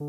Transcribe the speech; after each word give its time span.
Deus 0.00 0.06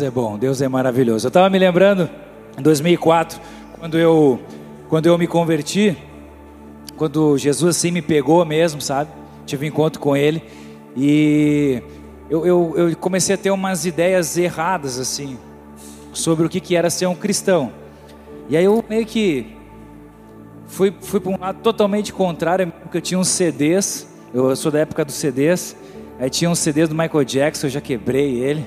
é 0.00 0.08
bom, 0.08 0.38
Deus 0.38 0.62
é 0.62 0.68
maravilhoso. 0.68 1.26
Eu 1.26 1.28
estava 1.28 1.50
me 1.50 1.58
lembrando, 1.58 2.08
em 2.56 2.62
2004, 2.62 3.40
quando 3.80 3.98
eu, 3.98 4.38
quando 4.88 5.06
eu 5.06 5.18
me 5.18 5.26
converti, 5.26 5.98
quando 6.96 7.36
Jesus 7.36 7.76
assim 7.76 7.90
me 7.90 8.00
pegou 8.00 8.44
mesmo, 8.44 8.80
sabe? 8.80 9.10
Tive 9.44 9.66
um 9.66 9.68
encontro 9.70 10.00
com 10.00 10.16
Ele 10.16 10.40
e 10.96 11.82
eu, 12.32 12.46
eu, 12.46 12.88
eu 12.88 12.96
comecei 12.96 13.34
a 13.34 13.38
ter 13.38 13.50
umas 13.50 13.84
ideias 13.84 14.38
erradas 14.38 14.98
assim 14.98 15.36
sobre 16.14 16.46
o 16.46 16.48
que, 16.48 16.60
que 16.60 16.74
era 16.74 16.88
ser 16.88 17.04
um 17.04 17.14
cristão. 17.14 17.70
E 18.48 18.56
aí 18.56 18.64
eu 18.64 18.82
meio 18.88 19.04
que 19.04 19.54
fui, 20.66 20.94
fui 21.02 21.20
para 21.20 21.30
um 21.30 21.38
lado 21.38 21.58
totalmente 21.62 22.10
contrário, 22.10 22.72
porque 22.80 22.96
eu 22.96 23.02
tinha 23.02 23.20
uns 23.20 23.28
CDs, 23.28 24.08
eu 24.32 24.56
sou 24.56 24.72
da 24.72 24.78
época 24.78 25.04
dos 25.04 25.14
CDs, 25.14 25.76
aí 26.18 26.30
tinha 26.30 26.48
uns 26.48 26.58
CDs 26.58 26.88
do 26.88 26.94
Michael 26.94 27.22
Jackson, 27.22 27.66
eu 27.66 27.70
já 27.70 27.82
quebrei 27.82 28.38
ele. 28.38 28.66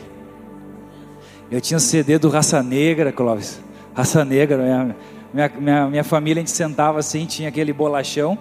Eu 1.50 1.60
tinha 1.60 1.78
um 1.78 1.80
CD 1.80 2.20
do 2.20 2.30
Raça 2.30 2.62
Negra, 2.62 3.12
Clóvis. 3.12 3.60
Raça 3.96 4.24
Negra, 4.24 4.58
minha, 4.58 4.96
minha, 5.34 5.52
minha, 5.60 5.88
minha, 5.88 6.04
família, 6.04 6.40
a 6.40 6.46
gente 6.46 6.56
sentava 6.56 7.00
assim, 7.00 7.26
tinha 7.26 7.50
aquele 7.50 7.74
bolachão. 7.74 8.38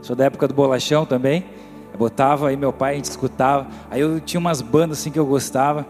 Sou 0.00 0.16
da 0.16 0.24
época 0.24 0.48
do 0.48 0.54
bolachão 0.54 1.04
também. 1.04 1.44
Eu 1.94 1.98
botava 1.98 2.48
aí 2.48 2.56
meu 2.56 2.72
pai, 2.72 2.94
a 2.94 2.96
gente 2.96 3.04
escutava. 3.04 3.68
Aí 3.88 4.00
eu 4.00 4.18
tinha 4.18 4.40
umas 4.40 4.60
bandas 4.60 4.98
assim 4.98 5.12
que 5.12 5.18
eu 5.18 5.24
gostava. 5.24 5.86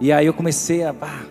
E 0.00 0.12
aí 0.12 0.24
eu 0.24 0.32
comecei 0.32 0.84
a, 0.84 0.94
ah, 1.02 1.22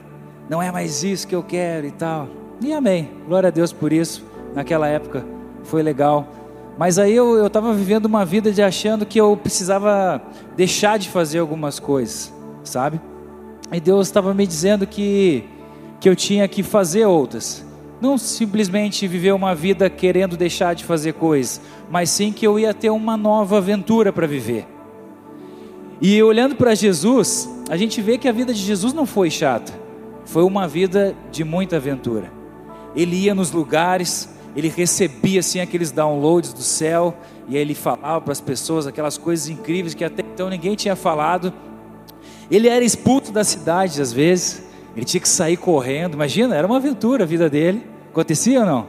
não 0.50 0.62
é 0.62 0.70
mais 0.70 1.02
isso 1.02 1.26
que 1.26 1.34
eu 1.34 1.42
quero 1.42 1.88
e 1.88 1.92
tal. 1.92 2.28
E 2.60 2.74
amém. 2.74 3.10
Glória 3.26 3.48
a 3.48 3.52
Deus 3.52 3.72
por 3.72 3.94
isso. 3.94 4.26
Naquela 4.54 4.86
época 4.86 5.26
foi 5.64 5.82
legal. 5.82 6.28
Mas 6.78 7.00
aí 7.00 7.16
eu 7.16 7.48
estava 7.48 7.74
vivendo 7.74 8.06
uma 8.06 8.26
vida 8.26 8.52
de 8.52 8.62
achando 8.62 9.06
que 9.06 9.18
eu 9.18 9.38
precisava 9.38 10.22
deixar 10.58 11.00
de 11.00 11.10
fazer 11.10 11.40
algumas 11.40 11.80
coisas, 11.80 12.32
sabe? 12.66 13.00
E 13.72 13.80
Deus 13.80 14.08
estava 14.08 14.34
me 14.34 14.46
dizendo 14.46 14.86
que, 14.86 15.46
que 16.02 16.10
eu 16.10 16.16
tinha 16.16 16.46
que 16.50 16.64
fazer 16.64 17.06
outras. 17.06 17.66
Não 18.00 18.18
simplesmente 18.18 19.08
viver 19.08 19.34
uma 19.34 19.56
vida 19.56 19.90
querendo 19.90 20.38
deixar 20.38 20.76
de 20.76 20.84
fazer 20.84 21.14
coisas, 21.14 21.60
mas 21.90 22.10
sim 22.10 22.32
que 22.32 22.46
eu 22.46 22.60
ia 22.60 22.74
ter 22.74 22.92
uma 22.92 23.18
nova 23.18 23.58
aventura 23.58 24.14
para 24.14 24.28
viver. 24.28 24.68
E 26.00 26.22
olhando 26.22 26.56
para 26.56 26.76
Jesus, 26.76 27.50
a 27.70 27.76
gente 27.76 28.00
vê 28.02 28.20
que 28.20 28.28
a 28.28 28.32
vida 28.32 28.54
de 28.54 28.60
Jesus 28.60 28.94
não 28.94 29.06
foi 29.06 29.32
chata, 29.32 29.74
foi 30.26 30.44
uma 30.44 30.68
vida 30.68 31.16
de 31.32 31.44
muita 31.44 31.78
aventura. 31.78 32.32
Ele 32.96 33.16
ia 33.16 33.34
nos 33.34 33.52
lugares, 33.52 34.30
ele 34.56 34.68
recebia 34.68 35.40
assim 35.40 35.60
aqueles 35.60 35.92
downloads 35.92 36.54
do 36.54 36.62
céu, 36.62 37.18
e 37.50 37.56
aí 37.56 37.62
ele 37.62 37.74
falava 37.74 38.22
para 38.22 38.32
as 38.32 38.42
pessoas 38.42 38.86
aquelas 38.86 39.18
coisas 39.18 39.50
incríveis 39.50 39.96
que 39.96 40.04
até 40.04 40.22
então 40.22 40.50
ninguém 40.50 40.76
tinha 40.76 40.96
falado. 40.96 41.52
Ele 42.50 42.68
era 42.68 42.86
expulso 42.86 43.32
da 43.32 43.44
cidade 43.44 44.00
às 44.00 44.14
vezes, 44.14 44.67
ele 44.98 45.06
tinha 45.06 45.22
que 45.22 45.30
sair 45.30 45.56
correndo. 45.58 46.16
Imagina, 46.16 46.56
era 46.56 46.66
uma 46.66 46.78
aventura 46.78 47.24
a 47.24 47.28
vida 47.28 47.48
dele. 47.48 47.86
Acontecia 48.10 48.62
ou 48.62 48.66
não? 48.66 48.88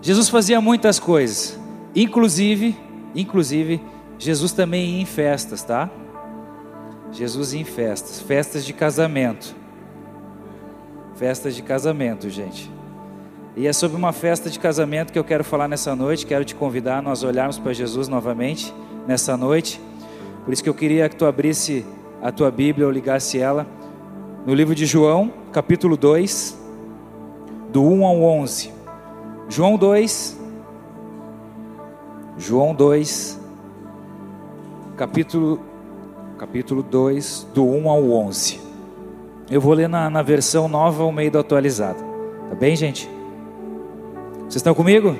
Jesus 0.00 0.28
fazia 0.28 0.60
muitas 0.60 1.00
coisas, 1.00 1.58
inclusive, 1.94 2.76
inclusive, 3.14 3.82
Jesus 4.18 4.52
também 4.52 4.86
ia 4.86 5.02
em 5.02 5.04
festas, 5.04 5.62
tá? 5.62 5.90
Jesus 7.10 7.52
ia 7.52 7.60
em 7.60 7.64
festas, 7.64 8.20
festas 8.20 8.64
de 8.64 8.72
casamento. 8.72 9.54
Festas 11.16 11.54
de 11.56 11.62
casamento, 11.62 12.30
gente. 12.30 12.70
E 13.56 13.66
é 13.66 13.72
sobre 13.72 13.96
uma 13.96 14.12
festa 14.12 14.48
de 14.48 14.60
casamento 14.60 15.12
que 15.12 15.18
eu 15.18 15.24
quero 15.24 15.42
falar 15.42 15.66
nessa 15.66 15.94
noite. 15.96 16.24
Quero 16.24 16.44
te 16.44 16.54
convidar 16.54 16.98
a 16.98 17.02
nós 17.02 17.24
olharmos 17.24 17.58
para 17.58 17.72
Jesus 17.72 18.06
novamente 18.06 18.72
nessa 19.08 19.36
noite. 19.36 19.80
Por 20.44 20.54
isso 20.54 20.62
que 20.62 20.68
eu 20.68 20.74
queria 20.74 21.08
que 21.08 21.16
tu 21.16 21.26
abrisse 21.26 21.84
a 22.22 22.30
tua 22.30 22.50
Bíblia 22.50 22.86
ou 22.86 22.92
ligasse 22.92 23.38
ela 23.38 23.66
no 24.46 24.54
livro 24.54 24.74
de 24.74 24.86
João, 24.86 25.32
capítulo 25.52 25.96
2, 25.96 26.58
do 27.70 27.82
1 27.82 28.04
ao 28.04 28.22
11. 28.22 28.72
João 29.48 29.76
2, 29.76 30.38
João 32.38 32.74
2, 32.74 33.38
capítulo, 34.96 35.60
capítulo 36.38 36.82
2, 36.82 37.48
do 37.54 37.64
1 37.64 37.90
ao 37.90 38.10
11. 38.10 38.60
Eu 39.50 39.60
vou 39.60 39.74
ler 39.74 39.88
na, 39.88 40.08
na 40.08 40.22
versão 40.22 40.68
nova 40.68 41.02
ou 41.02 41.12
meio 41.12 41.36
atualizada. 41.38 41.98
Tá 42.48 42.54
bem, 42.54 42.74
gente? 42.74 43.10
Vocês 44.40 44.56
estão 44.56 44.74
comigo? 44.74 45.14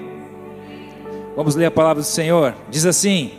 Vamos 1.37 1.55
ler 1.55 1.67
a 1.67 1.71
palavra 1.71 2.03
do 2.03 2.07
Senhor. 2.07 2.55
Diz 2.71 2.87
assim: 2.87 3.33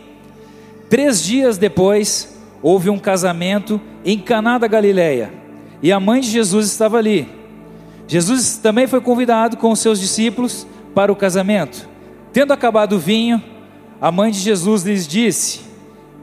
Três 0.88 1.22
dias 1.22 1.58
depois, 1.58 2.38
houve 2.62 2.88
um 2.88 2.98
casamento 2.98 3.80
em 4.04 4.18
Caná 4.18 4.58
da 4.58 4.66
Galileia, 4.66 5.41
e 5.82 5.90
a 5.90 5.98
mãe 5.98 6.20
de 6.20 6.30
Jesus 6.30 6.66
estava 6.66 6.98
ali. 6.98 7.28
Jesus 8.06 8.58
também 8.58 8.86
foi 8.86 9.00
convidado 9.00 9.56
com 9.56 9.70
os 9.70 9.80
seus 9.80 9.98
discípulos 9.98 10.66
para 10.94 11.10
o 11.10 11.16
casamento. 11.16 11.88
Tendo 12.32 12.52
acabado 12.52 12.94
o 12.94 12.98
vinho, 12.98 13.42
a 14.00 14.12
mãe 14.12 14.30
de 14.30 14.38
Jesus 14.38 14.82
lhes 14.82 15.06
disse: 15.06 15.60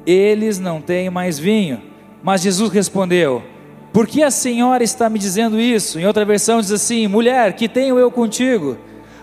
Eles 0.05 0.59
não 0.59 0.81
têm 0.81 1.09
mais 1.09 1.37
vinho. 1.37 1.81
Mas 2.23 2.41
Jesus 2.41 2.71
respondeu: 2.71 3.43
Por 3.91 4.07
que 4.07 4.23
a 4.23 4.31
senhora 4.31 4.83
está 4.83 5.09
me 5.09 5.19
dizendo 5.19 5.59
isso? 5.59 5.99
Em 5.99 6.05
outra 6.05 6.23
versão 6.23 6.61
diz 6.61 6.71
assim: 6.71 7.07
Mulher, 7.07 7.53
que 7.53 7.67
tenho 7.67 7.99
eu 7.99 8.09
contigo? 8.11 8.77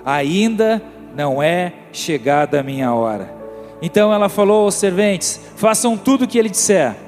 Ainda 0.04 0.82
não 1.14 1.42
é 1.42 1.72
chegada 1.92 2.60
a 2.60 2.62
minha 2.62 2.92
hora. 2.92 3.34
Então 3.80 4.12
ela 4.12 4.28
falou 4.28 4.64
aos 4.64 4.74
serventes: 4.74 5.40
façam 5.56 5.96
tudo 5.96 6.24
o 6.24 6.28
que 6.28 6.38
ele 6.38 6.48
disser. 6.48 7.05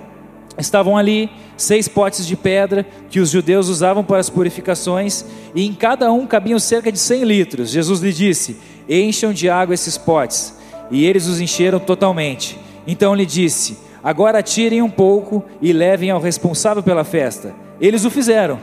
Estavam 0.58 0.96
ali 0.96 1.30
seis 1.56 1.86
potes 1.86 2.26
de 2.26 2.36
pedra 2.36 2.84
que 3.08 3.20
os 3.20 3.30
judeus 3.30 3.68
usavam 3.68 4.02
para 4.02 4.18
as 4.18 4.28
purificações, 4.28 5.24
e 5.54 5.64
em 5.64 5.72
cada 5.72 6.12
um 6.12 6.26
cabiam 6.26 6.58
cerca 6.58 6.90
de 6.90 6.98
cem 6.98 7.22
litros. 7.22 7.70
Jesus 7.70 8.00
lhe 8.00 8.12
disse: 8.12 8.56
Encham 8.88 9.32
de 9.32 9.48
água 9.48 9.74
esses 9.74 9.96
potes. 9.96 10.58
E 10.90 11.04
eles 11.04 11.26
os 11.26 11.40
encheram 11.40 11.78
totalmente. 11.78 12.58
Então 12.86 13.14
lhe 13.14 13.24
disse: 13.24 13.78
Agora 14.02 14.42
tirem 14.42 14.82
um 14.82 14.90
pouco 14.90 15.44
e 15.60 15.72
levem 15.72 16.10
ao 16.10 16.20
responsável 16.20 16.82
pela 16.82 17.04
festa. 17.04 17.54
Eles 17.80 18.04
o 18.04 18.10
fizeram. 18.10 18.58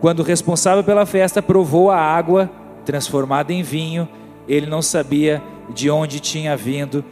Quando 0.00 0.20
o 0.20 0.24
responsável 0.24 0.84
pela 0.84 1.06
festa 1.06 1.42
provou 1.42 1.90
a 1.90 1.98
água 1.98 2.50
transformada 2.84 3.52
em 3.52 3.62
vinho, 3.62 4.08
ele 4.46 4.66
não 4.66 4.80
sabia 4.80 5.42
de 5.74 5.90
onde 5.90 6.20
tinha 6.20 6.56
vindo 6.56 7.04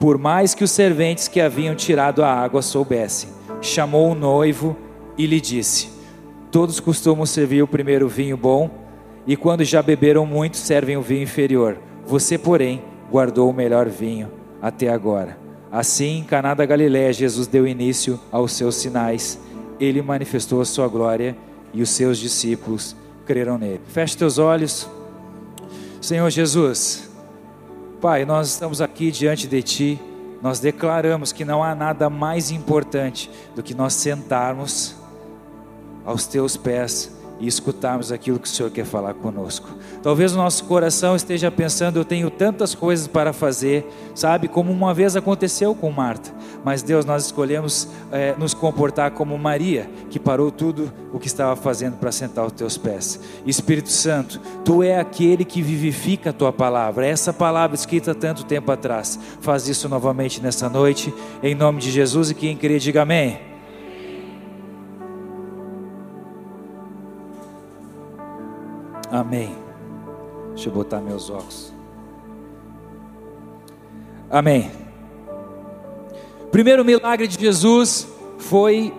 por 0.00 0.16
mais 0.16 0.54
que 0.54 0.64
os 0.64 0.70
serventes 0.70 1.28
que 1.28 1.42
haviam 1.42 1.74
tirado 1.74 2.24
a 2.24 2.32
água 2.32 2.62
soubessem. 2.62 3.28
Chamou 3.60 4.10
o 4.10 4.14
noivo 4.14 4.74
e 5.16 5.26
lhe 5.26 5.38
disse: 5.38 5.90
Todos 6.50 6.80
costumam 6.80 7.26
servir 7.26 7.62
o 7.62 7.68
primeiro 7.68 8.08
vinho 8.08 8.36
bom, 8.36 8.70
e 9.26 9.36
quando 9.36 9.62
já 9.62 9.82
beberam 9.82 10.24
muito, 10.24 10.56
servem 10.56 10.96
o 10.96 11.02
vinho 11.02 11.22
inferior. 11.22 11.76
Você, 12.06 12.38
porém, 12.38 12.82
guardou 13.10 13.50
o 13.50 13.52
melhor 13.52 13.90
vinho 13.90 14.30
até 14.62 14.88
agora. 14.88 15.38
Assim, 15.70 16.20
em 16.20 16.24
Caná 16.24 16.54
da 16.54 16.64
Galiléia, 16.64 17.12
Jesus 17.12 17.46
deu 17.46 17.66
início 17.66 18.18
aos 18.32 18.52
seus 18.52 18.76
sinais. 18.76 19.38
Ele 19.78 20.00
manifestou 20.00 20.62
a 20.62 20.64
sua 20.64 20.88
glória 20.88 21.36
e 21.74 21.82
os 21.82 21.90
seus 21.90 22.18
discípulos 22.18 22.96
creram 23.26 23.58
nele. 23.58 23.80
Feche 23.86 24.16
teus 24.16 24.38
olhos. 24.38 24.88
Senhor 26.00 26.28
Jesus, 26.30 27.09
Pai, 28.00 28.24
nós 28.24 28.48
estamos 28.48 28.80
aqui 28.80 29.10
diante 29.10 29.46
de 29.46 29.62
Ti, 29.62 30.00
nós 30.40 30.58
declaramos 30.58 31.32
que 31.32 31.44
não 31.44 31.62
há 31.62 31.74
nada 31.74 32.08
mais 32.08 32.50
importante 32.50 33.30
do 33.54 33.62
que 33.62 33.74
nós 33.74 33.92
sentarmos 33.92 34.96
aos 36.02 36.26
Teus 36.26 36.56
pés 36.56 37.19
e 37.40 37.46
escutarmos 37.46 38.12
aquilo 38.12 38.38
que 38.38 38.46
o 38.46 38.50
Senhor 38.50 38.70
quer 38.70 38.84
falar 38.84 39.14
conosco. 39.14 39.68
Talvez 40.02 40.34
o 40.34 40.36
nosso 40.36 40.64
coração 40.64 41.16
esteja 41.16 41.50
pensando, 41.50 41.98
eu 41.98 42.04
tenho 42.04 42.30
tantas 42.30 42.74
coisas 42.74 43.06
para 43.06 43.32
fazer, 43.32 43.86
sabe? 44.14 44.46
Como 44.46 44.70
uma 44.70 44.92
vez 44.92 45.16
aconteceu 45.16 45.74
com 45.74 45.90
Marta. 45.90 46.30
Mas 46.64 46.82
Deus, 46.82 47.04
nós 47.04 47.24
escolhemos 47.24 47.88
é, 48.12 48.34
nos 48.36 48.52
comportar 48.52 49.12
como 49.12 49.38
Maria, 49.38 49.88
que 50.10 50.18
parou 50.18 50.50
tudo 50.50 50.92
o 51.12 51.18
que 51.18 51.26
estava 51.26 51.56
fazendo 51.56 51.96
para 51.96 52.12
sentar 52.12 52.44
aos 52.44 52.52
teus 52.52 52.76
pés. 52.76 53.18
Espírito 53.46 53.90
Santo, 53.90 54.38
tu 54.64 54.82
é 54.82 55.00
aquele 55.00 55.44
que 55.44 55.62
vivifica 55.62 56.30
a 56.30 56.32
tua 56.32 56.52
palavra. 56.52 57.06
Essa 57.06 57.32
palavra 57.32 57.74
escrita 57.74 58.14
tanto 58.14 58.44
tempo 58.44 58.70
atrás. 58.70 59.18
Faz 59.40 59.66
isso 59.68 59.88
novamente 59.88 60.42
nessa 60.42 60.68
noite, 60.68 61.12
em 61.42 61.54
nome 61.54 61.80
de 61.80 61.90
Jesus 61.90 62.30
e 62.30 62.34
quem 62.34 62.56
crê, 62.56 62.78
diga 62.78 63.02
amém. 63.02 63.49
Amém. 69.10 69.56
Deixa 70.50 70.68
eu 70.68 70.72
botar 70.72 71.00
meus 71.00 71.28
óculos. 71.30 71.72
Amém. 74.30 74.70
Primeiro 76.52 76.84
milagre 76.84 77.26
de 77.26 77.38
Jesus 77.38 78.06
foi 78.38 78.94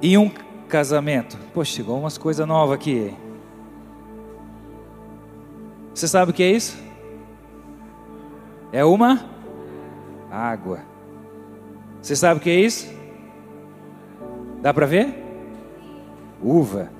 em 0.00 0.16
um 0.16 0.30
casamento. 0.68 1.36
Poxa, 1.52 1.72
chegou 1.72 1.98
umas 1.98 2.16
coisas 2.16 2.46
novas 2.46 2.76
aqui. 2.76 3.14
Você 5.94 6.06
sabe 6.06 6.30
o 6.30 6.34
que 6.34 6.42
é 6.42 6.50
isso? 6.50 6.78
É 8.72 8.84
uma 8.84 9.24
água. 10.30 10.80
Você 12.00 12.14
sabe 12.14 12.38
o 12.38 12.42
que 12.42 12.50
é 12.50 12.60
isso? 12.60 12.88
Dá 14.60 14.72
para 14.72 14.86
ver? 14.86 15.24
Uva. 16.40 16.97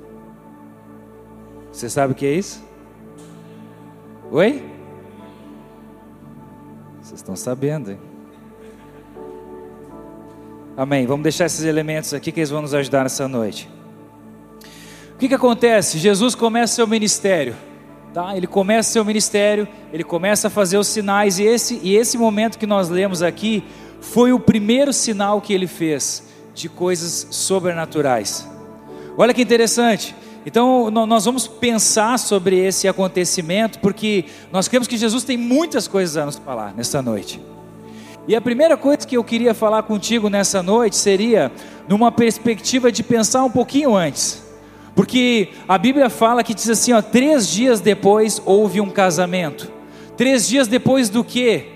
Você 1.78 1.88
sabe 1.88 2.12
o 2.12 2.16
que 2.16 2.26
é 2.26 2.32
isso? 2.32 2.60
Oi? 4.32 4.64
Vocês 7.00 7.20
estão 7.20 7.36
sabendo, 7.36 7.92
hein? 7.92 7.98
Amém. 10.76 11.06
Vamos 11.06 11.22
deixar 11.22 11.46
esses 11.46 11.64
elementos 11.64 12.12
aqui 12.12 12.32
que 12.32 12.40
eles 12.40 12.50
vão 12.50 12.62
nos 12.62 12.74
ajudar 12.74 13.04
nessa 13.04 13.28
noite. 13.28 13.70
O 15.14 15.18
que, 15.18 15.28
que 15.28 15.34
acontece? 15.34 15.98
Jesus 15.98 16.34
começa 16.34 16.74
seu 16.74 16.86
ministério. 16.88 17.54
Tá? 18.12 18.36
Ele 18.36 18.48
começa 18.48 18.90
seu 18.90 19.04
ministério, 19.04 19.68
ele 19.92 20.02
começa 20.02 20.48
a 20.48 20.50
fazer 20.50 20.78
os 20.78 20.88
sinais, 20.88 21.38
e 21.38 21.44
esse, 21.44 21.78
e 21.80 21.96
esse 21.96 22.18
momento 22.18 22.58
que 22.58 22.66
nós 22.66 22.88
lemos 22.88 23.22
aqui 23.22 23.62
foi 24.00 24.32
o 24.32 24.40
primeiro 24.40 24.92
sinal 24.92 25.40
que 25.40 25.54
ele 25.54 25.68
fez 25.68 26.24
de 26.52 26.68
coisas 26.68 27.28
sobrenaturais. 27.30 28.48
Olha 29.16 29.32
que 29.32 29.42
interessante. 29.42 30.16
Então, 30.46 30.90
nós 30.90 31.24
vamos 31.24 31.46
pensar 31.46 32.18
sobre 32.18 32.56
esse 32.58 32.88
acontecimento, 32.88 33.78
porque 33.80 34.24
nós 34.50 34.68
cremos 34.68 34.88
que 34.88 34.96
Jesus 34.96 35.24
tem 35.24 35.36
muitas 35.36 35.86
coisas 35.86 36.16
a 36.16 36.24
nos 36.24 36.36
falar 36.36 36.74
nessa 36.74 37.02
noite. 37.02 37.40
E 38.26 38.36
a 38.36 38.40
primeira 38.40 38.76
coisa 38.76 39.06
que 39.06 39.16
eu 39.16 39.24
queria 39.24 39.54
falar 39.54 39.82
contigo 39.82 40.28
nessa 40.28 40.62
noite 40.62 40.96
seria 40.96 41.50
numa 41.88 42.12
perspectiva 42.12 42.92
de 42.92 43.02
pensar 43.02 43.44
um 43.44 43.50
pouquinho 43.50 43.94
antes. 43.96 44.42
Porque 44.94 45.50
a 45.66 45.78
Bíblia 45.78 46.10
fala 46.10 46.42
que 46.42 46.52
diz 46.52 46.68
assim, 46.68 46.92
ó, 46.92 47.00
três 47.00 47.48
dias 47.48 47.80
depois 47.80 48.42
houve 48.44 48.80
um 48.80 48.90
casamento. 48.90 49.70
Três 50.16 50.46
dias 50.48 50.66
depois 50.66 51.08
do 51.08 51.22
quê? 51.22 51.68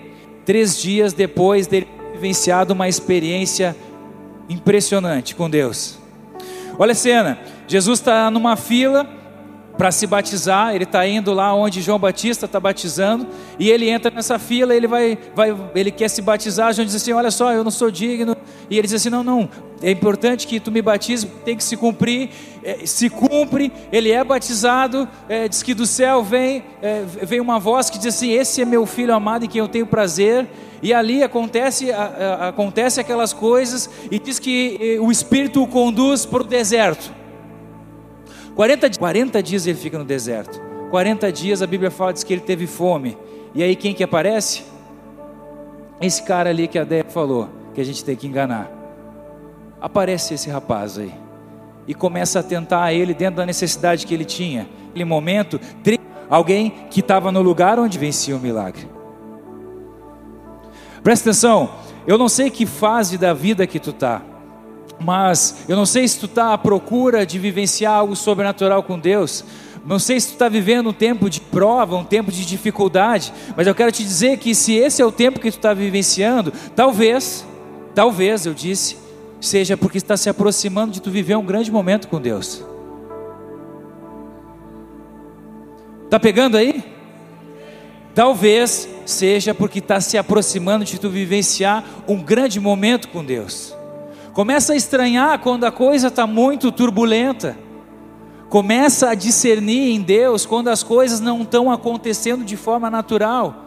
Três 0.45 0.77
dias 0.77 1.13
depois 1.13 1.65
dele 1.65 1.87
vivenciado 2.13 2.73
uma 2.73 2.87
experiência 2.87 3.75
impressionante 4.47 5.35
com 5.35 5.49
Deus. 5.49 5.97
Olha 6.77 6.91
a 6.91 6.95
cena, 6.95 7.39
Jesus 7.67 7.99
está 7.99 8.29
numa 8.29 8.55
fila, 8.55 9.07
para 9.77 9.91
se 9.91 10.05
batizar, 10.05 10.75
ele 10.75 10.83
está 10.83 11.07
indo 11.07 11.33
lá 11.33 11.53
onde 11.53 11.81
João 11.81 11.97
Batista 11.97 12.45
está 12.45 12.59
batizando, 12.59 13.27
e 13.57 13.69
ele 13.69 13.89
entra 13.89 14.11
nessa 14.11 14.37
fila, 14.37 14.75
ele 14.75 14.87
vai, 14.87 15.17
vai, 15.35 15.55
ele 15.73 15.91
quer 15.91 16.09
se 16.09 16.21
batizar, 16.21 16.73
João 16.73 16.85
diz 16.85 16.95
assim, 16.95 17.11
olha 17.11 17.31
só, 17.31 17.51
eu 17.51 17.63
não 17.63 17.71
sou 17.71 17.89
digno, 17.89 18.35
e 18.69 18.77
ele 18.77 18.87
diz 18.87 18.93
assim, 18.93 19.09
não, 19.09 19.23
não, 19.23 19.49
é 19.81 19.89
importante 19.89 20.45
que 20.45 20.59
tu 20.59 20.71
me 20.71 20.81
batize, 20.81 21.25
tem 21.43 21.57
que 21.57 21.63
se 21.63 21.75
cumprir, 21.75 22.29
é, 22.63 22.85
se 22.85 23.09
cumpre, 23.09 23.71
ele 23.91 24.11
é 24.11 24.23
batizado, 24.23 25.07
é, 25.27 25.47
diz 25.47 25.63
que 25.63 25.73
do 25.73 25.87
céu 25.87 26.23
vem, 26.23 26.63
é, 26.81 27.03
vem 27.23 27.41
uma 27.41 27.59
voz 27.59 27.89
que 27.89 27.97
diz 27.97 28.15
assim, 28.15 28.31
esse 28.31 28.61
é 28.61 28.65
meu 28.65 28.85
filho 28.85 29.13
amado 29.13 29.45
em 29.45 29.49
quem 29.49 29.59
eu 29.59 29.67
tenho 29.67 29.87
prazer, 29.87 30.47
e 30.83 30.93
ali 30.93 31.23
acontece, 31.23 31.91
a, 31.91 32.03
a, 32.03 32.47
acontece 32.49 32.99
aquelas 32.99 33.33
coisas, 33.33 33.89
e 34.11 34.19
diz 34.19 34.37
que 34.37 34.99
o 35.01 35.11
Espírito 35.11 35.63
o 35.63 35.67
conduz 35.67 36.25
para 36.27 36.43
o 36.43 36.45
deserto, 36.45 37.22
40, 38.55 38.99
40 38.99 39.43
dias 39.43 39.65
ele 39.65 39.77
fica 39.77 39.97
no 39.97 40.05
deserto. 40.05 40.61
40 40.89 41.31
dias 41.31 41.61
a 41.61 41.67
Bíblia 41.67 41.89
fala 41.89 42.13
diz 42.13 42.23
que 42.23 42.33
ele 42.33 42.41
teve 42.41 42.67
fome. 42.67 43.17
E 43.55 43.63
aí 43.63 43.75
quem 43.75 43.93
que 43.93 44.03
aparece? 44.03 44.63
Esse 45.99 46.23
cara 46.23 46.49
ali 46.49 46.67
que 46.67 46.77
a 46.77 46.83
Déia 46.83 47.05
falou, 47.05 47.49
que 47.73 47.81
a 47.81 47.83
gente 47.83 48.03
tem 48.03 48.15
que 48.15 48.27
enganar. 48.27 48.71
Aparece 49.81 50.33
esse 50.33 50.49
rapaz 50.49 50.97
aí. 50.97 51.13
E 51.87 51.93
começa 51.93 52.39
a 52.39 52.43
tentar 52.43 52.93
ele 52.93 53.13
dentro 53.13 53.37
da 53.37 53.45
necessidade 53.45 54.05
que 54.05 54.13
ele 54.13 54.25
tinha. 54.25 54.67
Naquele 54.87 55.05
momento, 55.05 55.59
alguém 56.29 56.71
que 56.89 56.99
estava 56.99 57.31
no 57.31 57.41
lugar 57.41 57.79
onde 57.79 57.97
vencia 57.97 58.35
o 58.35 58.39
milagre. 58.39 58.87
Presta 61.03 61.29
atenção, 61.29 61.69
eu 62.07 62.17
não 62.17 62.29
sei 62.29 62.49
que 62.49 62.65
fase 62.65 63.17
da 63.17 63.33
vida 63.33 63.67
que 63.67 63.79
tu 63.79 63.89
está. 63.89 64.21
Mas 65.03 65.65
eu 65.67 65.75
não 65.75 65.85
sei 65.85 66.07
se 66.07 66.19
tu 66.19 66.25
está 66.25 66.53
à 66.53 66.57
procura 66.57 67.25
de 67.25 67.37
vivenciar 67.37 67.93
algo 67.93 68.15
sobrenatural 68.15 68.81
com 68.83 68.97
Deus. 68.97 69.43
Não 69.85 69.99
sei 69.99 70.19
se 70.19 70.29
tu 70.29 70.33
está 70.33 70.47
vivendo 70.47 70.89
um 70.89 70.93
tempo 70.93 71.29
de 71.29 71.41
prova, 71.41 71.97
um 71.97 72.05
tempo 72.05 72.31
de 72.31 72.45
dificuldade. 72.45 73.33
Mas 73.55 73.67
eu 73.67 73.75
quero 73.75 73.91
te 73.91 74.03
dizer 74.03 74.37
que 74.37 74.55
se 74.55 74.73
esse 74.75 75.01
é 75.01 75.05
o 75.05 75.11
tempo 75.11 75.39
que 75.39 75.51
tu 75.51 75.57
está 75.57 75.73
vivenciando, 75.73 76.53
talvez, 76.73 77.45
talvez 77.93 78.45
eu 78.45 78.53
disse, 78.53 78.97
seja 79.41 79.75
porque 79.75 79.97
está 79.97 80.15
se 80.15 80.29
aproximando 80.29 80.93
de 80.93 81.01
tu 81.01 81.11
viver 81.11 81.35
um 81.35 81.45
grande 81.45 81.69
momento 81.69 82.07
com 82.07 82.21
Deus. 82.21 82.63
Está 86.05 86.17
pegando 86.17 86.55
aí? 86.55 86.81
Talvez 88.15 88.87
seja 89.05 89.53
porque 89.53 89.79
está 89.79 89.99
se 89.99 90.17
aproximando 90.17 90.85
de 90.85 90.97
tu 90.97 91.09
vivenciar 91.09 91.83
um 92.07 92.21
grande 92.21 92.59
momento 92.59 93.09
com 93.09 93.25
Deus. 93.25 93.72
Começa 94.33 94.73
a 94.73 94.75
estranhar 94.75 95.37
quando 95.39 95.63
a 95.63 95.71
coisa 95.71 96.07
está 96.07 96.25
muito 96.25 96.71
turbulenta. 96.71 97.55
Começa 98.49 99.09
a 99.09 99.15
discernir 99.15 99.91
em 99.91 100.01
Deus 100.01 100.45
quando 100.45 100.69
as 100.69 100.81
coisas 100.81 101.19
não 101.19 101.43
estão 101.43 101.71
acontecendo 101.71 102.43
de 102.43 102.57
forma 102.57 102.89
natural. 102.89 103.63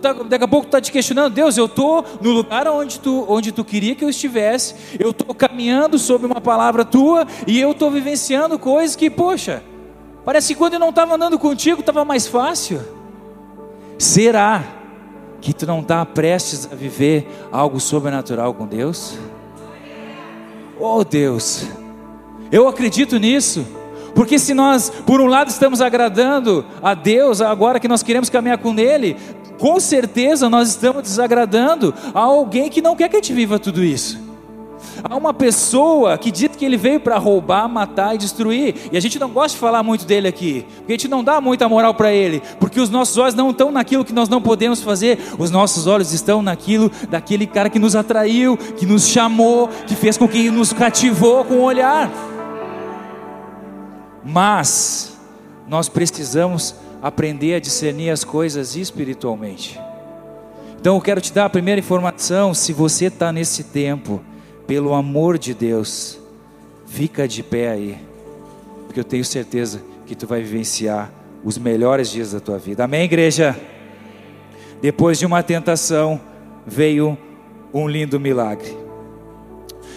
Tá, 0.00 0.12
daqui 0.12 0.44
a 0.44 0.48
pouco 0.48 0.66
tu 0.66 0.68
está 0.68 0.80
te 0.80 0.92
questionando, 0.92 1.34
Deus, 1.34 1.56
eu 1.56 1.66
estou 1.66 2.04
no 2.20 2.30
lugar 2.30 2.66
onde 2.68 3.00
tu, 3.00 3.26
onde 3.28 3.50
tu 3.50 3.64
queria 3.64 3.94
que 3.94 4.04
eu 4.04 4.08
estivesse, 4.08 4.74
eu 4.98 5.10
estou 5.10 5.34
caminhando 5.34 5.98
sobre 5.98 6.26
uma 6.26 6.40
palavra 6.40 6.84
tua 6.84 7.26
e 7.46 7.60
eu 7.60 7.72
estou 7.72 7.90
vivenciando 7.90 8.58
coisas 8.58 8.94
que, 8.94 9.10
poxa, 9.10 9.62
parece 10.24 10.54
que 10.54 10.58
quando 10.58 10.74
eu 10.74 10.78
não 10.78 10.90
estava 10.90 11.16
andando 11.16 11.38
contigo 11.38 11.80
estava 11.80 12.04
mais 12.04 12.26
fácil. 12.26 12.80
Será 13.98 14.64
que 15.40 15.52
tu 15.52 15.66
não 15.66 15.80
está 15.80 16.06
prestes 16.06 16.68
a 16.70 16.74
viver 16.74 17.28
algo 17.50 17.80
sobrenatural 17.80 18.54
com 18.54 18.66
Deus? 18.66 19.18
Oh 20.80 21.04
Deus, 21.04 21.66
eu 22.50 22.66
acredito 22.66 23.18
nisso. 23.18 23.66
Porque 24.14 24.38
se 24.38 24.54
nós, 24.54 24.90
por 25.06 25.20
um 25.20 25.26
lado, 25.26 25.48
estamos 25.48 25.80
agradando 25.80 26.64
a 26.82 26.94
Deus, 26.94 27.40
agora 27.40 27.78
que 27.78 27.86
nós 27.86 28.02
queremos 28.02 28.28
caminhar 28.28 28.58
com 28.58 28.76
Ele, 28.78 29.16
com 29.58 29.78
certeza 29.78 30.48
nós 30.48 30.70
estamos 30.70 31.02
desagradando 31.02 31.94
a 32.14 32.20
alguém 32.20 32.70
que 32.70 32.82
não 32.82 32.96
quer 32.96 33.08
que 33.08 33.16
a 33.16 33.18
gente 33.18 33.32
viva 33.32 33.58
tudo 33.58 33.84
isso. 33.84 34.29
Há 35.02 35.16
uma 35.16 35.32
pessoa 35.32 36.16
que 36.18 36.30
diz 36.30 36.54
que 36.56 36.64
ele 36.64 36.76
veio 36.76 37.00
para 37.00 37.16
roubar, 37.18 37.68
matar 37.68 38.14
e 38.14 38.18
destruir, 38.18 38.74
e 38.92 38.96
a 38.96 39.00
gente 39.00 39.18
não 39.18 39.30
gosta 39.30 39.54
de 39.54 39.60
falar 39.60 39.82
muito 39.82 40.04
dele 40.04 40.28
aqui, 40.28 40.66
porque 40.76 40.92
a 40.92 40.96
gente 40.96 41.08
não 41.08 41.24
dá 41.24 41.40
muita 41.40 41.68
moral 41.68 41.94
para 41.94 42.12
ele, 42.12 42.42
porque 42.58 42.80
os 42.80 42.90
nossos 42.90 43.16
olhos 43.16 43.34
não 43.34 43.50
estão 43.50 43.70
naquilo 43.70 44.04
que 44.04 44.12
nós 44.12 44.28
não 44.28 44.42
podemos 44.42 44.82
fazer, 44.82 45.18
os 45.38 45.50
nossos 45.50 45.86
olhos 45.86 46.12
estão 46.12 46.42
naquilo 46.42 46.90
daquele 47.08 47.46
cara 47.46 47.70
que 47.70 47.78
nos 47.78 47.96
atraiu, 47.96 48.56
que 48.56 48.86
nos 48.86 49.06
chamou, 49.06 49.68
que 49.86 49.94
fez 49.94 50.16
com 50.16 50.28
que 50.28 50.50
nos 50.50 50.72
cativou 50.72 51.44
com 51.44 51.54
o 51.54 51.62
olhar. 51.62 52.10
Mas 54.24 55.16
nós 55.68 55.88
precisamos 55.88 56.74
aprender 57.02 57.54
a 57.54 57.60
discernir 57.60 58.10
as 58.10 58.24
coisas 58.24 58.76
espiritualmente. 58.76 59.80
Então 60.80 60.94
eu 60.94 61.00
quero 61.00 61.20
te 61.20 61.32
dar 61.32 61.44
a 61.44 61.50
primeira 61.50 61.78
informação: 61.78 62.54
se 62.54 62.72
você 62.72 63.06
está 63.06 63.32
nesse 63.32 63.64
tempo, 63.64 64.20
pelo 64.70 64.94
amor 64.94 65.36
de 65.36 65.52
Deus, 65.52 66.16
fica 66.86 67.26
de 67.26 67.42
pé 67.42 67.70
aí, 67.70 67.98
porque 68.86 69.00
eu 69.00 69.04
tenho 69.04 69.24
certeza 69.24 69.82
que 70.06 70.14
tu 70.14 70.28
vai 70.28 70.42
vivenciar 70.42 71.10
os 71.42 71.58
melhores 71.58 72.08
dias 72.08 72.30
da 72.30 72.38
tua 72.38 72.56
vida. 72.56 72.84
Amém, 72.84 73.02
igreja? 73.02 73.58
Depois 74.80 75.18
de 75.18 75.26
uma 75.26 75.42
tentação, 75.42 76.20
veio 76.64 77.18
um 77.74 77.88
lindo 77.88 78.20
milagre. 78.20 78.78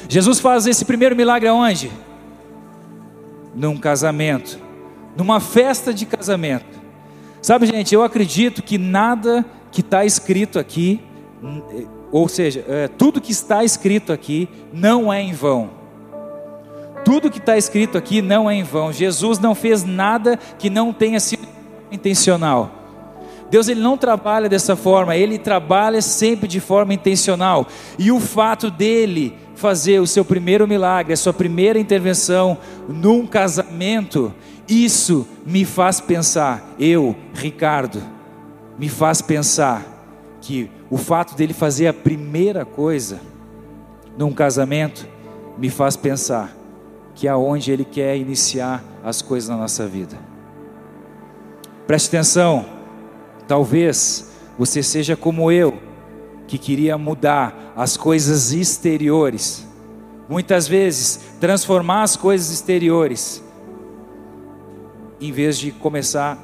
Jesus 0.09 0.39
faz 0.39 0.65
esse 0.65 0.85
primeiro 0.85 1.15
milagre 1.15 1.47
aonde? 1.47 1.91
Num 3.53 3.77
casamento, 3.77 4.57
numa 5.15 5.39
festa 5.39 5.93
de 5.93 6.07
casamento. 6.07 6.81
Sabe, 7.43 7.67
gente, 7.67 7.93
eu 7.93 8.01
acredito 8.01 8.63
que 8.63 8.79
nada 8.79 9.45
que 9.71 9.81
está 9.81 10.03
escrito 10.03 10.57
aqui 10.57 10.99
ou 12.13 12.29
seja, 12.29 12.63
é, 12.69 12.87
tudo 12.87 13.19
que 13.19 13.31
está 13.31 13.63
escrito 13.63 14.13
aqui 14.13 14.47
não 14.71 15.11
é 15.11 15.19
em 15.19 15.33
vão. 15.33 15.71
Tudo 17.03 17.29
que 17.29 17.39
está 17.39 17.57
escrito 17.57 17.97
aqui 17.97 18.21
não 18.21 18.47
é 18.47 18.53
em 18.53 18.61
vão. 18.61 18.93
Jesus 18.93 19.39
não 19.39 19.55
fez 19.55 19.83
nada 19.83 20.37
que 20.59 20.69
não 20.69 20.93
tenha 20.93 21.19
sido 21.19 21.47
intencional. 21.91 22.71
Deus 23.49 23.67
ele 23.67 23.81
não 23.81 23.97
trabalha 23.97 24.47
dessa 24.47 24.75
forma, 24.75 25.15
ele 25.15 25.39
trabalha 25.39 26.03
sempre 26.03 26.47
de 26.47 26.59
forma 26.59 26.93
intencional. 26.93 27.67
E 27.97 28.11
o 28.11 28.19
fato 28.19 28.69
dele 28.69 29.35
fazer 29.55 29.99
o 29.99 30.05
seu 30.07 30.23
primeiro 30.23 30.67
milagre, 30.67 31.13
a 31.13 31.17
sua 31.17 31.33
primeira 31.33 31.79
intervenção 31.79 32.59
num 32.87 33.25
casamento, 33.25 34.31
isso 34.69 35.27
me 35.47 35.65
faz 35.65 35.99
pensar, 35.99 36.75
eu, 36.79 37.15
Ricardo, 37.33 38.03
me 38.77 38.87
faz 38.87 39.19
pensar 39.19 39.93
que 40.41 40.69
o 40.93 40.97
fato 40.97 41.33
dele 41.33 41.55
fazer 41.55 41.87
a 41.87 41.93
primeira 41.93 42.63
coisa 42.63 43.19
num 44.15 44.31
casamento 44.31 45.07
me 45.57 45.67
faz 45.67 45.97
pensar 45.97 46.55
que 47.15 47.27
é 47.27 47.35
onde 47.35 47.71
Ele 47.71 47.83
quer 47.83 48.15
iniciar 48.15 48.83
as 49.03 49.19
coisas 49.19 49.49
na 49.49 49.57
nossa 49.57 49.87
vida. 49.87 50.15
Preste 51.87 52.09
atenção, 52.09 52.63
talvez 53.47 54.33
você 54.55 54.83
seja 54.83 55.17
como 55.17 55.51
eu, 55.51 55.79
que 56.45 56.59
queria 56.59 56.95
mudar 56.95 57.73
as 57.75 57.97
coisas 57.97 58.53
exteriores, 58.53 59.65
muitas 60.29 60.67
vezes 60.67 61.21
transformar 61.39 62.03
as 62.03 62.15
coisas 62.15 62.51
exteriores, 62.51 63.43
em 65.19 65.31
vez 65.31 65.57
de 65.57 65.71
começar 65.71 66.37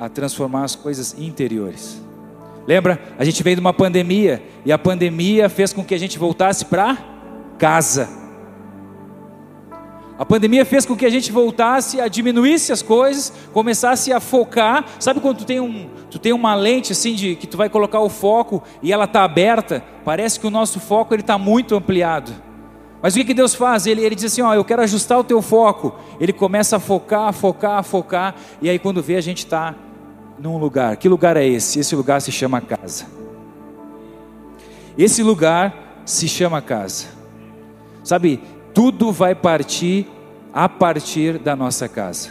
a 0.00 0.08
transformar 0.08 0.64
as 0.64 0.74
coisas 0.74 1.14
interiores. 1.18 2.00
Lembra? 2.66 3.00
A 3.18 3.24
gente 3.24 3.42
veio 3.42 3.56
de 3.56 3.60
uma 3.60 3.72
pandemia 3.72 4.42
e 4.64 4.72
a 4.72 4.78
pandemia 4.78 5.48
fez 5.48 5.72
com 5.72 5.84
que 5.84 5.94
a 5.94 5.98
gente 5.98 6.18
voltasse 6.18 6.64
para 6.64 6.96
casa. 7.58 8.22
A 10.18 10.24
pandemia 10.24 10.64
fez 10.64 10.86
com 10.86 10.94
que 10.94 11.04
a 11.04 11.10
gente 11.10 11.32
voltasse 11.32 12.00
a 12.00 12.06
diminuísse 12.06 12.70
as 12.70 12.80
coisas, 12.80 13.32
começasse 13.52 14.12
a 14.12 14.20
focar. 14.20 14.84
Sabe 15.00 15.18
quando 15.18 15.38
tu 15.38 15.44
tem, 15.44 15.58
um, 15.58 15.88
tu 16.10 16.18
tem 16.18 16.32
uma 16.32 16.54
lente 16.54 16.92
assim 16.92 17.14
de 17.14 17.34
que 17.34 17.46
tu 17.46 17.56
vai 17.56 17.68
colocar 17.68 17.98
o 18.00 18.08
foco 18.08 18.62
e 18.80 18.92
ela 18.92 19.04
está 19.04 19.24
aberta? 19.24 19.82
Parece 20.04 20.38
que 20.38 20.46
o 20.46 20.50
nosso 20.50 20.78
foco 20.78 21.12
ele 21.12 21.22
está 21.22 21.36
muito 21.36 21.74
ampliado. 21.74 22.32
Mas 23.02 23.14
o 23.14 23.16
que, 23.18 23.24
que 23.24 23.34
Deus 23.34 23.52
faz? 23.52 23.84
Ele, 23.84 24.04
ele 24.04 24.14
diz 24.14 24.26
assim: 24.26 24.42
ó, 24.42 24.54
eu 24.54 24.64
quero 24.64 24.82
ajustar 24.82 25.18
o 25.18 25.24
teu 25.24 25.42
foco. 25.42 25.92
Ele 26.20 26.32
começa 26.32 26.76
a 26.76 26.78
focar, 26.78 27.32
focar, 27.32 27.82
focar, 27.82 28.36
e 28.60 28.70
aí 28.70 28.78
quando 28.78 29.02
vê 29.02 29.16
a 29.16 29.20
gente 29.20 29.38
está 29.38 29.74
num 30.42 30.58
lugar. 30.58 30.96
Que 30.96 31.08
lugar 31.08 31.36
é 31.36 31.46
esse? 31.46 31.78
Esse 31.78 31.94
lugar 31.94 32.20
se 32.20 32.32
chama 32.32 32.60
casa. 32.60 33.06
Esse 34.98 35.22
lugar 35.22 36.02
se 36.04 36.26
chama 36.26 36.60
casa. 36.60 37.06
Sabe, 38.02 38.42
tudo 38.74 39.12
vai 39.12 39.36
partir 39.36 40.08
a 40.52 40.68
partir 40.68 41.38
da 41.38 41.54
nossa 41.54 41.88
casa. 41.88 42.30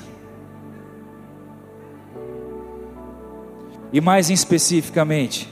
E 3.94 4.02
mais 4.02 4.30
especificamente, 4.30 5.52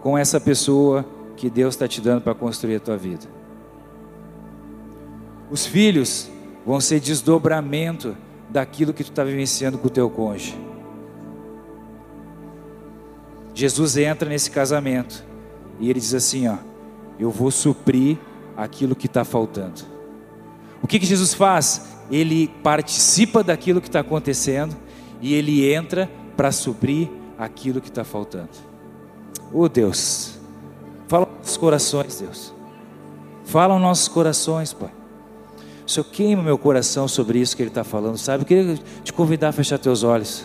com 0.00 0.16
essa 0.16 0.40
pessoa 0.40 1.04
que 1.36 1.50
Deus 1.50 1.74
está 1.74 1.88
te 1.88 2.00
dando 2.00 2.22
para 2.22 2.34
construir 2.34 2.76
a 2.76 2.80
tua 2.80 2.96
vida. 2.96 3.26
Os 5.50 5.66
filhos 5.66 6.30
vão 6.64 6.80
ser 6.80 7.00
desdobramento 7.00 8.16
daquilo 8.48 8.94
que 8.94 9.02
tu 9.02 9.10
está 9.10 9.24
vivenciando 9.24 9.76
com 9.76 9.88
o 9.88 9.90
teu 9.90 10.08
cônjuge. 10.08 10.73
Jesus 13.54 13.96
entra 13.96 14.28
nesse 14.28 14.50
casamento 14.50 15.24
e 15.78 15.88
ele 15.88 16.00
diz 16.00 16.12
assim: 16.12 16.48
ó, 16.48 16.56
eu 17.18 17.30
vou 17.30 17.50
suprir 17.50 18.18
aquilo 18.56 18.96
que 18.96 19.06
está 19.06 19.24
faltando. 19.24 19.82
O 20.82 20.86
que, 20.86 20.98
que 20.98 21.06
Jesus 21.06 21.32
faz? 21.32 21.94
Ele 22.10 22.48
participa 22.62 23.42
daquilo 23.42 23.80
que 23.80 23.88
está 23.88 24.00
acontecendo 24.00 24.76
e 25.20 25.32
ele 25.34 25.72
entra 25.72 26.10
para 26.36 26.52
suprir 26.52 27.08
aquilo 27.38 27.80
que 27.80 27.88
está 27.88 28.04
faltando. 28.04 28.50
Oh 29.52 29.68
Deus, 29.68 30.38
fala 31.08 31.26
nos 31.26 31.38
nossos 31.38 31.56
corações, 31.56 32.20
Deus. 32.20 32.52
Fala 33.44 33.74
nos 33.74 33.82
nossos 33.82 34.08
corações, 34.08 34.72
Pai. 34.72 34.90
O 35.86 35.90
Senhor 35.90 36.04
queima 36.04 36.42
meu 36.42 36.58
coração 36.58 37.06
sobre 37.06 37.38
isso 37.38 37.56
que 37.56 37.62
Ele 37.62 37.68
está 37.70 37.84
falando, 37.84 38.16
sabe? 38.16 38.42
Eu 38.42 38.46
queria 38.46 38.78
te 39.02 39.12
convidar 39.12 39.50
a 39.50 39.52
fechar 39.52 39.78
teus 39.78 40.02
olhos. 40.02 40.44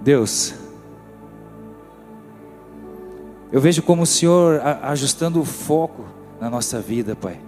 Deus, 0.00 0.54
eu 3.52 3.60
vejo 3.60 3.82
como 3.82 4.02
o 4.02 4.06
Senhor 4.06 4.60
ajustando 4.82 5.40
o 5.40 5.44
foco 5.44 6.04
na 6.40 6.48
nossa 6.48 6.80
vida, 6.80 7.16
Pai. 7.16 7.40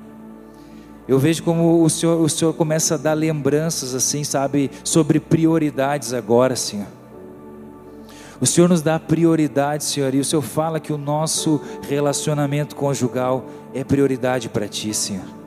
Eu 1.06 1.18
vejo 1.18 1.42
como 1.42 1.82
o 1.82 1.90
Senhor, 1.90 2.20
o 2.20 2.28
Senhor 2.28 2.52
começa 2.54 2.94
a 2.94 2.98
dar 2.98 3.14
lembranças 3.14 3.94
assim, 3.94 4.24
sabe, 4.24 4.70
sobre 4.84 5.18
prioridades 5.18 6.12
agora, 6.12 6.56
Senhor. 6.56 6.86
O 8.40 8.46
Senhor 8.46 8.68
nos 8.68 8.82
dá 8.82 8.98
prioridade, 8.98 9.84
Senhor, 9.84 10.12
e 10.14 10.18
o 10.18 10.24
Senhor 10.24 10.42
fala 10.42 10.80
que 10.80 10.92
o 10.92 10.98
nosso 10.98 11.60
relacionamento 11.88 12.74
conjugal 12.74 13.46
é 13.72 13.84
prioridade 13.84 14.48
para 14.48 14.66
Ti, 14.66 14.92
Senhor. 14.92 15.41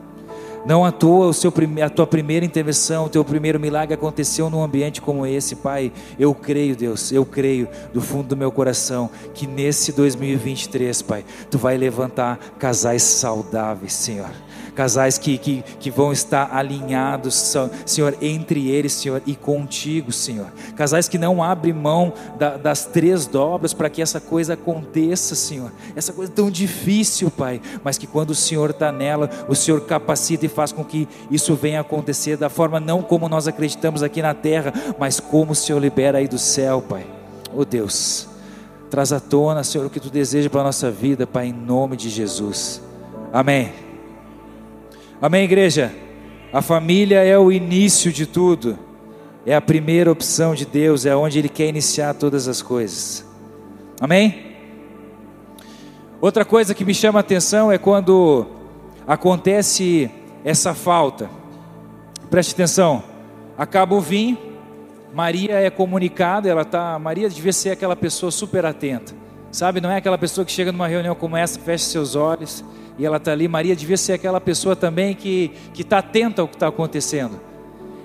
Não 0.65 0.84
à 0.84 0.91
toa 0.91 1.27
o 1.27 1.34
seu, 1.34 1.53
a 1.84 1.89
tua 1.89 2.07
primeira 2.07 2.45
intervenção, 2.45 3.05
o 3.05 3.10
teu 3.10 3.24
primeiro 3.24 3.60
milagre 3.60 3.93
aconteceu 3.93 4.50
num 4.50 4.63
ambiente 4.63 5.00
como 5.00 5.25
esse, 5.25 5.55
Pai. 5.55 5.91
Eu 6.17 6.34
creio, 6.34 6.75
Deus, 6.75 7.12
eu 7.12 7.24
creio 7.24 7.67
do 7.93 8.01
fundo 8.01 8.29
do 8.29 8.38
meu 8.38 8.51
coração 8.51 9.10
que 9.34 9.45
nesse 9.45 9.91
2023, 9.91 11.01
Pai, 11.03 11.24
Tu 11.51 11.57
vai 11.57 11.77
levantar 11.77 12.39
casais 12.57 13.03
saudáveis, 13.03 13.93
Senhor 13.93 14.45
casais 14.75 15.17
que, 15.17 15.38
que, 15.38 15.63
que 15.79 15.89
vão 15.89 16.12
estar 16.12 16.53
alinhados, 16.53 17.55
Senhor, 17.86 18.15
entre 18.22 18.70
eles, 18.70 18.94
Senhor, 18.94 19.22
e 19.25 19.36
contigo, 19.36 20.12
Senhor. 20.12 20.48
Casais 20.75 21.08
que 21.08 21.17
não 21.17 21.41
abrem 21.41 21.74
mão 21.74 22.13
da, 22.38 22.58
das 22.58 22.86
três 22.86 23.25
dobras 23.25 23.74
para 23.74 23.89
que 23.89 24.01
essa 24.01 24.20
coisa 24.20 24.53
aconteça, 24.53 25.34
Senhor. 25.34 25.72
Essa 25.96 26.13
coisa 26.13 26.32
tão 26.32 26.51
difícil, 26.51 27.32
Pai, 27.32 27.62
mas 27.84 27.98
que 27.98 28.05
quando 28.05 28.32
o 28.32 28.36
Senhor 28.36 28.72
está 28.72 28.91
nela, 28.91 29.29
o 29.48 29.55
Senhor 29.55 29.82
capacita 29.82 30.46
e 30.46 30.50
faz 30.50 30.72
com 30.72 30.84
que 30.84 31.08
isso 31.32 31.55
venha 31.55 31.79
acontecer 31.79 32.38
da 32.38 32.50
forma 32.50 32.79
não 32.79 33.01
como 33.01 33.29
nós 33.29 33.48
acreditamos 33.48 34.03
aqui 34.03 34.22
na 34.22 34.34
terra, 34.34 34.74
mas 35.00 35.20
como 35.20 35.53
o 35.53 35.55
Senhor 35.55 35.79
libera 35.79 36.17
aí 36.17 36.27
do 36.27 36.38
céu, 36.38 36.82
Pai. 36.82 37.05
Oh 37.55 37.63
Deus, 37.63 38.27
traz 38.89 39.13
à 39.13 39.20
tona, 39.20 39.63
Senhor, 39.63 39.88
o 39.88 39.89
que 39.89 40.00
tu 40.00 40.10
deseja 40.10 40.50
para 40.50 40.62
a 40.62 40.65
nossa 40.65 40.91
vida, 40.91 41.25
Pai, 41.25 41.48
em 41.48 41.53
nome 41.53 41.96
de 41.96 42.10
Jesus. 42.10 42.82
Amém. 43.32 43.85
Amém, 45.22 45.45
igreja? 45.45 45.93
A 46.51 46.62
família 46.62 47.24
é 47.24 47.38
o 47.39 47.50
início 47.50 48.12
de 48.12 48.25
tudo, 48.25 48.77
é 49.45 49.55
a 49.55 49.62
primeira 49.62 50.12
opção 50.12 50.53
de 50.53 50.65
Deus, 50.65 51.05
é 51.05 51.15
onde 51.15 51.39
Ele 51.39 51.48
quer 51.48 51.69
iniciar 51.69 52.13
todas 52.13 52.50
as 52.50 52.62
coisas. 52.62 53.25
Amém? 54.01 54.57
Outra 56.19 56.43
coisa 56.43 56.75
que 56.75 56.84
me 56.84 56.93
chama 56.93 57.19
a 57.19 57.22
atenção 57.22 57.72
é 57.72 57.77
quando 57.77 58.45
acontece 59.07 60.12
essa 60.43 60.74
falta. 60.74 61.29
Preste 62.29 62.51
atenção. 62.51 63.01
Acaba 63.57 63.95
o 63.95 64.01
vinho, 64.01 64.38
Maria 65.13 65.53
é 65.53 65.69
comunicada, 65.69 66.50
ela 66.50 66.65
tá, 66.65 67.00
Maria 67.00 67.29
devia 67.29 67.53
ser 67.53 67.69
aquela 67.69 67.95
pessoa 67.95 68.31
super 68.31 68.65
atenta. 68.65 69.13
Sabe, 69.50 69.79
não 69.79 69.89
é 69.89 69.95
aquela 69.95 70.17
pessoa 70.17 70.43
que 70.43 70.51
chega 70.51 70.74
numa 70.74 70.89
reunião 70.89 71.15
como 71.15 71.38
essa, 71.38 71.57
fecha 71.57 71.86
seus 71.86 72.17
olhos 72.17 72.65
e 72.98 73.06
ela 73.06 73.18
está 73.18 73.32
ali. 73.32 73.48
Maria 73.48 73.75
devia 73.75 73.98
ser 73.98 74.14
aquela 74.14 74.40
pessoa 74.40 74.75
também 74.75 75.14
que 75.14 75.52
está 75.78 76.00
atenta 76.00 76.42
ao 76.42 76.48
que 76.48 76.56
está 76.56 76.68
acontecendo. 76.68 77.40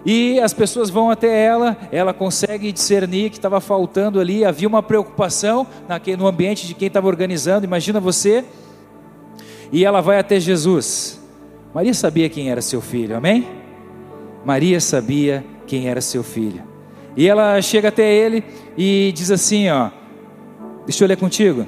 E 0.05 0.41
as 0.41 0.55
pessoas 0.55 0.89
vão 0.89 1.11
até 1.11 1.45
ela, 1.45 1.77
ela 1.93 2.15
consegue 2.15 2.73
discernir 2.73 3.29
que 3.29 3.37
estava 3.37 3.61
faltando 3.61 4.19
ali, 4.19 4.45
havia 4.45 4.67
uma 4.67 4.83
preocupação 4.83 5.67
naquele, 5.87 6.17
no 6.17 6.27
ambiente 6.27 6.67
de 6.67 6.75
quem 6.75 6.89
estava 6.89 7.07
organizando, 7.07 7.67
imagina 7.67 8.01
você. 8.01 8.45
E 9.71 9.85
ela 9.85 10.01
vai 10.01 10.19
até 10.19 10.41
Jesus. 10.41 11.21
Maria 11.75 11.93
sabia 11.93 12.29
quem 12.29 12.51
era 12.51 12.63
seu 12.63 12.81
filho, 12.81 13.15
amém? 13.15 13.47
Maria 14.45 14.81
sabia 14.81 15.45
quem 15.67 15.87
era 15.87 16.01
seu 16.01 16.23
filho. 16.23 16.63
E 17.17 17.29
ela 17.29 17.61
chega 17.61 17.89
até 17.89 18.11
ele 18.11 18.43
e 18.77 19.13
diz 19.15 19.31
assim: 19.31 19.69
Ó, 19.69 19.91
deixa 20.87 21.05
eu 21.05 21.09
ler 21.09 21.17
contigo. 21.17 21.67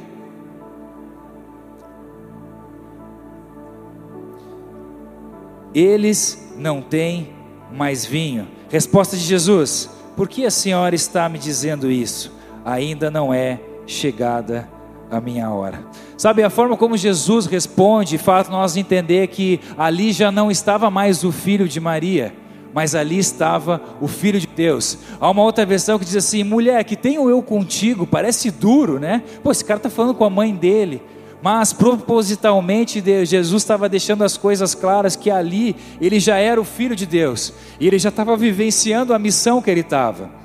Eles 5.74 6.52
não 6.56 6.80
têm 6.80 7.30
mais 7.72 8.04
vinho. 8.04 8.46
Resposta 8.68 9.16
de 9.16 9.22
Jesus: 9.22 9.88
Por 10.16 10.28
que 10.28 10.44
a 10.44 10.50
senhora 10.50 10.94
está 10.94 11.28
me 11.28 11.38
dizendo 11.38 11.90
isso? 11.90 12.32
Ainda 12.64 13.10
não 13.10 13.32
é 13.32 13.60
chegada 13.86 14.68
a 15.10 15.20
minha 15.20 15.50
hora. 15.50 15.84
Sabe 16.16 16.42
a 16.42 16.50
forma 16.50 16.76
como 16.76 16.96
Jesus 16.96 17.46
responde, 17.46 18.16
faz 18.16 18.48
nós 18.48 18.76
entender 18.76 19.26
que 19.28 19.60
ali 19.76 20.12
já 20.12 20.30
não 20.30 20.50
estava 20.50 20.90
mais 20.90 21.24
o 21.24 21.32
filho 21.32 21.68
de 21.68 21.80
Maria, 21.80 22.32
mas 22.72 22.94
ali 22.94 23.18
estava 23.18 23.80
o 24.00 24.08
filho 24.08 24.40
de 24.40 24.46
Deus. 24.46 24.98
Há 25.20 25.28
uma 25.30 25.42
outra 25.42 25.66
versão 25.66 25.98
que 25.98 26.04
diz 26.04 26.16
assim: 26.16 26.44
mulher, 26.44 26.82
que 26.84 26.96
tenho 26.96 27.28
eu 27.28 27.42
contigo, 27.42 28.06
parece 28.06 28.50
duro, 28.50 28.98
né? 28.98 29.22
Pô, 29.42 29.50
esse 29.50 29.64
cara 29.64 29.78
está 29.78 29.90
falando 29.90 30.14
com 30.14 30.24
a 30.24 30.30
mãe 30.30 30.54
dele 30.54 31.02
mas 31.42 31.72
propositalmente 31.72 33.02
Jesus 33.26 33.62
estava 33.62 33.88
deixando 33.88 34.22
as 34.22 34.36
coisas 34.36 34.74
claras 34.74 35.16
que 35.16 35.30
ali 35.30 35.74
ele 36.00 36.20
já 36.20 36.36
era 36.36 36.60
o 36.60 36.64
filho 36.64 36.94
de 36.94 37.04
Deus 37.04 37.52
e 37.80 37.86
ele 37.86 37.98
já 37.98 38.10
estava 38.10 38.36
vivenciando 38.36 39.12
a 39.12 39.18
missão 39.18 39.60
que 39.60 39.70
ele 39.70 39.80
estava. 39.80 40.42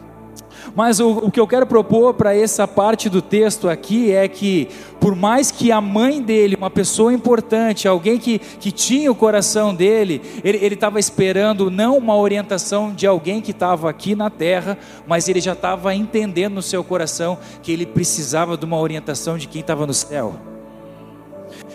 Mas 0.76 1.00
o, 1.00 1.10
o, 1.10 1.32
que 1.32 1.40
eu 1.40 1.48
quero 1.48 1.66
propor 1.66 2.14
para 2.14 2.36
essa 2.36 2.68
parte 2.68 3.10
do 3.10 3.22
texto 3.22 3.70
aqui 3.70 4.12
é 4.12 4.28
que, 4.28 4.68
por 5.00 5.16
mais 5.16 5.50
que 5.50 5.72
a 5.72 5.80
mãe 5.80 6.22
dele, 6.22 6.56
uma 6.56 6.70
pessoa 6.70 7.14
importante, 7.14 7.88
alguém 7.88 8.18
que, 8.18 8.38
que 8.38 8.72
tinha 8.72 9.12
o 9.12 9.16
coração 9.16 9.74
dele, 9.74 10.22
ele 10.44 10.76
estava 10.76 11.00
esperando 11.00 11.72
não 11.72 11.98
uma 11.98 12.16
orientação 12.16 12.94
de 12.94 13.08
alguém 13.08 13.42
que 13.42 13.52
estava 13.52 13.90
aqui 13.90 14.14
na 14.14 14.30
terra, 14.30 14.78
mas 15.08 15.30
ele 15.30 15.40
já 15.40 15.54
estava 15.54 15.96
entendendo 15.96 16.56
no 16.56 16.62
seu 16.62 16.84
coração 16.84 17.38
que 17.64 17.72
ele 17.72 17.86
precisava 17.86 18.58
de 18.58 18.66
uma 18.66 18.78
orientação 18.78 19.38
de 19.38 19.48
quem 19.48 19.62
estava 19.62 19.88
no 19.88 19.94
céu. 19.94 20.57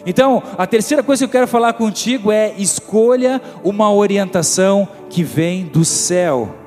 Então, 0.04 0.42
a 0.58 0.66
terceira 0.66 1.02
coisa 1.02 1.20
que 1.20 1.24
eu 1.24 1.32
quero 1.32 1.48
falar 1.48 1.72
contigo 1.74 2.32
é: 2.32 2.54
escolha 2.58 3.40
uma 3.62 3.92
orientação 3.92 4.88
que 5.08 5.22
vem 5.22 5.64
do 5.64 5.84
céu. 5.84 6.62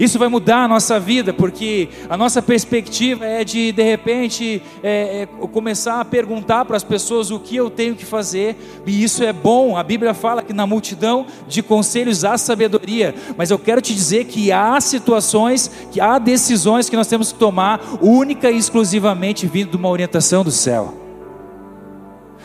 Isso 0.00 0.18
vai 0.18 0.28
mudar 0.28 0.64
a 0.64 0.68
nossa 0.68 0.98
vida, 0.98 1.30
porque 1.30 1.90
a 2.08 2.16
nossa 2.16 2.40
perspectiva 2.40 3.26
é 3.26 3.44
de, 3.44 3.70
de 3.70 3.82
repente, 3.82 4.62
é, 4.82 5.22
é, 5.22 5.46
começar 5.48 6.00
a 6.00 6.04
perguntar 6.06 6.64
para 6.64 6.74
as 6.74 6.82
pessoas 6.82 7.30
o 7.30 7.38
que 7.38 7.54
eu 7.54 7.68
tenho 7.68 7.94
que 7.94 8.06
fazer, 8.06 8.56
e 8.86 9.04
isso 9.04 9.22
é 9.22 9.30
bom. 9.30 9.76
A 9.76 9.82
Bíblia 9.82 10.14
fala 10.14 10.42
que 10.42 10.54
na 10.54 10.66
multidão 10.66 11.26
de 11.46 11.62
conselhos 11.62 12.24
há 12.24 12.38
sabedoria, 12.38 13.14
mas 13.36 13.50
eu 13.50 13.58
quero 13.58 13.82
te 13.82 13.94
dizer 13.94 14.24
que 14.24 14.50
há 14.50 14.80
situações, 14.80 15.70
que 15.92 16.00
há 16.00 16.18
decisões 16.18 16.88
que 16.88 16.96
nós 16.96 17.06
temos 17.06 17.30
que 17.30 17.38
tomar, 17.38 17.78
única 18.00 18.50
e 18.50 18.56
exclusivamente 18.56 19.46
vindo 19.46 19.72
de 19.72 19.76
uma 19.76 19.90
orientação 19.90 20.42
do 20.42 20.50
céu. 20.50 21.09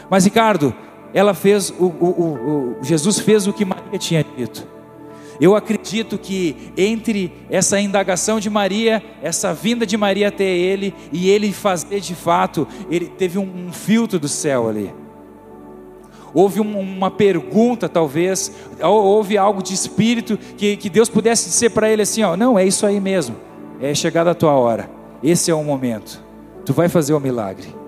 Mas, 0.09 0.25
Ricardo, 0.25 0.73
ela 1.13 1.33
fez, 1.33 1.69
o, 1.69 1.85
o, 1.85 2.77
o 2.79 2.83
Jesus 2.83 3.19
fez 3.19 3.47
o 3.47 3.53
que 3.53 3.63
Maria 3.63 3.97
tinha 3.97 4.25
dito. 4.37 4.67
Eu 5.39 5.55
acredito 5.55 6.17
que 6.17 6.71
entre 6.77 7.31
essa 7.49 7.79
indagação 7.79 8.39
de 8.39 8.49
Maria, 8.49 9.03
essa 9.21 9.53
vinda 9.53 9.85
de 9.85 9.97
Maria 9.97 10.29
até 10.29 10.45
ele 10.45 10.93
e 11.11 11.29
ele 11.29 11.51
fazer 11.51 11.99
de 11.99 12.15
fato, 12.15 12.67
ele 12.89 13.07
teve 13.07 13.37
um, 13.37 13.67
um 13.67 13.71
filtro 13.71 14.17
do 14.17 14.27
céu 14.27 14.69
ali. 14.69 14.93
Houve 16.33 16.59
um, 16.59 16.79
uma 16.79 17.09
pergunta, 17.09 17.87
talvez, 17.87 18.51
houve 18.81 19.37
algo 19.37 19.63
de 19.63 19.73
espírito 19.73 20.37
que, 20.57 20.75
que 20.75 20.89
Deus 20.89 21.09
pudesse 21.09 21.49
dizer 21.49 21.69
para 21.69 21.89
ele 21.89 22.01
assim: 22.01 22.23
ó, 22.23 22.35
não, 22.35 22.59
é 22.59 22.65
isso 22.65 22.85
aí 22.85 22.99
mesmo, 22.99 23.35
é 23.79 23.93
chegada 23.93 24.31
a 24.31 24.35
tua 24.35 24.51
hora, 24.51 24.89
esse 25.23 25.49
é 25.49 25.55
o 25.55 25.63
momento, 25.63 26.21
tu 26.65 26.73
vai 26.73 26.89
fazer 26.89 27.13
o 27.13 27.19
milagre. 27.21 27.84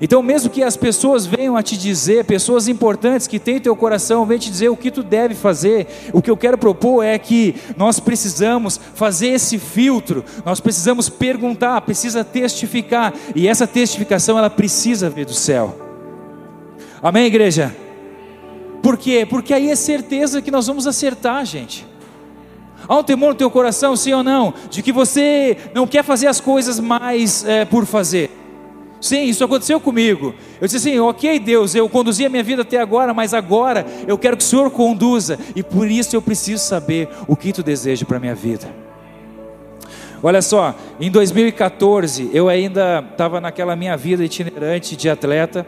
Então, 0.00 0.22
mesmo 0.22 0.48
que 0.48 0.62
as 0.62 0.78
pessoas 0.78 1.26
venham 1.26 1.58
a 1.58 1.62
te 1.62 1.76
dizer, 1.76 2.24
pessoas 2.24 2.68
importantes 2.68 3.26
que 3.26 3.38
têm 3.38 3.60
teu 3.60 3.76
coração, 3.76 4.24
venham 4.24 4.40
te 4.40 4.50
dizer 4.50 4.70
o 4.70 4.76
que 4.76 4.90
tu 4.90 5.02
deve 5.02 5.34
fazer, 5.34 5.86
o 6.14 6.22
que 6.22 6.30
eu 6.30 6.36
quero 6.38 6.56
propor 6.56 7.04
é 7.04 7.18
que 7.18 7.54
nós 7.76 8.00
precisamos 8.00 8.80
fazer 8.94 9.28
esse 9.28 9.58
filtro, 9.58 10.24
nós 10.42 10.58
precisamos 10.58 11.10
perguntar, 11.10 11.78
precisa 11.82 12.24
testificar, 12.24 13.12
e 13.36 13.46
essa 13.46 13.66
testificação 13.66 14.38
ela 14.38 14.48
precisa 14.48 15.10
vir 15.10 15.26
do 15.26 15.34
céu. 15.34 15.76
Amém, 17.02 17.26
igreja? 17.26 17.76
Por 18.82 18.96
quê? 18.96 19.26
Porque 19.28 19.52
aí 19.52 19.70
é 19.70 19.76
certeza 19.76 20.40
que 20.40 20.50
nós 20.50 20.66
vamos 20.66 20.86
acertar, 20.86 21.44
gente. 21.44 21.86
Há 22.88 22.96
um 22.96 23.02
temor 23.02 23.30
no 23.30 23.34
teu 23.34 23.50
coração, 23.50 23.94
sim 23.94 24.14
ou 24.14 24.22
não, 24.22 24.54
de 24.70 24.82
que 24.82 24.92
você 24.92 25.58
não 25.74 25.86
quer 25.86 26.02
fazer 26.02 26.26
as 26.26 26.40
coisas 26.40 26.80
mais 26.80 27.44
é, 27.44 27.66
por 27.66 27.84
fazer. 27.84 28.39
Sim, 29.00 29.24
isso 29.24 29.42
aconteceu 29.42 29.80
comigo. 29.80 30.34
Eu 30.60 30.66
disse 30.66 30.76
assim: 30.76 30.98
ok, 30.98 31.38
Deus, 31.38 31.74
eu 31.74 31.88
conduzi 31.88 32.26
a 32.26 32.28
minha 32.28 32.42
vida 32.42 32.62
até 32.62 32.78
agora, 32.78 33.14
mas 33.14 33.32
agora 33.32 33.86
eu 34.06 34.18
quero 34.18 34.36
que 34.36 34.44
o 34.44 34.46
Senhor 34.46 34.70
conduza, 34.70 35.38
e 35.56 35.62
por 35.62 35.90
isso 35.90 36.14
eu 36.14 36.20
preciso 36.20 36.62
saber 36.62 37.08
o 37.26 37.34
que 37.34 37.52
tu 37.52 37.62
deseja 37.62 38.04
para 38.04 38.18
a 38.18 38.20
minha 38.20 38.34
vida. 38.34 38.68
Olha 40.22 40.42
só, 40.42 40.74
em 41.00 41.10
2014, 41.10 42.30
eu 42.34 42.50
ainda 42.50 43.02
estava 43.10 43.40
naquela 43.40 43.74
minha 43.74 43.96
vida 43.96 44.22
itinerante 44.22 44.94
de 44.94 45.08
atleta, 45.08 45.66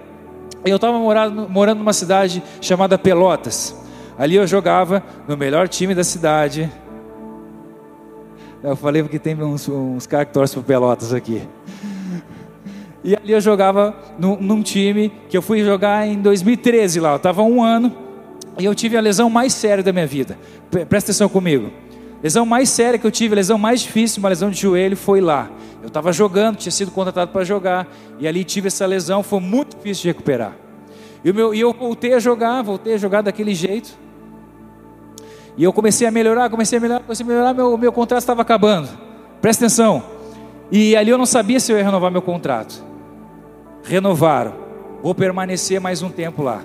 eu 0.62 0.76
estava 0.76 0.98
morando, 0.98 1.48
morando 1.48 1.78
numa 1.78 1.94
cidade 1.94 2.42
chamada 2.60 2.98
Pelotas. 2.98 3.74
Ali 4.18 4.36
eu 4.36 4.46
jogava 4.46 5.02
no 5.26 5.38
melhor 5.38 5.68
time 5.68 5.94
da 5.94 6.04
cidade. 6.04 6.70
Eu 8.62 8.76
falei 8.76 9.02
porque 9.02 9.18
tem 9.18 9.34
uns, 9.42 9.66
uns 9.68 10.06
caras 10.06 10.26
que 10.28 10.34
torcem 10.34 10.62
para 10.62 10.74
Pelotas 10.74 11.14
aqui. 11.14 11.42
E 13.04 13.16
ali 13.16 13.32
eu 13.32 13.40
jogava 13.40 13.94
num, 14.18 14.36
num 14.40 14.62
time 14.62 15.12
que 15.28 15.36
eu 15.36 15.42
fui 15.42 15.64
jogar 15.64 16.06
em 16.06 16.20
2013 16.20 17.00
lá. 17.00 17.10
Eu 17.10 17.16
estava 17.16 17.42
um 17.42 17.62
ano 17.62 17.92
e 18.58 18.64
eu 18.64 18.74
tive 18.74 18.96
a 18.96 19.00
lesão 19.00 19.28
mais 19.28 19.52
séria 19.52 19.82
da 19.82 19.92
minha 19.92 20.06
vida. 20.06 20.38
Presta 20.70 21.10
atenção 21.10 21.28
comigo. 21.28 21.70
Lesão 22.22 22.46
mais 22.46 22.68
séria 22.68 22.98
que 22.98 23.06
eu 23.06 23.10
tive, 23.10 23.34
lesão 23.34 23.58
mais 23.58 23.80
difícil, 23.80 24.20
uma 24.20 24.28
lesão 24.28 24.48
de 24.48 24.60
joelho, 24.60 24.96
foi 24.96 25.20
lá. 25.20 25.50
Eu 25.82 25.88
estava 25.88 26.12
jogando, 26.12 26.56
tinha 26.56 26.70
sido 26.70 26.92
contratado 26.92 27.32
para 27.32 27.42
jogar, 27.42 27.88
e 28.20 28.28
ali 28.28 28.44
tive 28.44 28.68
essa 28.68 28.86
lesão, 28.86 29.24
foi 29.24 29.40
muito 29.40 29.76
difícil 29.76 30.02
de 30.02 30.08
recuperar. 30.08 30.52
E, 31.24 31.32
meu, 31.32 31.52
e 31.52 31.58
eu 31.58 31.72
voltei 31.72 32.14
a 32.14 32.20
jogar, 32.20 32.62
voltei 32.62 32.94
a 32.94 32.96
jogar 32.96 33.22
daquele 33.22 33.52
jeito. 33.52 33.98
E 35.56 35.64
eu 35.64 35.72
comecei 35.72 36.06
a 36.06 36.12
melhorar, 36.12 36.48
comecei 36.48 36.78
a 36.78 36.80
melhorar, 36.80 37.00
comecei 37.00 37.26
a 37.26 37.28
melhorar, 37.28 37.54
meu, 37.54 37.76
meu 37.76 37.92
contrato 37.92 38.20
estava 38.20 38.42
acabando. 38.42 38.88
Presta 39.40 39.64
atenção. 39.64 40.04
E 40.70 40.94
ali 40.94 41.10
eu 41.10 41.18
não 41.18 41.26
sabia 41.26 41.58
se 41.58 41.72
eu 41.72 41.76
ia 41.76 41.84
renovar 41.84 42.12
meu 42.12 42.22
contrato 42.22 42.91
renovaram. 43.82 44.54
Vou 45.02 45.14
permanecer 45.14 45.80
mais 45.80 46.02
um 46.02 46.08
tempo 46.08 46.42
lá. 46.42 46.62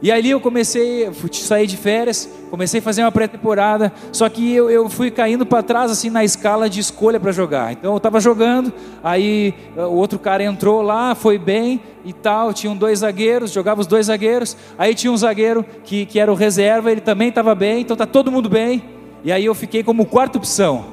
E 0.00 0.12
ali 0.12 0.30
eu 0.30 0.40
comecei, 0.40 1.10
sair 1.32 1.66
de 1.66 1.76
férias, 1.76 2.28
comecei 2.50 2.78
a 2.78 2.82
fazer 2.82 3.02
uma 3.02 3.10
pré-temporada, 3.10 3.92
só 4.12 4.28
que 4.28 4.54
eu, 4.54 4.70
eu 4.70 4.88
fui 4.88 5.10
caindo 5.10 5.44
para 5.44 5.60
trás 5.60 5.90
assim 5.90 6.08
na 6.08 6.22
escala 6.22 6.70
de 6.70 6.78
escolha 6.78 7.18
para 7.18 7.32
jogar. 7.32 7.72
Então 7.72 7.92
eu 7.92 7.96
estava 7.96 8.20
jogando, 8.20 8.72
aí 9.02 9.52
eh, 9.76 9.84
o 9.84 9.94
outro 9.94 10.16
cara 10.16 10.44
entrou 10.44 10.82
lá, 10.82 11.16
foi 11.16 11.36
bem 11.36 11.80
e 12.04 12.12
tal, 12.12 12.52
tinham 12.52 12.76
dois 12.76 13.00
zagueiros, 13.00 13.50
jogava 13.50 13.80
os 13.80 13.88
dois 13.88 14.06
zagueiros, 14.06 14.56
aí 14.78 14.94
tinha 14.94 15.12
um 15.12 15.16
zagueiro 15.16 15.66
que, 15.82 16.06
que 16.06 16.20
era 16.20 16.30
o 16.30 16.36
reserva, 16.36 16.92
ele 16.92 17.00
também 17.00 17.30
estava 17.30 17.52
bem, 17.52 17.80
então 17.80 17.96
tá 17.96 18.06
todo 18.06 18.30
mundo 18.30 18.48
bem, 18.48 18.84
e 19.24 19.32
aí 19.32 19.44
eu 19.44 19.54
fiquei 19.54 19.82
como 19.82 20.06
quarta 20.06 20.38
opção. 20.38 20.84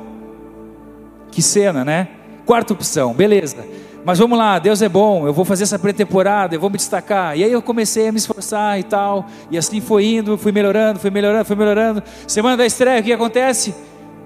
Que 1.31 1.43
cena, 1.43 1.85
né? 1.85 2.07
Quarta 2.43 2.73
opção, 2.73 3.13
beleza. 3.13 3.57
Mas 4.05 4.19
vamos 4.19 4.37
lá, 4.37 4.59
Deus 4.59 4.83
é 4.83 4.87
bom, 4.87 5.25
eu 5.25 5.33
vou 5.33 5.43
fazer 5.43 5.63
essa 5.63 5.79
pré-temporada, 5.79 6.53
eu 6.53 6.59
vou 6.59 6.69
me 6.69 6.77
destacar. 6.77 7.35
E 7.35 7.43
aí 7.43 7.51
eu 7.51 7.59
comecei 7.59 8.07
a 8.07 8.11
me 8.11 8.19
esforçar 8.19 8.79
e 8.79 8.83
tal, 8.83 9.25
e 9.49 9.57
assim 9.57 9.81
foi 9.81 10.05
indo, 10.05 10.37
fui 10.37 10.51
melhorando, 10.51 10.99
fui 10.99 11.09
melhorando, 11.09 11.43
fui 11.43 11.55
melhorando. 11.55 12.03
Semana 12.27 12.55
da 12.55 12.67
estreia, 12.67 13.01
o 13.01 13.03
que 13.03 13.11
acontece? 13.11 13.73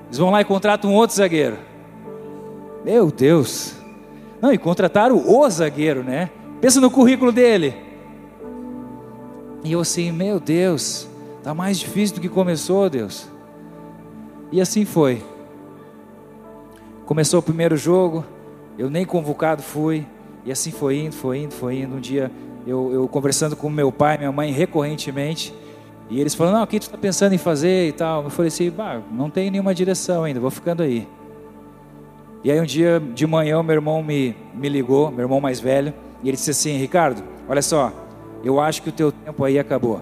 Eles 0.08 0.18
vão 0.18 0.32
lá 0.32 0.42
e 0.42 0.44
contratam 0.44 0.92
um 0.92 0.96
outro 0.96 1.16
zagueiro. 1.16 1.58
Meu 2.84 3.10
Deus. 3.10 3.74
Não, 4.42 4.52
e 4.52 4.58
contrataram 4.58 5.16
o 5.16 5.50
zagueiro, 5.50 6.04
né? 6.04 6.30
Pensa 6.60 6.82
no 6.82 6.92
currículo 6.92 7.32
dele. 7.32 7.74
E 9.64 9.72
eu 9.72 9.80
assim, 9.80 10.12
meu 10.12 10.42
Deus, 10.42 11.08
tá 11.42 11.54
mais 11.54 11.80
difícil 11.80 12.16
do 12.16 12.22
que 12.22 12.28
começou, 12.28 12.90
Deus. 12.90 13.30
E 14.52 14.60
assim 14.60 14.84
foi. 14.84 15.24
Começou 17.06 17.40
o 17.40 17.44
primeiro 17.44 17.78
jogo, 17.78 18.26
eu 18.80 18.90
nem 18.90 19.06
convocado 19.06 19.62
fui, 19.62 20.08
e 20.46 20.52
assim 20.54 20.72
foi 20.72 21.00
indo, 21.00 21.14
foi 21.14 21.40
indo, 21.40 21.54
foi 21.54 21.80
indo. 21.80 21.98
Um 21.98 22.00
dia 22.00 22.32
eu, 22.66 22.94
eu 22.94 23.08
conversando 23.10 23.54
com 23.54 23.70
meu 23.70 23.92
pai, 23.92 24.18
minha 24.18 24.32
mãe 24.32 24.54
recorrentemente, 24.54 25.54
e 26.10 26.18
eles 26.18 26.34
falaram: 26.34 26.60
Não, 26.60 26.64
o 26.64 26.68
que 26.68 26.80
tu 26.80 26.84
está 26.84 26.98
pensando 26.98 27.34
em 27.34 27.38
fazer 27.38 27.90
e 27.90 27.92
tal? 27.92 28.24
Eu 28.24 28.30
falei 28.30 28.48
assim: 28.48 28.72
bah, 28.72 29.02
não 29.12 29.30
tem 29.30 29.52
nenhuma 29.52 29.76
direção 29.76 30.24
ainda, 30.24 30.40
vou 30.40 30.50
ficando 30.50 30.82
aí. 30.82 31.06
E 32.42 32.50
aí 32.50 32.58
um 32.58 32.66
dia 32.66 33.02
de 33.14 33.28
manhã, 33.28 33.62
meu 33.62 33.76
irmão 33.76 34.02
me, 34.02 34.34
me 34.54 34.70
ligou, 34.70 35.12
meu 35.12 35.26
irmão 35.26 35.42
mais 35.42 35.60
velho, 35.60 35.94
e 36.24 36.30
ele 36.30 36.38
disse 36.38 36.52
assim: 36.52 36.78
Ricardo, 36.78 37.22
olha 37.50 37.62
só, 37.62 37.92
eu 38.46 38.62
acho 38.62 38.82
que 38.82 38.88
o 38.88 38.94
teu 38.94 39.12
tempo 39.12 39.44
aí 39.44 39.60
acabou. 39.60 40.02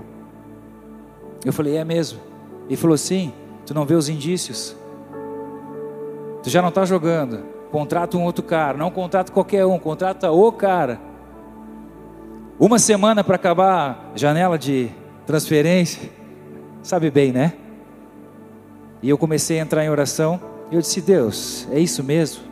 Eu 1.44 1.52
falei: 1.52 1.78
É 1.78 1.84
mesmo? 1.84 2.20
Ele 2.68 2.78
falou: 2.78 2.96
Sim, 2.96 3.34
tu 3.66 3.74
não 3.74 3.86
vê 3.86 3.96
os 3.96 4.08
indícios, 4.08 4.76
tu 6.44 6.50
já 6.52 6.62
não 6.62 6.70
está 6.70 6.86
jogando 6.86 7.57
Contrata 7.72 8.18
um 8.18 8.24
outro 8.24 8.44
cara, 8.44 8.78
não 8.78 8.90
contrata 8.90 9.32
qualquer 9.32 9.66
um, 9.66 9.78
contrata 9.78 10.32
o 10.32 10.52
cara. 10.52 11.00
Uma 12.60 12.80
semana 12.80 13.24
para 13.24 13.36
acabar 13.36 14.12
a 14.14 14.18
janela 14.18 14.58
de 14.58 14.90
transferência, 15.26 16.10
sabe 16.82 17.12
bem, 17.12 17.32
né? 17.32 17.54
E 19.02 19.10
eu 19.10 19.18
comecei 19.18 19.60
a 19.60 19.62
entrar 19.62 19.84
em 19.84 19.90
oração, 19.90 20.40
e 20.72 20.76
eu 20.76 20.82
disse: 20.82 21.02
Deus, 21.02 21.68
é 21.72 21.80
isso 21.80 22.04
mesmo? 22.04 22.44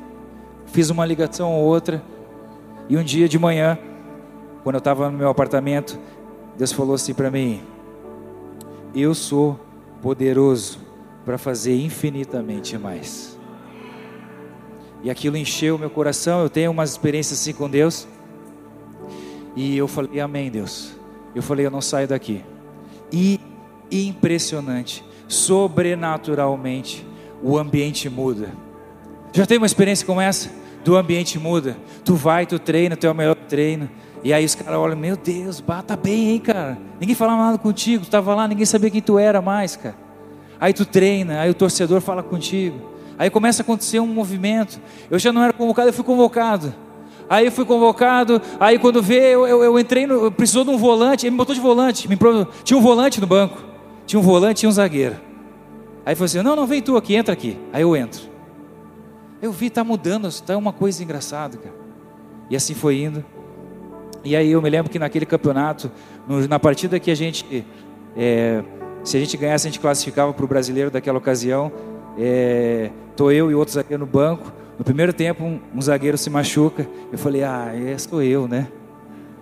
Fiz 0.68 0.90
uma 0.90 1.06
ligação 1.06 1.54
ou 1.54 1.66
outra, 1.66 2.04
e 2.88 2.98
um 2.98 3.04
dia 3.04 3.28
de 3.28 3.40
manhã, 3.40 3.80
quando 4.64 4.76
eu 4.76 4.80
estava 4.80 5.10
no 5.10 5.18
meu 5.18 5.30
apartamento, 5.30 5.98
Deus 6.58 6.72
falou 6.72 6.96
assim 6.96 7.14
para 7.14 7.32
mim: 7.32 7.64
Eu 8.94 9.16
sou 9.16 9.60
poderoso 10.02 10.80
para 11.26 11.38
fazer 11.38 11.76
infinitamente 11.76 12.78
mais. 12.78 13.35
E 15.06 15.10
aquilo 15.12 15.38
encheu 15.38 15.78
meu 15.78 15.92
coração. 15.92 16.42
Eu 16.42 16.50
tenho 16.50 16.72
umas 16.72 16.90
experiências 16.90 17.40
assim 17.40 17.54
com 17.54 17.70
Deus. 17.70 18.08
E 19.56 19.78
eu 19.78 19.88
falei, 19.88 20.20
Amém, 20.20 20.50
Deus. 20.50 20.94
Eu 21.36 21.44
falei, 21.44 21.64
eu 21.64 21.70
não 21.70 21.80
saio 21.80 22.08
daqui. 22.08 22.44
E 23.12 23.40
impressionante, 23.92 25.06
sobrenaturalmente, 25.28 27.06
o 27.44 27.56
ambiente 27.56 28.10
muda. 28.10 28.50
Já 29.32 29.46
tem 29.46 29.60
uma 29.60 29.68
experiência 29.68 30.08
como 30.08 30.20
essa? 30.20 30.50
Do 30.84 30.98
ambiente 30.98 31.38
muda. 31.38 31.78
Tu 32.04 32.16
vai, 32.16 32.48
tu 32.48 32.58
treina, 32.58 32.98
tu 32.98 33.06
é 33.06 33.12
o 33.12 33.14
melhor 33.14 33.36
treino. 33.36 33.88
E 34.24 34.34
aí 34.34 34.44
os 34.44 34.56
caras 34.56 34.80
olham, 34.80 34.98
meu 34.98 35.16
Deus, 35.16 35.60
bata 35.60 35.96
bem, 35.96 36.32
hein, 36.32 36.40
cara. 36.40 36.80
Ninguém 37.00 37.14
falava 37.16 37.44
nada 37.44 37.58
contigo, 37.60 38.02
tu 38.02 38.08
estava 38.08 38.34
lá, 38.34 38.48
ninguém 38.48 38.66
sabia 38.66 38.90
quem 38.90 39.04
tu 39.04 39.20
era 39.20 39.40
mais, 39.40 39.76
cara. 39.76 39.96
Aí 40.60 40.74
tu 40.74 40.84
treina, 40.84 41.42
aí 41.42 41.50
o 41.52 41.54
torcedor 41.54 42.02
fala 42.02 42.24
contigo. 42.24 42.95
Aí 43.18 43.30
começa 43.30 43.62
a 43.62 43.64
acontecer 43.64 44.00
um 44.00 44.08
movimento. 44.08 44.80
Eu 45.10 45.18
já 45.18 45.32
não 45.32 45.44
era 45.44 45.54
convocado, 45.54 45.90
eu 45.90 45.94
fui 45.94 46.04
convocado. 46.04 46.74
Aí 47.30 47.46
eu 47.46 47.52
fui 47.52 47.66
convocado, 47.66 48.40
aí 48.60 48.78
quando 48.78 49.02
vê, 49.02 49.34
eu, 49.34 49.48
eu, 49.48 49.64
eu 49.64 49.80
entrei, 49.80 50.06
no, 50.06 50.32
precisou 50.32 50.64
de 50.64 50.70
um 50.70 50.78
volante, 50.78 51.26
ele 51.26 51.32
me 51.32 51.38
botou 51.38 51.56
de 51.56 51.62
volante, 51.62 52.08
me, 52.08 52.16
tinha 52.64 52.78
um 52.78 52.82
volante 52.82 53.20
no 53.20 53.26
banco, 53.26 53.64
tinha 54.06 54.20
um 54.20 54.22
volante 54.22 54.66
e 54.66 54.70
um 54.70 54.72
zagueiro. 54.72 55.16
Aí 56.06 56.14
falou 56.14 56.26
assim: 56.26 56.42
não, 56.44 56.56
não, 56.56 56.68
vem 56.68 56.82
tu 56.82 56.96
aqui, 56.96 57.16
entra 57.16 57.34
aqui. 57.34 57.58
Aí 57.74 57.82
eu 57.82 57.96
entro. 57.96 58.22
Eu 59.42 59.52
vi, 59.52 59.70
tá 59.70 59.84
mudando, 59.84 60.32
tá 60.42 60.56
uma 60.56 60.72
coisa 60.72 61.04
engraçada, 61.04 61.58
cara. 61.58 61.76
E 62.50 62.56
assim 62.56 62.76
foi 62.76 63.02
indo. 63.02 63.26
E 64.24 64.36
aí 64.36 64.52
eu 64.52 64.62
me 64.62 64.70
lembro 64.70 64.92
que 64.92 65.00
naquele 65.00 65.26
campeonato, 65.26 65.92
no, 66.28 66.48
na 66.48 66.60
partida 66.60 67.00
que 67.00 67.10
a 67.10 67.16
gente, 67.16 67.66
é, 68.16 68.64
se 69.04 69.18
a 69.18 69.20
gente 69.20 69.36
ganhasse, 69.36 69.68
a 69.68 69.72
gente 69.72 69.80
classificava 69.80 70.32
para 70.32 70.46
o 70.46 70.48
brasileiro 70.48 70.92
daquela 70.92 71.18
ocasião. 71.18 71.72
É, 72.18 72.92
tô 73.16 73.32
eu 73.32 73.52
e 73.52 73.56
outro 73.56 73.74
zagueiro 73.74 74.06
no 74.06 74.12
banco. 74.12 74.52
No 74.78 74.84
primeiro 74.84 75.14
tempo, 75.14 75.44
um, 75.44 75.60
um 75.74 75.82
zagueiro 75.82 76.18
se 76.18 76.30
machuca. 76.30 76.88
Eu 77.12 77.18
falei, 77.18 77.44
ah, 77.44 77.72
é, 77.74 77.98
sou 77.98 78.22
eu, 78.22 78.48
né? 78.48 78.68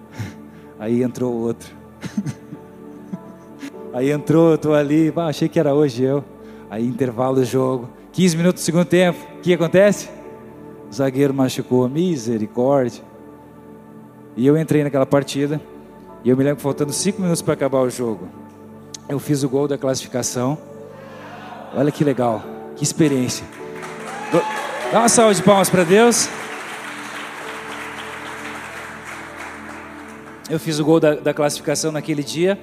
Aí 0.79 1.01
entrou 1.03 1.33
outro. 1.33 1.69
Aí 3.93 4.09
entrou, 4.09 4.51
eu 4.51 4.57
tô 4.57 4.73
ali, 4.73 5.13
ah, 5.15 5.27
achei 5.27 5.47
que 5.47 5.59
era 5.59 5.73
hoje 5.73 6.03
eu. 6.03 6.23
Aí 6.69 6.85
intervalo 6.87 7.35
do 7.35 7.45
jogo, 7.45 7.89
15 8.13 8.37
minutos 8.37 8.63
do 8.63 8.65
segundo 8.65 8.85
tempo, 8.85 9.19
o 9.37 9.41
que 9.41 9.53
acontece? 9.53 10.09
O 10.89 10.93
zagueiro 10.93 11.31
machucou, 11.31 11.87
misericórdia. 11.87 13.03
E 14.35 14.47
eu 14.47 14.57
entrei 14.57 14.83
naquela 14.83 15.05
partida, 15.05 15.61
e 16.23 16.29
eu 16.29 16.35
me 16.35 16.43
lembro 16.43 16.59
faltando 16.59 16.91
5 16.91 17.21
minutos 17.21 17.43
para 17.43 17.53
acabar 17.53 17.81
o 17.81 17.89
jogo. 17.91 18.27
Eu 19.07 19.19
fiz 19.19 19.43
o 19.43 19.49
gol 19.49 19.67
da 19.67 19.77
classificação. 19.77 20.57
Olha 21.75 21.91
que 21.91 22.03
legal, 22.03 22.41
que 22.41 22.52
experiência. 22.83 23.45
Dá 24.91 24.99
uma 24.99 25.09
salva 25.09 25.33
de 25.33 25.41
palmas 25.41 25.69
para 25.69 25.83
Deus. 25.83 26.29
Eu 30.49 30.59
fiz 30.59 30.79
o 30.79 30.85
gol 30.85 30.99
da, 30.99 31.15
da, 31.15 31.33
classificação 31.33 31.91
naquele 31.91 32.23
dia 32.23 32.59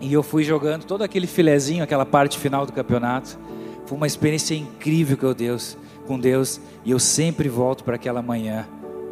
e 0.00 0.12
eu 0.12 0.22
fui 0.22 0.44
jogando 0.44 0.84
todo 0.84 1.02
aquele 1.02 1.26
filezinho, 1.26 1.82
aquela 1.82 2.06
parte 2.06 2.38
final 2.38 2.64
do 2.64 2.72
campeonato. 2.72 3.38
Foi 3.86 3.96
uma 3.96 4.06
experiência 4.06 4.54
incrível 4.54 5.16
com 5.16 5.32
Deus, 5.32 5.76
com 6.06 6.18
Deus, 6.18 6.60
e 6.84 6.90
eu 6.90 6.98
sempre 6.98 7.48
volto 7.48 7.82
para 7.82 7.96
aquela 7.96 8.22
manhã, 8.22 8.68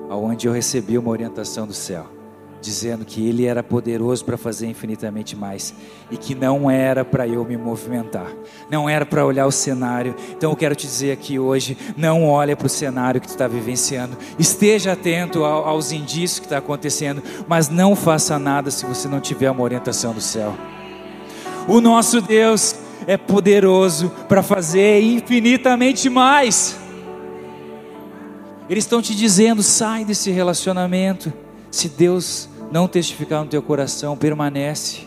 onde 0.08 0.46
eu 0.46 0.52
recebi 0.52 0.96
uma 0.96 1.10
orientação 1.10 1.66
do 1.66 1.74
céu 1.74 2.21
dizendo 2.62 3.04
que 3.04 3.28
Ele 3.28 3.44
era 3.44 3.62
poderoso 3.62 4.24
para 4.24 4.38
fazer 4.38 4.68
infinitamente 4.68 5.36
mais 5.36 5.74
e 6.10 6.16
que 6.16 6.34
não 6.34 6.70
era 6.70 7.04
para 7.04 7.26
eu 7.26 7.44
me 7.44 7.56
movimentar, 7.56 8.32
não 8.70 8.88
era 8.88 9.04
para 9.04 9.26
olhar 9.26 9.46
o 9.46 9.52
cenário. 9.52 10.14
Então 10.30 10.50
eu 10.50 10.56
quero 10.56 10.74
te 10.74 10.86
dizer 10.86 11.12
aqui 11.12 11.38
hoje: 11.38 11.76
não 11.96 12.24
olhe 12.24 12.54
para 12.54 12.66
o 12.66 12.70
cenário 12.70 13.20
que 13.20 13.26
tu 13.26 13.30
está 13.30 13.48
vivenciando, 13.48 14.16
esteja 14.38 14.92
atento 14.92 15.44
aos 15.44 15.92
indícios 15.92 16.38
que 16.38 16.46
está 16.46 16.58
acontecendo, 16.58 17.22
mas 17.48 17.68
não 17.68 17.96
faça 17.96 18.38
nada 18.38 18.70
se 18.70 18.86
você 18.86 19.08
não 19.08 19.20
tiver 19.20 19.50
uma 19.50 19.62
orientação 19.62 20.14
do 20.14 20.20
céu. 20.20 20.54
O 21.68 21.80
nosso 21.80 22.20
Deus 22.20 22.76
é 23.06 23.16
poderoso 23.16 24.10
para 24.28 24.42
fazer 24.42 25.02
infinitamente 25.02 26.08
mais. 26.08 26.76
Eles 28.70 28.84
estão 28.84 29.02
te 29.02 29.14
dizendo: 29.14 29.62
sai 29.62 30.04
desse 30.04 30.30
relacionamento. 30.30 31.32
Se 31.70 31.88
Deus 31.88 32.50
não 32.72 32.88
testificar 32.88 33.44
no 33.44 33.50
teu 33.50 33.60
coração, 33.60 34.16
permanece. 34.16 35.06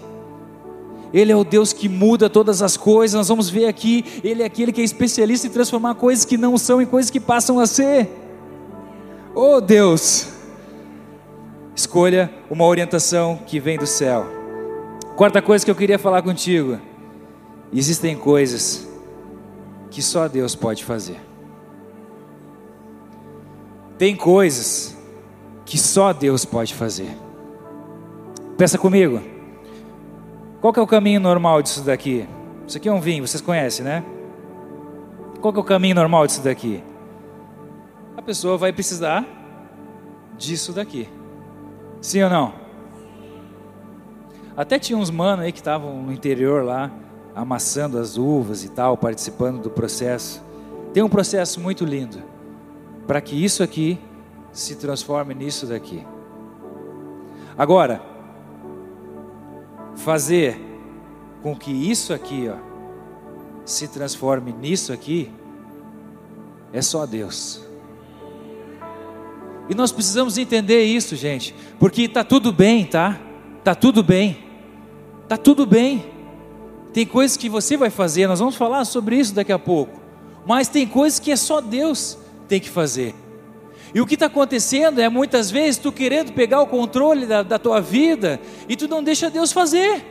Ele 1.12 1.32
é 1.32 1.36
o 1.36 1.44
Deus 1.44 1.74
que 1.74 1.90
muda 1.90 2.30
todas 2.30 2.62
as 2.62 2.78
coisas. 2.78 3.16
Nós 3.16 3.28
vamos 3.28 3.50
ver 3.50 3.66
aqui, 3.66 4.06
Ele 4.24 4.44
é 4.44 4.46
aquele 4.46 4.72
que 4.72 4.82
é 4.82 4.84
especialista 4.84 5.48
em 5.48 5.50
transformar 5.50 5.96
coisas 5.96 6.24
que 6.24 6.38
não 6.38 6.58
são 6.60 6.80
em 6.80 6.86
coisas 6.86 7.10
que 7.10 7.20
passam 7.20 7.60
a 7.60 7.66
ser. 7.66 8.08
Oh 9.34 9.60
Deus, 9.60 10.28
escolha 11.76 12.32
uma 12.52 12.66
orientação 12.66 13.40
que 13.48 13.60
vem 13.60 13.80
do 13.80 13.88
céu. 13.88 14.28
Quarta 15.16 15.42
coisa 15.42 15.66
que 15.66 15.72
eu 15.72 15.76
queria 15.76 15.98
falar 15.98 16.22
contigo: 16.22 16.80
existem 17.74 18.16
coisas 18.16 18.88
que 19.90 20.04
só 20.04 20.28
Deus 20.28 20.54
pode 20.54 20.86
fazer. 20.86 21.20
Tem 23.98 24.16
coisas 24.16 24.96
que 25.66 25.80
só 25.80 26.14
Deus 26.14 26.46
pode 26.46 26.74
fazer. 26.74 27.25
Pensa 28.58 28.78
comigo. 28.78 29.22
Qual 30.62 30.72
que 30.72 30.80
é 30.80 30.82
o 30.84 30.88
caminho 30.88 31.20
normal 31.20 31.62
disso 31.62 31.84
daqui? 31.84 32.28
Isso 32.66 32.78
aqui 32.78 32.88
é 32.88 32.92
um 32.92 33.02
vinho, 33.02 33.28
vocês 33.28 33.42
conhecem, 33.42 33.84
né? 33.84 34.04
Qual 35.42 35.54
que 35.54 35.60
é 35.60 35.62
o 35.62 35.66
caminho 35.66 35.96
normal 35.96 36.26
disso 36.26 36.42
daqui? 36.42 36.82
A 38.16 38.22
pessoa 38.22 38.58
vai 38.58 38.72
precisar 38.72 39.26
disso 40.38 40.72
daqui. 40.72 41.10
Sim 42.02 42.24
ou 42.24 42.30
não? 42.30 42.54
Até 44.56 44.80
tinha 44.80 44.98
uns 44.98 45.12
manos 45.12 45.46
aí 45.46 45.52
que 45.52 45.60
estavam 45.60 46.02
no 46.02 46.14
interior 46.14 46.64
lá, 46.64 46.90
amassando 47.36 48.00
as 48.00 48.18
uvas 48.18 48.64
e 48.64 48.70
tal, 48.70 48.96
participando 48.96 49.62
do 49.62 49.70
processo. 49.70 50.42
Tem 50.94 51.04
um 51.04 51.10
processo 51.10 51.60
muito 51.60 51.84
lindo 51.84 52.24
para 53.06 53.20
que 53.20 53.36
isso 53.36 53.62
aqui 53.62 54.00
se 54.54 54.78
transforme 54.78 55.36
nisso 55.36 55.68
daqui. 55.68 56.08
Agora, 57.58 58.15
fazer 59.96 60.60
com 61.42 61.56
que 61.56 61.72
isso 61.72 62.14
aqui, 62.14 62.50
ó, 62.50 62.58
se 63.66 63.88
transforme 63.88 64.52
nisso 64.52 64.92
aqui, 64.94 65.32
é 66.74 66.82
só 66.82 67.06
Deus. 67.06 67.62
E 69.70 69.74
nós 69.74 69.92
precisamos 69.92 70.38
entender 70.38 70.84
isso, 70.84 71.16
gente, 71.16 71.56
porque 71.80 72.04
está 72.04 72.24
tudo 72.24 72.52
bem, 72.52 72.86
tá? 72.86 73.20
Tá 73.64 73.74
tudo 73.74 74.04
bem, 74.04 74.38
tá 75.28 75.38
tudo 75.38 75.66
bem. 75.66 76.06
Tem 76.94 77.06
coisas 77.06 77.36
que 77.36 77.50
você 77.50 77.76
vai 77.76 77.90
fazer, 77.90 78.28
nós 78.28 78.40
vamos 78.40 78.56
falar 78.56 78.86
sobre 78.86 79.18
isso 79.18 79.34
daqui 79.34 79.52
a 79.52 79.60
pouco. 79.60 80.00
Mas 80.46 80.68
tem 80.68 80.86
coisas 80.88 81.20
que 81.20 81.32
é 81.32 81.36
só 81.36 81.60
Deus 81.60 82.18
tem 82.48 82.60
que 82.60 82.70
fazer. 82.70 83.16
E 83.96 84.02
o 84.02 84.06
que 84.06 84.16
está 84.16 84.26
acontecendo 84.26 85.00
é 85.00 85.08
muitas 85.08 85.50
vezes 85.50 85.78
tu 85.78 85.90
querendo 85.90 86.34
pegar 86.34 86.60
o 86.60 86.68
controle 86.68 87.26
da, 87.26 87.42
da 87.42 87.58
tua 87.58 87.80
vida 87.80 88.42
e 88.68 88.76
tu 88.76 88.90
não 88.90 89.02
deixa 89.02 89.30
Deus 89.30 89.54
fazer. 89.54 90.06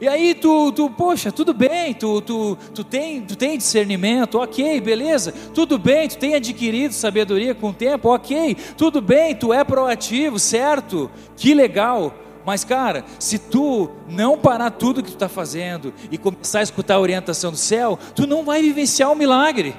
E 0.00 0.08
aí 0.08 0.34
tu, 0.34 0.72
tu 0.72 0.88
poxa, 0.88 1.30
tudo 1.30 1.52
bem, 1.52 1.92
tu, 1.92 2.22
tu, 2.22 2.56
tu, 2.74 2.82
tem, 2.82 3.20
tu 3.20 3.36
tem 3.36 3.58
discernimento, 3.58 4.38
ok, 4.38 4.80
beleza, 4.80 5.32
tudo 5.52 5.78
bem, 5.78 6.08
tu 6.08 6.16
tem 6.16 6.34
adquirido 6.34 6.92
sabedoria 6.92 7.54
com 7.54 7.68
o 7.68 7.74
tempo, 7.74 8.08
ok, 8.08 8.56
tudo 8.74 9.02
bem, 9.02 9.34
tu 9.34 9.52
é 9.52 9.62
proativo, 9.62 10.38
certo, 10.38 11.10
que 11.36 11.52
legal. 11.52 12.14
Mas 12.44 12.64
cara, 12.64 13.04
se 13.18 13.38
tu 13.38 13.90
não 14.08 14.38
parar 14.38 14.70
tudo 14.70 15.02
que 15.02 15.10
tu 15.10 15.14
está 15.14 15.28
fazendo 15.28 15.92
e 16.10 16.16
começar 16.16 16.60
a 16.60 16.62
escutar 16.62 16.94
a 16.94 17.00
orientação 17.00 17.50
do 17.50 17.58
céu, 17.58 17.98
tu 18.14 18.26
não 18.26 18.44
vai 18.44 18.62
vivenciar 18.62 19.12
o 19.12 19.16
milagre. 19.16 19.74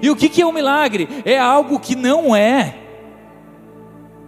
E 0.00 0.10
o 0.10 0.16
que 0.16 0.40
é 0.40 0.46
um 0.46 0.52
milagre? 0.52 1.08
É 1.24 1.38
algo 1.38 1.78
que 1.80 1.96
não 1.96 2.34
é, 2.34 2.76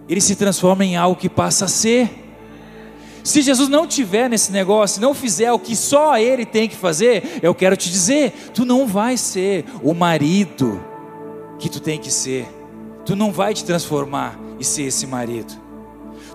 ele 0.07 0.21
se 0.21 0.35
transforma 0.35 0.83
em 0.83 0.95
algo 0.95 1.19
que 1.19 1.29
passa 1.29 1.65
a 1.65 1.67
ser. 1.67 2.09
Se 3.23 3.41
Jesus 3.41 3.69
não 3.69 3.87
tiver 3.87 4.29
nesse 4.29 4.51
negócio, 4.51 5.01
não 5.01 5.13
fizer 5.13 5.51
o 5.51 5.59
que 5.59 5.75
só 5.75 6.17
ele 6.17 6.45
tem 6.45 6.67
que 6.67 6.75
fazer, 6.75 7.39
eu 7.41 7.55
quero 7.55 7.77
te 7.77 7.89
dizer, 7.89 8.33
tu 8.53 8.65
não 8.65 8.85
vai 8.85 9.15
ser 9.15 9.63
o 9.81 9.93
marido 9.93 10.83
que 11.57 11.69
tu 11.69 11.79
tem 11.79 11.97
que 11.97 12.11
ser. 12.11 12.45
Tu 13.05 13.15
não 13.15 13.31
vai 13.31 13.53
te 13.53 13.63
transformar 13.63 14.37
e 14.59 14.65
ser 14.65 14.83
esse 14.83 15.07
marido. 15.07 15.62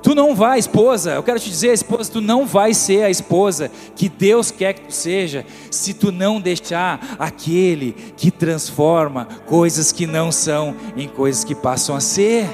Tu 0.02 0.14
não 0.14 0.34
vai, 0.34 0.58
esposa, 0.58 1.12
eu 1.12 1.22
quero 1.22 1.40
te 1.40 1.50
dizer, 1.50 1.72
esposa, 1.72 2.10
tu 2.10 2.20
não 2.20 2.46
vai 2.46 2.72
ser 2.72 3.04
a 3.04 3.10
esposa 3.10 3.70
que 3.96 4.08
Deus 4.08 4.50
quer 4.50 4.72
que 4.74 4.82
tu 4.82 4.92
seja, 4.92 5.44
se 5.70 5.92
tu 5.92 6.12
não 6.12 6.40
deixar 6.40 7.16
aquele 7.18 7.92
que 8.16 8.30
transforma 8.30 9.26
coisas 9.46 9.90
que 9.90 10.06
não 10.06 10.30
são 10.30 10.76
em 10.96 11.08
coisas 11.08 11.42
que 11.42 11.54
passam 11.54 11.96
a 11.96 12.00
ser. 12.00 12.48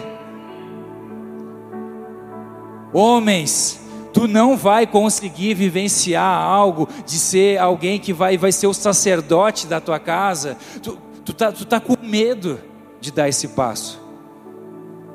Homens, 2.92 3.80
tu 4.12 4.26
não 4.26 4.56
vai 4.56 4.86
conseguir 4.86 5.54
vivenciar 5.54 6.42
algo 6.42 6.88
de 7.04 7.18
ser 7.18 7.58
alguém 7.58 7.98
que 7.98 8.12
vai, 8.12 8.38
vai 8.38 8.52
ser 8.52 8.68
o 8.68 8.74
sacerdote 8.74 9.66
da 9.66 9.80
tua 9.80 9.98
casa. 9.98 10.56
Tu, 10.82 10.96
tu, 11.24 11.32
tá, 11.34 11.52
tu 11.52 11.64
tá 11.64 11.80
com 11.80 11.96
medo 12.00 12.60
de 13.00 13.10
dar 13.10 13.28
esse 13.28 13.48
passo 13.48 14.03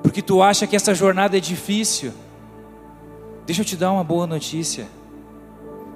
porque 0.02 0.22
tu 0.22 0.42
acha 0.42 0.66
que 0.66 0.76
essa 0.76 0.94
jornada 0.94 1.38
é 1.38 1.40
difícil. 1.40 2.12
Deixa 3.46 3.62
eu 3.62 3.66
te 3.66 3.76
dar 3.76 3.92
uma 3.92 4.04
boa 4.04 4.26
notícia. 4.26 4.88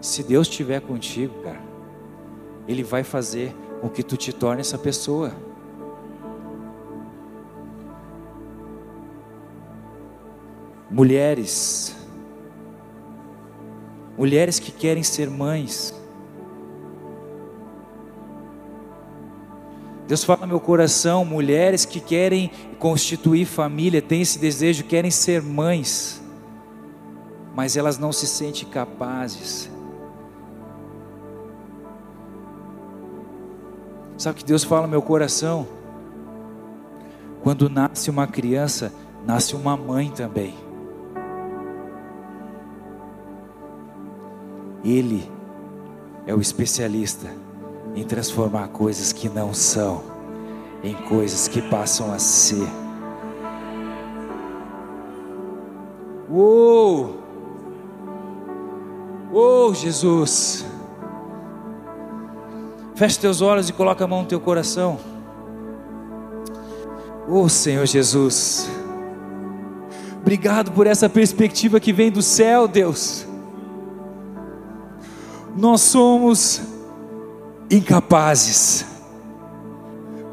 Se 0.01 0.23
Deus 0.23 0.47
estiver 0.47 0.81
contigo, 0.81 1.33
cara, 1.43 1.61
Ele 2.67 2.83
vai 2.83 3.03
fazer 3.03 3.55
com 3.79 3.89
que 3.89 4.03
tu 4.03 4.17
te 4.17 4.33
torne 4.33 4.61
essa 4.61 4.77
pessoa. 4.77 5.33
Mulheres, 10.89 11.95
mulheres 14.17 14.59
que 14.59 14.71
querem 14.71 15.03
ser 15.03 15.29
mães, 15.29 15.93
Deus 20.13 20.23
fala 20.23 20.41
no 20.41 20.47
meu 20.47 20.59
coração, 20.59 21.25
mulheres 21.25 21.85
que 21.85 21.99
querem 21.99 22.51
constituir 22.77 23.47
família, 23.47 23.99
têm 23.99 24.21
esse 24.21 24.37
desejo, 24.37 24.83
querem 24.83 25.09
ser 25.09 25.41
mães, 25.41 26.21
mas 27.55 27.75
elas 27.75 27.97
não 27.97 28.11
se 28.11 28.27
sentem 28.27 28.69
capazes. 28.69 29.71
Sabe 34.15 34.35
o 34.35 34.37
que 34.37 34.45
Deus 34.45 34.63
fala 34.63 34.83
no 34.83 34.87
meu 34.87 35.01
coração? 35.01 35.67
Quando 37.41 37.67
nasce 37.67 38.11
uma 38.11 38.27
criança, 38.27 38.93
nasce 39.25 39.55
uma 39.55 39.75
mãe 39.75 40.11
também. 40.11 40.53
Ele 44.85 45.27
é 46.27 46.35
o 46.35 46.39
especialista 46.39 47.42
em 47.95 48.03
transformar 48.03 48.69
coisas 48.69 49.11
que 49.13 49.29
não 49.29 49.53
são 49.53 50.13
em 50.83 50.93
coisas 50.93 51.47
que 51.47 51.61
passam 51.61 52.13
a 52.13 52.19
ser. 52.19 52.67
Uou! 56.29 57.21
Uou, 59.31 59.73
Jesus! 59.73 60.65
Feche 62.95 63.19
teus 63.19 63.41
olhos 63.41 63.69
e 63.69 63.73
coloca 63.73 64.03
a 64.03 64.07
mão 64.07 64.21
no 64.21 64.27
teu 64.27 64.39
coração. 64.39 64.99
Oh 67.27 67.47
Senhor 67.47 67.85
Jesus, 67.85 68.69
obrigado 70.19 70.71
por 70.73 70.85
essa 70.85 71.09
perspectiva 71.09 71.79
que 71.79 71.93
vem 71.93 72.11
do 72.11 72.21
céu, 72.21 72.67
Deus. 72.67 73.25
Nós 75.55 75.81
somos 75.81 76.72
incapazes. 77.73 78.85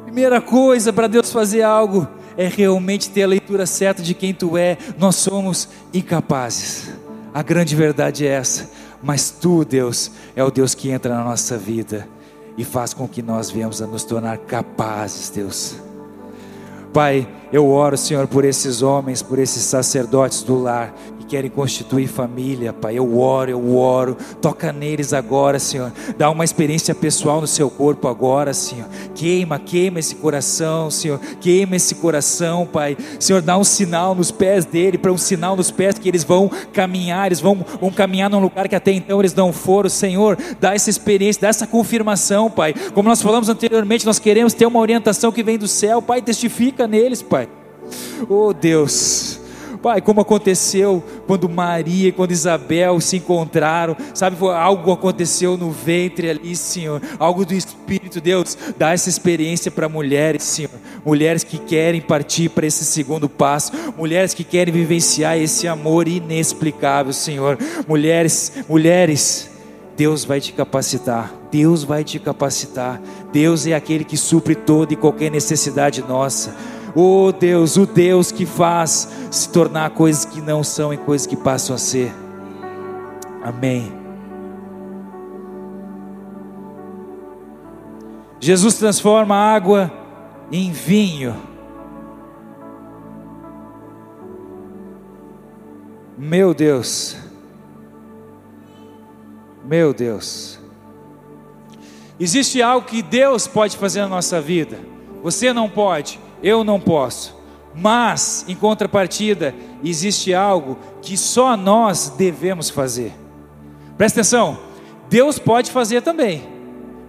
Primeira 0.04 0.40
coisa 0.40 0.92
para 0.92 1.06
Deus 1.06 1.32
fazer 1.32 1.62
algo 1.62 2.06
é 2.36 2.46
realmente 2.48 3.10
ter 3.10 3.22
a 3.22 3.28
leitura 3.28 3.66
certa 3.66 4.02
de 4.02 4.14
quem 4.14 4.34
tu 4.34 4.56
é. 4.56 4.76
Nós 4.98 5.16
somos 5.16 5.68
incapazes. 5.92 6.90
A 7.32 7.42
grande 7.42 7.74
verdade 7.74 8.26
é 8.26 8.30
essa. 8.30 8.70
Mas 9.02 9.30
tu, 9.30 9.64
Deus, 9.64 10.10
é 10.36 10.44
o 10.44 10.50
Deus 10.50 10.74
que 10.74 10.90
entra 10.90 11.14
na 11.14 11.24
nossa 11.24 11.56
vida 11.56 12.06
e 12.58 12.64
faz 12.64 12.92
com 12.92 13.08
que 13.08 13.22
nós 13.22 13.50
venhamos 13.50 13.80
a 13.80 13.86
nos 13.86 14.04
tornar 14.04 14.36
capazes, 14.38 15.30
Deus. 15.30 15.76
Pai, 16.92 17.26
eu 17.52 17.68
oro, 17.68 17.96
Senhor, 17.96 18.26
por 18.26 18.44
esses 18.44 18.82
homens, 18.82 19.22
por 19.22 19.38
esses 19.38 19.62
sacerdotes 19.62 20.42
do 20.42 20.60
lar 20.60 20.92
querem 21.30 21.48
constituir 21.48 22.08
família, 22.08 22.72
Pai. 22.72 22.98
Eu 22.98 23.16
oro, 23.16 23.52
eu 23.52 23.76
oro. 23.76 24.16
Toca 24.42 24.72
neles 24.72 25.12
agora, 25.12 25.60
Senhor. 25.60 25.92
Dá 26.18 26.28
uma 26.28 26.44
experiência 26.44 26.92
pessoal 26.92 27.40
no 27.40 27.46
seu 27.46 27.70
corpo 27.70 28.08
agora, 28.08 28.52
Senhor. 28.52 28.88
Queima, 29.14 29.56
queima 29.56 30.00
esse 30.00 30.16
coração, 30.16 30.90
Senhor. 30.90 31.20
Queima 31.40 31.76
esse 31.76 31.94
coração, 31.94 32.66
Pai. 32.66 32.96
Senhor, 33.20 33.40
dá 33.40 33.56
um 33.56 33.62
sinal 33.62 34.12
nos 34.12 34.32
pés 34.32 34.64
dele, 34.64 34.98
para 34.98 35.12
um 35.12 35.16
sinal 35.16 35.54
nos 35.54 35.70
pés 35.70 35.96
que 36.00 36.08
eles 36.08 36.24
vão 36.24 36.50
caminhar, 36.72 37.26
eles 37.26 37.40
vão, 37.40 37.64
vão 37.80 37.92
caminhar 37.92 38.28
num 38.28 38.40
lugar 38.40 38.68
que 38.68 38.74
até 38.74 38.90
então 38.90 39.20
eles 39.20 39.32
não 39.32 39.52
foram. 39.52 39.88
Senhor, 39.88 40.36
dá 40.60 40.74
essa 40.74 40.90
experiência, 40.90 41.42
dá 41.42 41.48
essa 41.48 41.66
confirmação, 41.66 42.50
Pai. 42.50 42.74
Como 42.92 43.08
nós 43.08 43.22
falamos 43.22 43.48
anteriormente, 43.48 44.04
nós 44.04 44.18
queremos 44.18 44.52
ter 44.52 44.66
uma 44.66 44.80
orientação 44.80 45.30
que 45.30 45.44
vem 45.44 45.56
do 45.56 45.68
céu, 45.68 46.02
Pai. 46.02 46.20
Testifica 46.20 46.88
neles, 46.88 47.22
Pai. 47.22 47.48
Oh 48.28 48.52
Deus. 48.52 49.38
Pai, 49.82 50.02
como 50.02 50.20
aconteceu 50.20 51.02
quando 51.26 51.48
Maria 51.48 52.08
e 52.08 52.12
quando 52.12 52.32
Isabel 52.32 53.00
se 53.00 53.16
encontraram, 53.16 53.96
sabe, 54.12 54.36
algo 54.46 54.92
aconteceu 54.92 55.56
no 55.56 55.70
ventre 55.70 56.28
ali, 56.28 56.54
Senhor, 56.54 57.00
algo 57.18 57.46
do 57.46 57.54
Espírito, 57.54 58.20
Deus, 58.20 58.58
dá 58.76 58.92
essa 58.92 59.08
experiência 59.08 59.70
para 59.70 59.88
mulheres, 59.88 60.42
Senhor, 60.42 60.70
mulheres 61.04 61.44
que 61.44 61.56
querem 61.58 62.00
partir 62.00 62.50
para 62.50 62.66
esse 62.66 62.84
segundo 62.84 63.26
passo, 63.26 63.72
mulheres 63.96 64.34
que 64.34 64.44
querem 64.44 64.72
vivenciar 64.72 65.38
esse 65.38 65.66
amor 65.66 66.06
inexplicável, 66.06 67.12
Senhor, 67.14 67.58
mulheres, 67.88 68.52
mulheres, 68.68 69.50
Deus 69.96 70.24
vai 70.24 70.40
te 70.40 70.52
capacitar, 70.52 71.32
Deus 71.50 71.84
vai 71.84 72.04
te 72.04 72.18
capacitar, 72.18 73.00
Deus 73.32 73.66
é 73.66 73.74
aquele 73.74 74.04
que 74.04 74.16
supre 74.16 74.54
toda 74.54 74.92
e 74.92 74.96
qualquer 74.96 75.30
necessidade 75.30 76.02
nossa. 76.06 76.79
Oh 76.94 77.32
Deus, 77.32 77.76
o 77.76 77.86
Deus 77.86 78.32
que 78.32 78.44
faz 78.44 79.08
se 79.30 79.48
tornar 79.48 79.90
coisas 79.90 80.24
que 80.24 80.40
não 80.40 80.64
são 80.64 80.92
e 80.92 80.96
coisas 80.96 81.26
que 81.26 81.36
passam 81.36 81.76
a 81.76 81.78
ser. 81.78 82.12
Amém. 83.42 83.92
Jesus 88.40 88.74
transforma 88.74 89.36
água 89.36 89.92
em 90.50 90.72
vinho. 90.72 91.36
Meu 96.16 96.52
Deus. 96.52 97.16
Meu 99.64 99.94
Deus. 99.94 100.58
Existe 102.18 102.60
algo 102.60 102.86
que 102.86 103.02
Deus 103.02 103.46
pode 103.46 103.76
fazer 103.76 104.00
na 104.02 104.08
nossa 104.08 104.40
vida. 104.40 104.78
Você 105.22 105.52
não 105.52 105.68
pode 105.68 106.18
eu 106.42 106.64
não 106.64 106.80
posso. 106.80 107.38
Mas, 107.74 108.44
em 108.48 108.54
contrapartida, 108.54 109.54
existe 109.82 110.34
algo 110.34 110.76
que 111.00 111.16
só 111.16 111.56
nós 111.56 112.12
devemos 112.16 112.68
fazer. 112.68 113.12
Presta 113.96 114.20
atenção, 114.20 114.58
Deus 115.08 115.38
pode 115.38 115.70
fazer 115.70 116.02
também. 116.02 116.42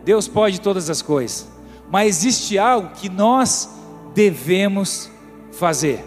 Deus 0.03 0.27
pode 0.27 0.61
todas 0.61 0.89
as 0.89 1.01
coisas. 1.01 1.47
Mas 1.89 2.07
existe 2.07 2.57
algo 2.57 2.89
que 2.95 3.09
nós 3.09 3.69
devemos 4.13 5.09
fazer. 5.51 6.05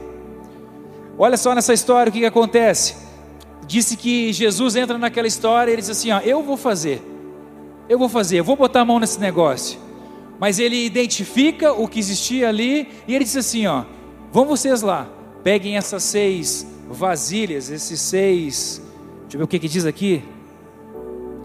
Olha 1.19 1.37
só 1.37 1.55
nessa 1.55 1.73
história 1.73 2.11
o 2.11 2.13
que, 2.13 2.21
que 2.21 2.27
acontece. 2.27 2.97
Disse 3.67 3.97
que 3.97 4.33
Jesus 4.33 4.77
entra 4.77 4.99
naquela 4.99 5.27
história 5.27 5.71
e 5.71 5.75
ele 5.75 5.81
diz 5.81 5.91
assim: 5.91 6.11
ó, 6.11 6.21
Eu 6.21 6.43
vou 6.43 6.57
fazer, 6.57 7.03
eu 7.89 7.99
vou 7.99 8.09
fazer, 8.09 8.39
eu 8.39 8.45
vou 8.45 8.57
botar 8.57 8.81
a 8.81 8.85
mão 8.85 8.99
nesse 8.99 9.19
negócio 9.19 9.84
mas 10.39 10.59
ele 10.59 10.85
identifica 10.85 11.73
o 11.73 11.87
que 11.87 11.99
existia 11.99 12.49
ali 12.49 12.89
e 13.07 13.15
ele 13.15 13.25
diz 13.25 13.37
assim: 13.37 13.67
ó, 13.67 13.85
vão 14.33 14.47
vocês 14.47 14.83
lá, 14.83 15.09
peguem 15.43 15.77
essas 15.77 16.03
seis 16.03 16.67
vasilhas, 16.89 17.71
esses 17.71 18.01
seis, 18.01 18.83
deixa 19.23 19.37
eu 19.37 19.39
ver 19.39 19.45
o 19.45 19.49
que, 19.49 19.59
que 19.59 19.69
diz 19.69 19.87
aqui, 19.87 20.23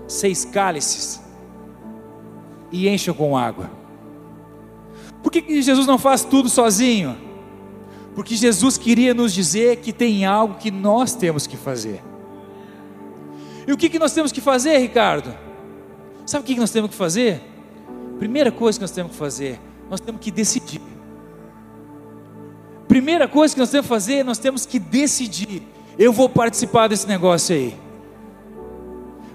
seis 0.08 0.44
cálices, 0.46 1.22
e 2.72 2.88
encham 2.90 3.14
com 3.14 3.38
água. 3.38 3.72
Por 5.24 5.32
que, 5.32 5.42
que 5.42 5.62
Jesus 5.62 5.86
não 5.86 5.98
faz 5.98 6.24
tudo 6.24 6.50
sozinho? 6.50 7.18
Porque 8.16 8.36
Jesus 8.36 8.78
queria 8.78 9.14
nos 9.14 9.34
dizer 9.34 9.78
que 9.78 9.94
tem 9.94 10.26
algo 10.26 10.56
que 10.56 10.72
nós 10.72 11.14
temos 11.16 11.46
que 11.46 11.56
fazer. 11.56 12.02
E 13.68 13.72
o 13.72 13.78
que, 13.78 13.90
que 13.90 14.00
nós 14.00 14.14
temos 14.14 14.32
que 14.32 14.42
fazer, 14.42 14.78
Ricardo? 14.78 15.34
Sabe 16.26 16.44
o 16.44 16.46
que, 16.46 16.54
que 16.54 16.60
nós 16.60 16.72
temos 16.72 16.90
que 16.90 16.96
fazer? 16.96 17.42
Primeira 18.20 18.52
coisa 18.52 18.78
que 18.78 18.84
nós 18.84 18.92
temos 18.92 19.14
que 19.14 19.18
fazer, 19.18 19.60
nós 19.90 20.02
temos 20.02 20.22
que 20.22 20.30
decidir. 20.30 20.82
Primeira 22.88 23.28
coisa 23.28 23.54
que 23.54 23.60
nós 23.60 23.72
temos 23.72 23.86
que 23.86 23.90
fazer, 23.90 24.24
nós 24.26 24.38
temos 24.38 24.66
que 24.66 24.78
decidir. 24.78 25.64
Eu 25.98 26.12
vou 26.12 26.28
participar 26.28 26.88
desse 26.88 27.08
negócio 27.08 27.56
aí. 27.56 27.76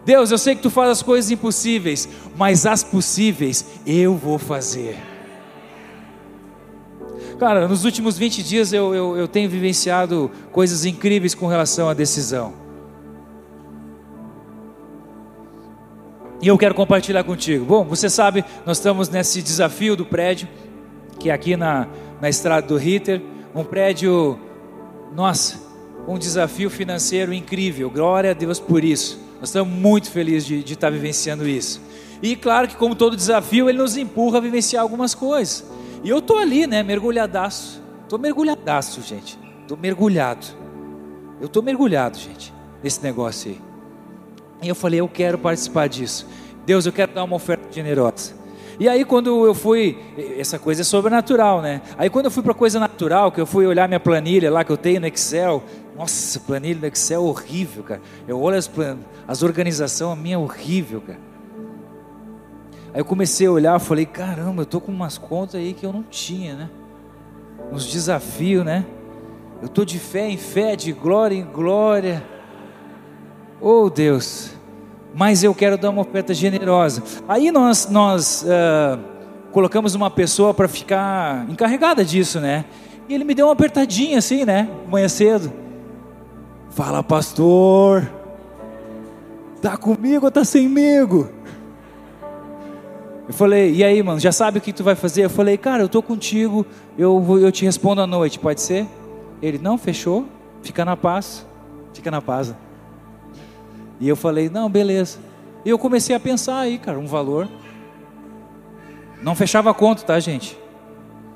Deus, 0.05 0.31
eu 0.31 0.37
sei 0.37 0.55
que 0.55 0.61
tu 0.61 0.69
faz 0.69 0.91
as 0.91 1.03
coisas 1.03 1.31
impossíveis, 1.31 2.07
mas 2.37 2.67
as 2.67 2.85
possíveis 2.85 3.65
eu 3.87 4.15
vou 4.17 4.39
fazer. 4.39 4.99
Cara, 7.39 7.67
nos 7.67 7.85
últimos 7.85 8.19
20 8.19 8.43
dias 8.43 8.73
eu, 8.73 8.95
eu, 8.95 9.17
eu 9.17 9.27
tenho 9.27 9.49
vivenciado 9.49 10.31
coisas 10.53 10.85
incríveis 10.85 11.35
com 11.35 11.47
relação 11.47 11.89
à 11.89 11.95
decisão. 11.95 12.64
E 16.45 16.47
eu 16.47 16.59
quero 16.59 16.75
compartilhar 16.75 17.25
contigo. 17.25 17.65
Bom, 17.65 17.85
você 17.85 18.11
sabe, 18.11 18.45
nós 18.67 18.77
estamos 18.77 19.09
nesse 19.09 19.41
desafio 19.41 19.97
do 19.97 20.05
prédio, 20.05 20.47
que 21.19 21.31
é 21.31 21.33
aqui 21.33 21.57
na, 21.57 21.89
na 22.21 22.29
estrada 22.29 22.67
do 22.67 22.77
Ritter, 22.77 23.23
um 23.55 23.65
prédio, 23.65 24.39
nossa, 25.17 25.59
um 26.07 26.19
desafio 26.19 26.69
financeiro 26.69 27.33
incrível. 27.33 27.89
Glória 27.89 28.33
a 28.33 28.35
Deus 28.35 28.61
por 28.61 28.85
isso. 28.85 29.19
Nós 29.41 29.49
estamos 29.49 29.73
muito 29.73 30.11
felizes 30.11 30.45
de, 30.45 30.63
de 30.63 30.75
estar 30.75 30.91
vivenciando 30.91 31.49
isso. 31.49 31.81
E 32.23 32.37
claro 32.37 32.69
que, 32.69 32.77
como 32.77 32.95
todo 32.95 33.17
desafio, 33.17 33.71
ele 33.71 33.79
nos 33.79 33.97
empurra 33.97 34.37
a 34.37 34.41
vivenciar 34.43 34.83
algumas 34.83 35.15
coisas. 35.15 35.65
E 36.03 36.11
eu 36.11 36.19
estou 36.19 36.37
ali, 36.37 36.67
né, 36.67 36.83
mergulhadaço. 36.83 37.83
Estou 38.03 38.19
mergulhadaço, 38.19 39.01
gente. 39.01 39.39
Estou 39.63 39.79
mergulhado. 39.79 40.47
Eu 41.41 41.47
estou 41.47 41.63
mergulhado, 41.63 42.19
gente, 42.19 42.53
nesse 42.83 43.03
negócio 43.03 43.51
aí. 43.51 43.74
E 44.63 44.69
eu 44.69 44.75
falei, 44.75 45.01
eu 45.01 45.09
quero 45.09 45.39
participar 45.39 45.89
disso. 45.89 46.27
Deus, 46.65 46.87
eu 46.87 46.93
quero 46.93 47.13
dar 47.13 47.25
uma 47.25 47.37
oferta 47.37 47.71
generosa. 47.71 48.45
E 48.79 48.89
aí 48.89 49.05
quando 49.05 49.47
eu 49.47 49.55
fui, 49.55 49.99
essa 50.37 50.59
coisa 50.59 50.83
é 50.83 50.85
sobrenatural, 50.85 51.63
né? 51.63 51.81
Aí 51.97 52.11
quando 52.11 52.25
eu 52.25 52.31
fui 52.31 52.43
para 52.43 52.55
coisa 52.55 52.81
natural, 52.81 53.31
que 53.31 53.41
eu 53.41 53.47
fui 53.47 53.67
olhar 53.67 53.87
minha 53.87 54.01
planilha 54.01 54.51
lá 54.51 54.65
que 54.65 54.73
eu 54.73 54.77
tenho 54.77 55.01
no 55.01 55.07
Excel, 55.07 55.63
nossa, 55.97 56.41
planilha 56.41 56.81
no 56.81 56.87
Excel 56.87 57.25
é 57.25 57.29
horrível, 57.29 57.85
cara. 57.85 58.01
Eu 58.27 58.41
olho 58.41 58.57
as, 58.57 58.69
as 59.29 59.43
organizações, 59.43 60.19
a 60.19 60.21
minha 60.21 60.35
é 60.35 60.39
horrível, 60.39 61.01
cara. 61.01 61.21
Aí 62.93 63.01
eu 63.01 63.05
comecei 63.05 63.47
a 63.47 63.51
olhar, 63.51 63.79
falei, 63.79 64.07
caramba, 64.07 64.63
eu 64.63 64.67
tô 64.67 64.81
com 64.81 64.91
umas 64.91 65.19
contas 65.19 65.57
aí 65.57 65.73
que 65.73 65.87
eu 65.87 65.93
não 65.93 66.03
tinha, 66.03 66.55
né? 66.55 66.71
Uns 67.73 67.87
desafios, 67.87 68.65
né? 68.65 68.85
Eu 69.63 69.69
tô 69.69 69.85
de 69.85 69.99
fé 69.99 70.29
em 70.29 70.37
fé, 70.37 70.75
de 70.75 70.93
glória 70.93 71.37
em 71.37 71.45
glória. 71.45 72.23
Oh 73.67 73.89
Deus, 73.89 74.51
mas 75.15 75.43
eu 75.43 75.55
quero 75.55 75.79
dar 75.79 75.89
uma 75.89 76.03
oferta 76.03 76.35
generosa. 76.35 77.03
Aí 77.27 77.51
nós, 77.51 77.89
nós 77.89 78.43
uh, 78.43 79.01
colocamos 79.53 79.95
uma 79.95 80.11
pessoa 80.11 80.53
para 80.53 80.69
ficar 80.69 81.49
encarregada 81.49 82.05
disso, 82.05 82.41
né? 82.41 82.67
E 83.09 83.15
ele 83.15 83.25
me 83.25 83.35
deu 83.35 83.47
uma 83.47 83.55
apertadinha 83.55 84.19
assim, 84.19 84.45
né? 84.45 84.69
Manhã 84.87 85.09
cedo. 85.09 85.51
Fala, 86.69 87.03
pastor. 87.03 88.07
Tá 89.63 89.79
comigo 89.79 90.27
ou 90.27 90.31
tá 90.31 90.45
semigo? 90.45 91.31
Eu 93.27 93.33
falei, 93.33 93.77
e 93.77 93.83
aí, 93.83 94.03
mano, 94.03 94.21
já 94.21 94.31
sabe 94.31 94.59
o 94.59 94.61
que 94.61 94.75
tu 94.75 94.85
vai 94.85 94.95
fazer? 94.95 95.25
Eu 95.25 95.31
falei, 95.31 95.57
cara, 95.57 95.83
eu 95.83 95.89
tô 95.89 96.03
contigo, 96.03 96.67
eu, 96.99 97.41
eu 97.41 97.51
te 97.51 97.65
respondo 97.65 98.03
à 98.03 98.07
noite, 98.07 98.39
pode 98.39 98.61
ser? 98.61 98.87
Ele, 99.41 99.57
não, 99.57 99.79
fechou, 99.79 100.27
fica 100.63 100.85
na 100.85 100.99
paz, 100.99 101.47
fica 101.95 102.11
na 102.11 102.21
paz. 102.21 102.55
E 104.01 104.09
eu 104.09 104.17
falei, 104.17 104.49
não, 104.49 104.69
beleza. 104.69 105.19
E 105.65 105.71
eu 105.71 105.79
comecei 105.79 106.15
a 106.15 106.21
pensar 106.21 106.59
aí, 106.59 106.79
cara, 106.79 106.99
um 106.99 107.07
valor. 107.07 107.49
Não 109.23 109.35
fechava 109.35 109.71
a 109.71 109.75
conta, 109.75 110.03
tá, 110.03 110.19
gente? 110.21 110.59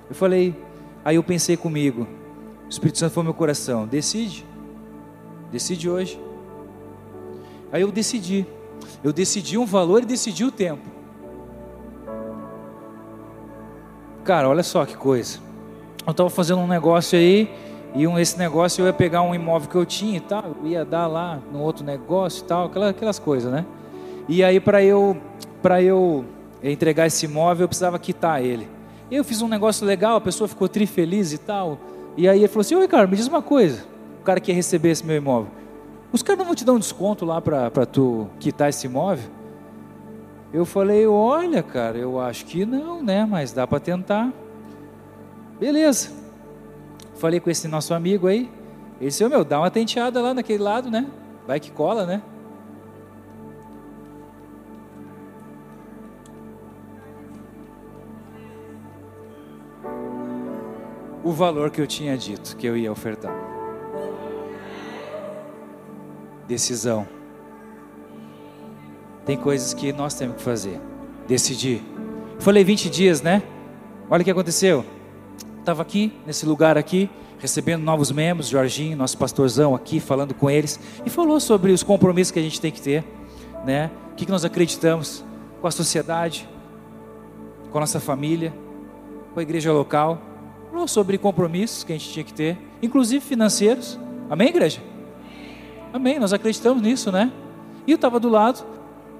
Eu 0.09 0.15
falei, 0.15 0.55
aí 1.05 1.17
eu 1.17 1.23
pensei 1.23 1.57
comigo, 1.57 2.07
o 2.67 2.69
Espírito 2.69 2.99
Santo 2.99 3.13
foi 3.13 3.23
meu 3.23 3.35
coração, 3.35 3.87
decide, 3.87 4.45
decide 5.51 5.89
hoje. 5.89 6.21
Aí 7.73 7.83
eu 7.83 7.91
decidi, 7.91 8.47
eu 9.03 9.13
decidi 9.13 9.57
um 9.57 9.65
valor 9.65 10.03
e 10.03 10.07
decidi 10.07 10.45
o 10.45 10.51
tempo. 10.51 10.87
Cara, 14.25 14.49
olha 14.49 14.63
só 14.63 14.85
que 14.85 14.97
coisa. 14.97 15.39
Eu 16.07 16.11
estava 16.11 16.29
fazendo 16.29 16.61
um 16.61 16.67
negócio 16.67 17.19
aí, 17.19 17.51
e 17.95 18.07
um, 18.07 18.19
esse 18.19 18.39
negócio 18.39 18.83
eu 18.83 18.87
ia 18.87 18.93
pegar 18.93 19.23
um 19.23 19.35
imóvel 19.35 19.69
que 19.69 19.77
eu 19.77 19.87
tinha 19.87 20.17
e 20.17 20.21
tal, 20.21 20.55
ia 20.65 20.85
dar 20.85 21.07
lá 21.07 21.39
no 21.53 21.61
outro 21.61 21.85
negócio 21.85 22.45
e 22.45 22.47
tal, 22.47 22.67
aquelas, 22.67 22.91
aquelas 22.91 23.19
coisas, 23.19 23.51
né? 23.51 23.65
E 24.29 24.45
aí 24.45 24.61
para 24.61 24.83
eu 24.83 25.17
para 25.63 25.83
eu 25.83 26.25
entregar 26.63 27.07
esse 27.07 27.25
imóvel 27.27 27.65
eu 27.65 27.69
precisava 27.69 27.99
quitar 27.99 28.43
ele. 28.43 28.69
Eu 29.11 29.25
fiz 29.25 29.41
um 29.41 29.49
negócio 29.49 29.87
legal, 29.87 30.17
a 30.17 30.21
pessoa 30.21 30.47
ficou 30.47 30.69
tri 30.69 30.87
feliz 30.87 31.33
e 31.33 31.39
tal. 31.39 31.79
E 32.17 32.29
aí 32.29 32.41
ele 32.41 32.49
falou 32.49 32.61
assim: 32.61 32.75
"Oi, 32.75 32.87
cara, 32.87 33.07
me 33.07 33.17
diz 33.17 33.27
uma 33.27 33.41
coisa. 33.41 33.85
O 34.21 34.25
cara 34.25 34.39
que 34.39 34.51
ia 34.51 34.55
receber 34.55 34.91
esse 34.91 35.05
meu 35.05 35.17
imóvel. 35.17 35.51
Os 36.13 36.23
caras 36.23 36.39
não 36.39 36.47
vão 36.47 36.55
te 36.55 36.65
dar 36.65 36.73
um 36.73 36.79
desconto 36.79 37.25
lá 37.25 37.41
para 37.41 37.87
tu 37.87 38.29
quitar 38.39 38.69
esse 38.69 38.87
imóvel?" 38.87 39.31
Eu 40.53 40.67
falei: 40.67 41.07
"Olha, 41.07 41.63
cara, 41.63 41.97
eu 41.97 42.21
acho 42.21 42.45
que 42.45 42.67
não, 42.67 43.03
né, 43.03 43.25
mas 43.25 43.53
dá 43.53 43.67
para 43.67 43.81
tentar." 43.81 44.31
Beleza. 45.59 46.28
Falei 47.19 47.41
com 47.41 47.51
esse 47.51 47.67
nosso 47.67 47.93
amigo 47.95 48.29
aí. 48.29 48.49
Ele 49.01 49.11
disse, 49.11 49.29
meu, 49.29 49.45
dá 49.45 49.59
uma 49.59 49.71
tenteada 49.71 50.23
lá 50.23 50.33
naquele 50.33 50.63
lado, 50.63 50.89
né? 50.89 51.07
Vai 51.47 51.59
que 51.59 51.71
cola, 51.71 52.07
né? 52.07 52.23
O 61.25 61.33
valor 61.33 61.71
que 61.71 61.81
eu 61.81 61.87
tinha 61.89 62.17
dito 62.17 62.57
que 62.57 62.67
eu 62.67 62.77
ia 62.77 62.91
ofertar. 62.91 63.35
Decisão. 66.47 67.07
Tem 69.27 69.37
coisas 69.37 69.75
que 69.75 69.93
nós 69.93 70.15
temos 70.15 70.37
que 70.37 70.43
fazer. 70.43 70.81
Decidir. 71.27 71.83
Falei 72.39 72.63
20 72.63 72.89
dias, 72.89 73.21
né? 73.21 73.43
Olha 74.09 74.23
o 74.23 74.25
que 74.25 74.31
aconteceu 74.31 74.98
estava 75.69 75.83
aqui, 75.83 76.11
nesse 76.25 76.47
lugar 76.47 76.79
aqui, 76.79 77.11
recebendo 77.39 77.83
novos 77.83 78.11
membros, 78.11 78.49
Jorginho, 78.49 78.97
nosso 78.97 79.19
pastorzão 79.19 79.75
aqui, 79.75 80.01
falando 80.01 80.33
com 80.33 80.49
eles, 80.49 80.81
e 81.05 81.11
falou 81.11 81.39
sobre 81.39 81.73
os 81.73 81.83
compromissos 81.83 82.31
que 82.31 82.39
a 82.39 82.43
gente 82.43 82.59
tem 82.59 82.73
que 82.73 82.81
ter, 82.81 83.05
né? 83.67 83.91
O 84.11 84.15
que, 84.15 84.25
que 84.25 84.31
nós 84.31 84.47
acreditamos 84.47 85.23
com 85.61 85.67
a 85.67 85.71
sociedade, 85.71 86.49
com 87.71 87.77
a 87.77 87.83
nossa 87.83 88.01
família, 88.01 88.55
com 89.35 89.41
a 89.41 89.43
igreja 89.43 89.71
local. 89.71 90.19
Falou 90.71 90.89
sobre 90.89 91.19
compromissos 91.19 91.85
que 91.85 91.93
a 91.93 91.99
gente 91.99 92.11
tinha 92.11 92.25
que 92.25 92.33
ter, 92.33 92.57
inclusive 92.81 93.23
financeiros. 93.23 94.01
Amém, 94.31 94.49
igreja? 94.49 94.81
Amém, 95.93 96.19
nós 96.19 96.33
acreditamos 96.33 96.83
nisso, 96.83 97.13
né? 97.13 97.31
E 97.87 97.91
eu 97.91 97.97
estava 97.97 98.19
do 98.19 98.31
lado 98.31 98.65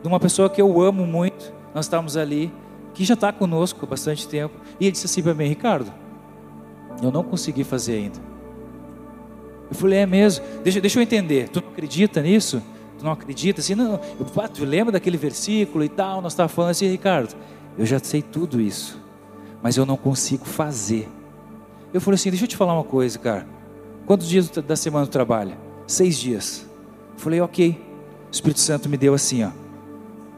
de 0.01 0.09
uma 0.09 0.19
pessoa 0.19 0.49
que 0.49 0.63
eu 0.63 0.81
amo 0.81 1.07
muito, 1.07 1.53
nós 1.75 1.85
estávamos 1.85 2.17
ali, 2.17 2.51
que 2.95 3.05
já 3.05 3.13
está 3.13 3.31
conosco 3.35 3.81
há 3.83 3.87
bastante 3.87 4.27
tempo, 4.27 4.55
e 4.81 4.87
ele 4.87 4.93
disse 4.93 5.05
assim 5.05 5.23
para 5.23 5.35
mim, 5.35 5.47
Ricardo, 5.47 5.93
eu 7.03 7.11
não 7.11 7.23
consegui 7.23 7.65
fazer 7.65 7.95
ainda. 7.95 8.19
Eu 9.71 9.77
falei, 9.77 9.99
é 9.99 10.07
mesmo? 10.07 10.45
Deixa, 10.63 10.81
deixa 10.81 10.99
eu 10.99 11.03
entender. 11.03 11.49
Tu 11.49 11.61
não 11.61 11.69
acredita 11.69 12.23
nisso? 12.23 12.63
Tu 12.99 13.05
não 13.05 13.13
acredita? 13.13 13.61
Assim, 13.61 13.75
não. 13.75 14.01
Eu, 14.19 14.49
tu 14.49 14.65
lembra 14.65 14.93
daquele 14.93 15.17
versículo 15.17 15.85
e 15.85 15.89
tal? 15.89 16.21
Nós 16.21 16.33
estávamos 16.33 16.55
falando 16.55 16.71
assim, 16.71 16.89
Ricardo. 16.89 17.35
Eu 17.77 17.87
já 17.87 18.01
sei 18.01 18.23
tudo 18.23 18.61
isso, 18.61 19.01
mas 19.63 19.77
eu 19.77 19.87
não 19.87 19.97
consigo 19.97 20.45
fazer. 20.45 21.09
Eu 21.95 22.01
falei 22.01 22.17
assim, 22.17 22.29
deixa 22.29 22.45
eu 22.45 22.49
te 22.49 22.57
falar 22.57 22.75
uma 22.75 22.83
coisa, 22.83 23.19
cara. 23.19 23.47
Quantos 24.05 24.29
dias 24.29 24.49
da 24.49 24.75
semana 24.75 25.07
tu 25.07 25.11
trabalha? 25.11 25.57
Seis 25.87 26.19
dias. 26.19 26.67
Eu 27.15 27.21
falei, 27.21 27.41
ok. 27.41 27.81
O 28.29 28.33
Espírito 28.33 28.59
Santo 28.59 28.89
me 28.89 28.97
deu 28.97 29.15
assim, 29.15 29.45
ó. 29.45 29.51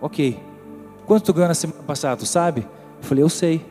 Ok. 0.02 0.38
Quanto 1.06 1.24
tu 1.24 1.32
ganhou 1.32 1.48
na 1.48 1.54
semana 1.54 1.82
passada, 1.82 2.18
tu 2.18 2.26
sabe? 2.26 2.60
Eu 2.60 3.08
falei, 3.08 3.24
eu 3.24 3.28
sei. 3.28 3.64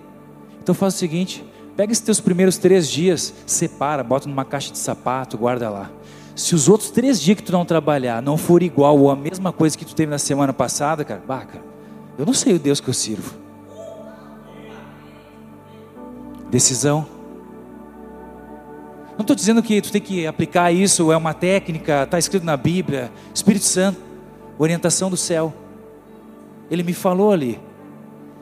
Então 0.61 0.73
faz 0.73 0.95
o 0.95 0.97
seguinte, 0.97 1.45
Pega 1.79 1.93
esses 1.93 2.03
teus 2.03 2.19
primeiros 2.19 2.57
três 2.57 2.89
dias, 2.89 3.33
separa, 3.45 4.03
bota 4.03 4.27
numa 4.27 4.43
caixa 4.43 4.69
de 4.69 4.77
sapato, 4.77 5.37
guarda 5.37 5.69
lá. 5.69 5.89
Se 6.35 6.53
os 6.53 6.67
outros 6.67 6.91
três 6.91 7.21
dias 7.21 7.37
que 7.37 7.43
tu 7.43 7.53
não 7.53 7.63
trabalhar 7.63 8.21
não 8.21 8.35
for 8.35 8.61
igual 8.61 8.99
ou 8.99 9.09
a 9.09 9.15
mesma 9.15 9.53
coisa 9.53 9.77
que 9.77 9.85
tu 9.85 9.95
teve 9.95 10.09
na 10.09 10.19
semana 10.19 10.51
passada, 10.51 11.05
cara, 11.05 11.23
eu 12.17 12.25
não 12.25 12.33
sei 12.33 12.53
o 12.53 12.59
Deus 12.59 12.81
que 12.81 12.89
eu 12.89 12.93
sirvo. 12.93 13.33
Decisão. 16.51 17.07
Não 19.11 19.21
estou 19.21 19.33
dizendo 19.33 19.63
que 19.63 19.81
tu 19.81 19.89
tem 19.89 20.01
que 20.01 20.27
aplicar 20.27 20.73
isso, 20.73 21.13
é 21.13 21.15
uma 21.15 21.33
técnica, 21.33 22.03
está 22.03 22.19
escrito 22.19 22.43
na 22.45 22.57
Bíblia. 22.57 23.09
Espírito 23.33 23.63
Santo, 23.63 24.01
orientação 24.57 25.09
do 25.09 25.15
céu. 25.15 25.53
Ele 26.69 26.83
me 26.83 26.91
falou 26.91 27.31
ali. 27.31 27.57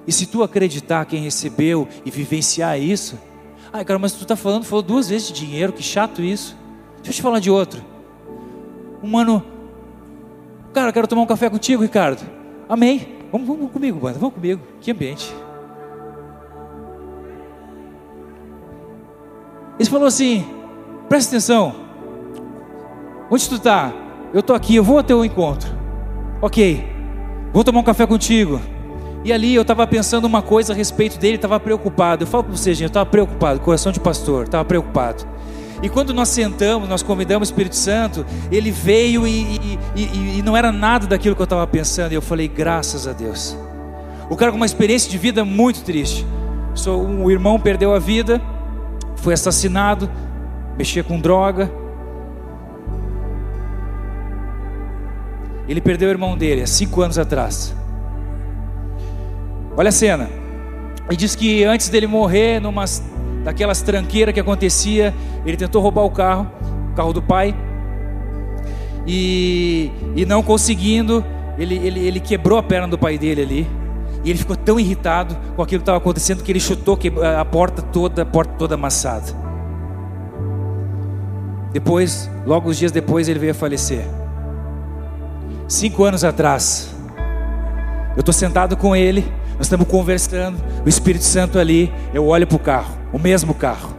E 0.07 0.11
se 0.11 0.25
tu 0.25 0.41
acreditar 0.41 1.05
quem 1.05 1.21
recebeu 1.21 1.87
e 2.03 2.09
vivenciar 2.09 2.81
isso, 2.81 3.26
ai 3.71 3.85
cara, 3.85 3.99
mas 3.99 4.13
tu 4.13 4.21
está 4.21 4.35
falando, 4.35 4.63
falou 4.63 4.81
duas 4.81 5.09
vezes 5.09 5.27
de 5.27 5.45
dinheiro, 5.45 5.73
que 5.73 5.83
chato 5.83 6.21
isso. 6.21 6.55
Deixa 6.97 7.11
eu 7.11 7.13
te 7.15 7.21
falar 7.21 7.39
de 7.39 7.49
outro. 7.49 7.81
Um 9.01 9.09
mano, 9.09 9.43
cara, 10.73 10.91
quero 10.91 11.07
tomar 11.07 11.21
um 11.21 11.27
café 11.27 11.49
contigo, 11.49 11.81
Ricardo. 11.81 12.21
Amém. 12.67 13.15
Vamos, 13.31 13.47
vamos 13.47 13.71
comigo, 13.71 13.99
mano, 14.01 14.17
vamos 14.19 14.35
comigo. 14.35 14.61
Que 14.81 14.91
ambiente. 14.91 15.33
Ele 19.79 19.89
falou 19.89 20.07
assim: 20.07 20.45
presta 21.07 21.35
atenção. 21.35 21.75
Onde 23.29 23.47
tu 23.47 23.55
está? 23.55 23.93
Eu 24.33 24.39
estou 24.39 24.55
aqui, 24.55 24.75
eu 24.75 24.83
vou 24.83 24.97
até 24.97 25.13
o 25.13 25.23
encontro. 25.23 25.69
Ok, 26.41 26.85
vou 27.53 27.63
tomar 27.63 27.79
um 27.79 27.83
café 27.83 28.05
contigo. 28.05 28.59
E 29.23 29.33
ali 29.33 29.55
eu 29.55 29.61
estava 29.61 29.85
pensando 29.85 30.25
uma 30.25 30.41
coisa 30.41 30.73
a 30.73 30.75
respeito 30.75 31.17
dele, 31.17 31.35
estava 31.35 31.59
preocupado. 31.59 32.23
Eu 32.23 32.27
falo 32.27 32.45
para 32.45 32.55
você, 32.55 32.73
gente, 32.73 32.83
eu 32.83 32.87
estava 32.87 33.05
preocupado, 33.05 33.59
coração 33.59 33.91
de 33.91 33.99
pastor, 33.99 34.45
estava 34.45 34.63
preocupado. 34.63 35.25
E 35.81 35.89
quando 35.89 36.13
nós 36.13 36.29
sentamos, 36.29 36.89
nós 36.89 37.03
convidamos 37.03 37.49
o 37.49 37.51
Espírito 37.51 37.75
Santo, 37.75 38.25
ele 38.51 38.71
veio 38.71 39.27
e, 39.27 39.41
e, 39.41 39.79
e, 39.95 40.39
e 40.39 40.41
não 40.41 40.57
era 40.57 40.71
nada 40.71 41.05
daquilo 41.05 41.35
que 41.35 41.41
eu 41.41 41.45
estava 41.45 41.67
pensando. 41.67 42.11
E 42.11 42.15
eu 42.15 42.21
falei, 42.21 42.47
graças 42.47 43.07
a 43.07 43.13
Deus. 43.13 43.55
O 44.29 44.35
cara 44.35 44.51
com 44.51 44.57
uma 44.57 44.65
experiência 44.65 45.09
de 45.09 45.17
vida 45.17 45.45
muito 45.45 45.83
triste. 45.83 46.25
Um 46.87 47.29
irmão 47.29 47.59
perdeu 47.59 47.93
a 47.93 47.99
vida, 47.99 48.41
foi 49.17 49.33
assassinado, 49.33 50.09
mexia 50.77 51.03
com 51.03 51.19
droga. 51.19 51.71
Ele 55.67 55.81
perdeu 55.81 56.07
o 56.07 56.11
irmão 56.11 56.37
dele 56.37 56.61
há 56.61 56.67
cinco 56.67 57.01
anos 57.01 57.17
atrás. 57.17 57.75
Olha 59.77 59.89
a 59.89 59.91
cena. 59.91 60.27
E 61.09 61.15
diz 61.15 61.35
que 61.35 61.63
antes 61.63 61.87
dele 61.87 62.07
morrer, 62.07 62.59
numa 62.59 62.83
daquelas 63.43 63.81
tranqueiras 63.81 64.33
que 64.33 64.39
acontecia, 64.39 65.13
ele 65.45 65.55
tentou 65.55 65.81
roubar 65.81 66.03
o 66.03 66.09
carro, 66.09 66.51
o 66.91 66.95
carro 66.95 67.13
do 67.13 67.21
pai, 67.21 67.55
e, 69.05 69.89
e 70.15 70.25
não 70.25 70.43
conseguindo, 70.43 71.23
ele, 71.57 71.75
ele, 71.75 71.99
ele 71.99 72.19
quebrou 72.19 72.57
a 72.57 72.63
perna 72.63 72.87
do 72.87 72.97
pai 72.97 73.17
dele 73.17 73.41
ali. 73.41 73.67
E 74.23 74.29
ele 74.31 74.39
ficou 74.39 74.55
tão 74.55 74.79
irritado 74.79 75.37
com 75.55 75.61
aquilo 75.61 75.79
que 75.79 75.83
estava 75.83 75.99
acontecendo 75.99 76.43
que 76.43 76.51
ele 76.51 76.59
chutou 76.59 76.99
a 77.39 77.45
porta 77.45 77.81
toda, 77.81 78.23
a 78.23 78.25
porta 78.25 78.53
toda 78.57 78.75
amassada. 78.75 79.27
Depois, 81.71 82.29
logo 82.45 82.69
os 82.69 82.77
dias 82.77 82.91
depois, 82.91 83.29
ele 83.29 83.39
veio 83.39 83.51
a 83.51 83.55
falecer. 83.55 84.05
Cinco 85.67 86.03
anos 86.03 86.23
atrás, 86.23 86.93
eu 88.15 88.21
estou 88.21 88.33
sentado 88.33 88.75
com 88.75 88.95
ele, 88.95 89.23
nós 89.57 89.65
estamos 89.65 89.87
conversando, 89.87 90.57
o 90.85 90.89
Espírito 90.89 91.23
Santo 91.23 91.57
ali, 91.57 91.91
eu 92.13 92.27
olho 92.27 92.45
para 92.45 92.55
o 92.55 92.59
carro, 92.59 92.95
o 93.11 93.17
mesmo 93.17 93.53
carro. 93.53 93.97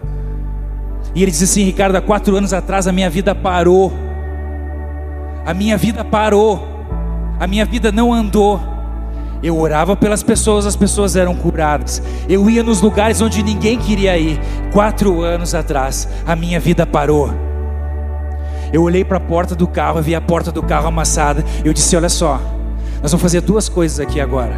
E 1.14 1.22
ele 1.22 1.30
diz 1.30 1.42
assim: 1.42 1.64
Ricardo, 1.64 1.96
há 1.96 2.00
quatro 2.00 2.36
anos 2.36 2.52
atrás 2.52 2.86
a 2.86 2.92
minha 2.92 3.10
vida 3.10 3.34
parou. 3.34 3.92
A 5.44 5.52
minha 5.52 5.76
vida 5.76 6.04
parou. 6.04 6.66
A 7.40 7.46
minha 7.46 7.64
vida 7.64 7.90
não 7.90 8.12
andou. 8.12 8.60
Eu 9.42 9.58
orava 9.58 9.96
pelas 9.96 10.22
pessoas, 10.22 10.66
as 10.66 10.76
pessoas 10.76 11.16
eram 11.16 11.34
curadas. 11.34 12.02
Eu 12.28 12.48
ia 12.50 12.62
nos 12.62 12.80
lugares 12.80 13.20
onde 13.20 13.42
ninguém 13.42 13.78
queria 13.78 14.16
ir. 14.18 14.38
Quatro 14.72 15.22
anos 15.22 15.54
atrás, 15.54 16.08
a 16.26 16.36
minha 16.36 16.58
vida 16.58 16.84
parou. 16.84 17.30
Eu 18.72 18.82
olhei 18.82 19.04
para 19.04 19.16
a 19.16 19.20
porta 19.20 19.54
do 19.54 19.66
carro, 19.66 20.02
vi 20.02 20.14
a 20.14 20.20
porta 20.20 20.52
do 20.52 20.62
carro 20.62 20.88
amassada. 20.88 21.44
Eu 21.64 21.72
disse: 21.72 21.96
Olha 21.96 22.08
só, 22.08 22.40
nós 23.00 23.10
vamos 23.10 23.22
fazer 23.22 23.40
duas 23.40 23.68
coisas 23.68 23.98
aqui 24.00 24.20
agora. 24.20 24.56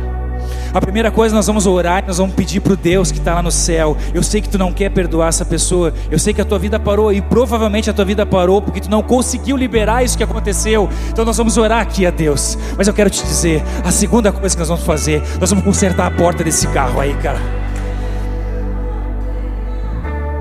A 0.72 0.80
primeira 0.80 1.11
coisa, 1.11 1.34
nós 1.34 1.46
vamos 1.46 1.66
orar 1.66 2.01
nós 2.07 2.18
vamos 2.18 2.34
pedir 2.34 2.61
para 2.61 2.72
o 2.72 2.76
Deus 2.76 3.11
que 3.11 3.18
está 3.18 3.34
lá 3.34 3.42
no 3.42 3.51
céu. 3.51 3.96
Eu 4.14 4.22
sei 4.22 4.40
que 4.40 4.48
tu 4.48 4.59
não 4.59 4.72
quer 4.72 4.90
perdoar 4.90 5.28
essa 5.28 5.44
pessoa. 5.44 5.92
Eu 6.11 6.18
sei 6.18 6.32
que 6.32 6.40
a 6.40 6.44
tua 6.44 6.59
vida 6.59 6.78
parou 6.78 7.12
e 7.12 7.20
provavelmente 7.20 7.90
a 7.90 7.92
tua 7.92 8.05
vida 8.05 8.24
parou 8.24 8.62
porque 8.62 8.80
tu 8.80 8.90
não 8.90 9.03
conseguiu 9.03 9.57
liberar 9.57 10.05
isso 10.05 10.16
que 10.16 10.24
aconteceu. 10.24 10.88
Então 11.09 11.24
nós 11.24 11.36
vamos 11.36 11.57
orar 11.57 11.80
aqui 11.80 12.07
a 12.07 12.11
Deus. 12.11 12.57
Mas 12.76 12.88
eu 12.88 12.94
quero 12.94 13.11
te 13.11 13.22
dizer, 13.22 13.62
a 13.84 13.90
segunda 13.90 14.32
coisa 14.32 14.55
que 14.55 14.61
nós 14.61 14.68
vamos 14.68 14.84
fazer, 14.84 15.22
nós 15.40 15.51
vamos 15.51 15.64
consertar 15.64 16.07
a 16.07 16.11
porta 16.11 16.42
desse 16.44 16.66
carro 16.68 17.01
aí, 17.01 17.14
cara. 17.14 17.38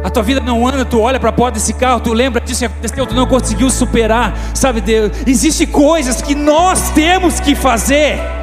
A 0.03 0.09
tua 0.09 0.23
vida 0.23 0.39
não 0.39 0.65
anda, 0.67 0.85
tu 0.85 0.99
olha 0.99 1.19
para 1.19 1.29
a 1.29 1.33
porta 1.33 1.59
desse 1.59 1.73
carro, 1.73 1.99
tu 1.99 2.13
lembra 2.13 2.41
disso 2.41 2.59
que 2.59 2.65
aconteceu, 2.65 3.05
tu 3.05 3.13
não 3.13 3.27
conseguiu 3.27 3.69
superar, 3.69 4.33
sabe 4.53 4.81
Deus? 4.81 5.11
Existem 5.27 5.67
coisas 5.67 6.21
que 6.21 6.33
nós 6.33 6.89
temos 6.91 7.39
que 7.39 7.53
fazer. 7.53 8.38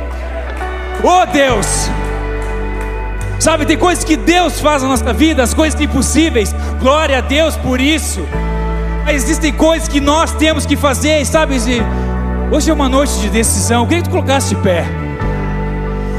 Oh 1.02 1.26
Deus! 1.32 1.90
Sabe, 3.38 3.66
tem 3.66 3.76
coisas 3.76 4.02
que 4.02 4.16
Deus 4.16 4.60
faz 4.60 4.82
na 4.82 4.88
nossa 4.88 5.12
vida, 5.12 5.42
as 5.42 5.54
coisas 5.54 5.80
impossíveis. 5.80 6.54
Glória 6.80 7.18
a 7.18 7.20
Deus 7.20 7.56
por 7.56 7.80
isso. 7.80 8.26
Mas 9.04 9.22
existem 9.22 9.52
coisas 9.52 9.86
que 9.86 10.00
nós 10.00 10.32
temos 10.32 10.66
que 10.66 10.76
fazer, 10.76 11.24
sabe? 11.24 11.56
Hoje 12.50 12.70
é 12.70 12.74
uma 12.74 12.88
noite 12.88 13.18
de 13.20 13.28
decisão. 13.28 13.82
Eu 13.82 13.86
queria 13.86 14.02
que 14.02 14.08
tu 14.08 14.12
colocasse 14.12 14.54
de 14.54 14.60
pé. 14.62 14.84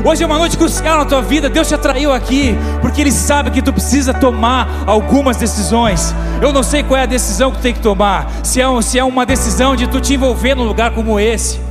Hoje 0.06 0.24
é 0.24 0.26
uma 0.26 0.38
noite 0.38 0.58
crucial 0.58 1.00
na 1.00 1.06
tua 1.06 1.22
vida. 1.22 1.50
Deus 1.50 1.68
te 1.68 1.76
atraiu 1.76 2.14
aqui 2.14 2.56
porque 2.80 3.02
Ele 3.02 3.12
sabe 3.12 3.52
que 3.52 3.62
tu 3.62 3.74
precisa 3.74 4.14
tomar 4.14 4.86
algumas 4.86 5.36
decisões. 5.36 6.16
Eu 6.42 6.54
não 6.54 6.64
sei 6.64 6.82
qual 6.84 6.98
é 7.00 7.04
a 7.04 7.08
decisão 7.08 7.52
que 7.52 7.58
tu 7.58 7.62
tem 7.62 7.74
que 7.74 7.82
tomar. 7.82 8.30
Se 8.44 8.62
é, 8.62 8.82
se 8.82 8.98
é 8.98 9.04
uma 9.04 9.26
decisão 9.26 9.76
de 9.76 9.88
tu 9.88 10.00
te 10.00 10.14
envolver 10.14 10.56
num 10.56 10.64
lugar 10.64 10.92
como 10.92 11.20
esse. 11.20 11.67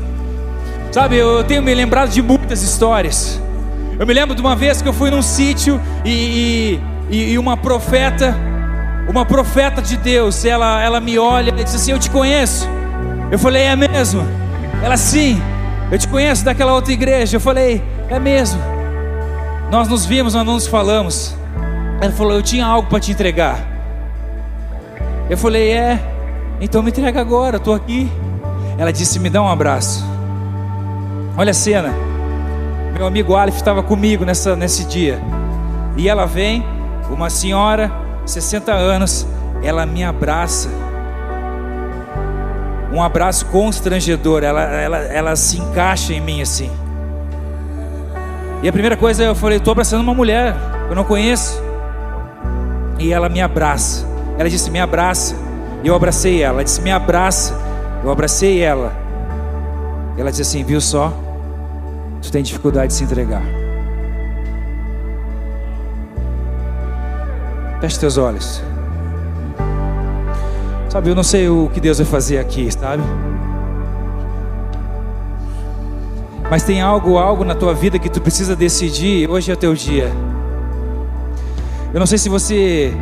Sabe, 0.97 1.16
eu 1.16 1.44
tenho 1.44 1.62
me 1.62 1.74
lembrado 1.74 2.09
de 2.09 2.22
muitas 2.22 2.62
histórias. 2.62 3.38
Eu 3.99 4.07
me 4.07 4.14
lembro 4.14 4.34
de 4.34 4.40
uma 4.40 4.57
vez 4.57 4.80
que 4.80 4.88
eu 4.88 4.94
fui 4.94 5.11
num 5.11 5.20
sítio 5.20 5.78
e, 6.03 6.80
e, 7.11 7.32
e, 7.32 7.38
uma 7.38 7.55
profeta, 7.55 8.34
uma 9.07 9.26
profeta 9.26 9.82
de 9.82 9.99
Deus, 9.99 10.42
ela, 10.47 10.82
ela 10.82 10.99
me 10.99 11.18
olha 11.18 11.51
e 11.51 11.64
disse 11.64 11.76
assim: 11.76 11.92
Eu 11.92 11.99
te 11.99 12.11
conheço. 12.11 12.66
Eu 13.30 13.38
falei: 13.38 13.64
É 13.64 13.76
mesmo? 13.76 14.22
Ela 14.82 14.97
sim. 14.97 15.38
Eu 15.92 15.99
te 15.99 16.09
conheço 16.09 16.42
daquela 16.42 16.72
outra 16.72 16.94
igreja. 16.94 17.36
Eu 17.36 17.40
falei: 17.42 17.84
É 18.09 18.18
mesmo. 18.18 18.59
Nós 19.70 19.88
nos 19.88 20.07
vimos, 20.07 20.32
nós 20.32 20.47
não 20.47 20.55
nos 20.55 20.66
falamos. 20.66 21.36
Ela 22.01 22.12
falou: 22.12 22.32
Eu 22.32 22.42
tinha 22.42 22.64
algo 22.64 22.88
para 22.88 23.01
te 23.01 23.12
entregar. 23.12 23.59
Eu 25.28 25.36
falei: 25.36 25.72
É. 25.72 26.01
Então 26.59 26.82
me 26.82 26.88
entrega 26.88 27.20
agora. 27.20 27.59
Estou 27.59 27.74
aqui. 27.74 28.11
Ela 28.78 28.90
disse: 28.90 29.20
Me 29.20 29.28
dá 29.28 29.42
um 29.42 29.49
abraço. 29.49 30.16
Olha 31.39 31.51
a 31.51 31.55
cena. 31.55 31.93
Meu 32.95 33.07
amigo 33.07 33.34
Aleph 33.34 33.57
estava 33.57 33.82
comigo 33.82 34.24
nessa, 34.24 34.57
nesse 34.57 34.84
dia. 34.84 35.20
E 35.95 36.09
ela 36.09 36.24
vem, 36.24 36.64
uma 37.11 37.28
senhora, 37.28 37.93
60 38.24 38.72
anos, 38.72 39.26
ela 39.62 39.84
me 39.84 40.03
abraça. 40.03 40.70
Um 42.91 43.03
abraço 43.03 43.45
constrangedor, 43.47 44.43
ela, 44.43 44.62
ela, 44.62 44.99
ela 44.99 45.37
se 45.37 45.59
encaixa 45.59 46.14
em 46.14 46.20
mim 46.22 46.41
assim. 46.41 46.70
E 48.62 48.68
a 48.68 48.72
primeira 48.72 48.97
coisa 48.97 49.22
eu 49.22 49.34
falei: 49.34 49.59
estou 49.59 49.72
abraçando 49.72 50.01
uma 50.01 50.14
mulher 50.14 50.55
que 50.87 50.93
eu 50.93 50.97
não 50.97 51.05
conheço. 51.05 51.62
E 52.99 53.12
ela 53.12 53.28
me 53.28 53.43
abraça. 53.43 54.07
Ela 54.39 54.49
disse: 54.49 54.70
Me 54.70 54.80
abraça. 54.80 55.37
E 55.84 55.89
eu 55.89 55.95
abracei 55.95 56.43
ela. 56.43 56.55
Ela 56.55 56.64
disse: 56.64 56.80
Me 56.80 56.91
abraça. 56.91 57.55
Eu 58.03 58.11
abracei 58.11 58.62
ela. 58.62 58.91
Ela 60.16 60.30
disse 60.30 60.43
assim: 60.43 60.64
Viu 60.64 60.80
só? 60.80 61.26
Tu 62.27 62.33
tem 62.33 62.43
dificuldade 62.43 62.89
de 62.89 62.95
se 62.95 63.05
entregar. 63.05 63.43
Feche 67.81 67.99
teus 67.99 68.18
olhos. 68.18 68.62
Sabe, 70.89 71.11
eu 71.11 71.14
não 71.14 71.22
sei 71.22 71.49
o 71.49 71.70
que 71.72 71.81
Deus 71.81 71.99
vai 71.99 72.07
fazer 72.07 72.39
aqui, 72.39 72.70
sabe? 72.72 73.03
Mas 76.51 76.62
tem 76.62 76.81
algo, 76.81 77.18
algo 77.18 77.45
na 77.45 77.55
tua 77.55 77.74
vida 77.74 77.99
que 77.99 78.09
tu 78.09 78.20
precisa 78.20 78.55
decidir. 78.55 79.29
Hoje 79.29 79.51
é 79.51 79.57
teu 79.57 79.74
dia. 79.74 80.11
Eu 81.93 81.99
não 81.99 82.07
sei 82.07 82.18
se 82.18 82.29
você 82.29 82.95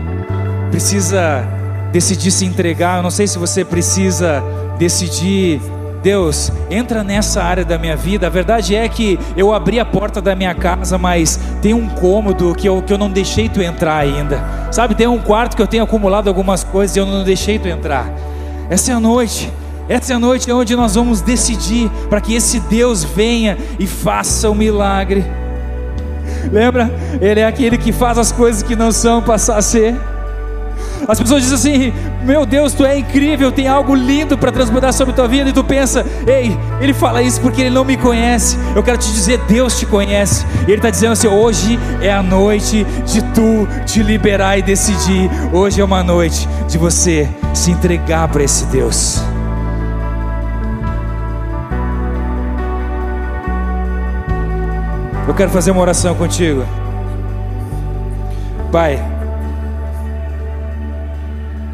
precisa 0.71 1.47
decidir 1.93 2.31
se 2.31 2.45
entregar. 2.45 2.99
Eu 2.99 3.03
não 3.03 3.11
sei 3.11 3.27
se 3.27 3.39
você 3.39 3.65
precisa 3.65 4.43
decidir 4.79 5.61
Deus, 6.05 6.53
entra 6.71 7.03
nessa 7.03 7.43
área 7.43 7.65
da 7.65 7.79
minha 7.79 7.97
vida. 7.97 8.27
A 8.27 8.31
verdade 8.31 8.77
é 8.77 8.87
que 8.87 9.19
eu 9.35 9.55
abri 9.55 9.81
a 9.81 9.87
porta 9.87 10.21
da 10.21 10.37
minha 10.37 10.55
casa, 10.55 10.99
mas 10.99 11.41
tem 11.63 11.73
um 11.73 11.89
cômodo 11.89 12.55
que 12.55 12.69
eu, 12.69 12.83
que 12.83 12.93
eu 12.93 12.99
não 12.99 13.11
deixei 13.11 13.49
tu 13.49 13.63
entrar 13.63 13.97
ainda. 13.97 14.45
Sabe, 14.71 14.95
tem 14.95 15.07
um 15.07 15.19
quarto 15.19 15.57
que 15.57 15.63
eu 15.63 15.67
tenho 15.67 15.83
acumulado 15.83 16.29
algumas 16.29 16.63
coisas 16.63 16.95
e 16.95 16.99
eu 16.99 17.07
não 17.07 17.25
deixei 17.25 17.59
tu 17.59 17.69
entrar. 17.69 18.13
Essa 18.69 18.93
é 18.93 18.95
a 18.95 19.01
noite. 19.01 19.51
Essa 19.89 20.13
é 20.13 20.17
a 20.17 20.19
noite 20.19 20.53
onde 20.53 20.77
nós 20.77 20.95
vamos 20.95 21.23
decidir 21.23 21.91
para 22.11 22.21
que 22.21 22.35
esse 22.35 22.61
Deus 22.61 23.03
venha 23.03 23.57
e 23.79 23.87
faça 23.87 24.51
o 24.51 24.55
milagre. 24.55 25.25
Lembra? 26.53 26.91
Ele 27.19 27.41
é 27.41 27.47
aquele 27.47 27.79
que 27.79 27.93
faz 27.93 28.19
as 28.19 28.31
coisas 28.31 28.63
que 28.63 28.77
não 28.77 28.93
são 28.93 29.23
passar 29.23 29.57
a 29.57 29.63
ser. 29.63 29.97
As 31.07 31.21
pessoas 31.21 31.43
dizem 31.43 31.55
assim: 31.55 31.93
Meu 32.25 32.47
Deus, 32.47 32.73
tu 32.73 32.85
é 32.85 32.99
incrível, 32.99 33.53
tem 33.53 33.69
algo 33.69 33.95
lindo 33.95 34.37
para 34.39 34.51
transbordar 34.51 34.93
sobre 34.93 35.15
tua 35.15 35.29
vida. 35.29 35.51
E 35.51 35.53
tu 35.53 35.63
pensa: 35.63 36.05
Ei, 36.27 36.57
ele 36.81 36.95
fala 36.95 37.23
isso 37.23 37.41
porque 37.41 37.63
ele 37.63 37.71
não 37.71 37.85
me 37.85 37.97
conhece. 37.97 38.57
Eu 38.75 38.83
quero 38.83 38.99
te 38.99 39.11
dizer: 39.13 39.39
Deus 39.47 39.79
te 39.79 39.87
conhece. 39.87 40.45
E 40.63 40.71
ele 40.71 40.77
está 40.77 40.91
dizendo 40.91 41.13
assim: 41.13 41.29
Hoje 41.29 41.79
é 42.01 42.13
a 42.13 42.23
noite 42.23 42.85
de 43.07 43.23
tu 43.33 43.67
te 43.87 44.03
liberar 44.03 44.59
e 44.59 44.63
decidir. 44.63 45.31
Hoje 45.53 45.81
é 45.81 45.85
uma 45.85 46.03
noite 46.03 46.49
de 46.69 46.79
você 46.79 47.29
se 47.53 47.71
entregar 47.71 48.29
para 48.29 48.43
esse 48.43 48.65
Deus. 48.67 49.21
Eu 55.27 55.35
quero 55.35 55.51
fazer 55.51 55.71
uma 55.71 55.81
oração 55.81 56.15
contigo. 56.15 56.65
Pai, 58.71 59.14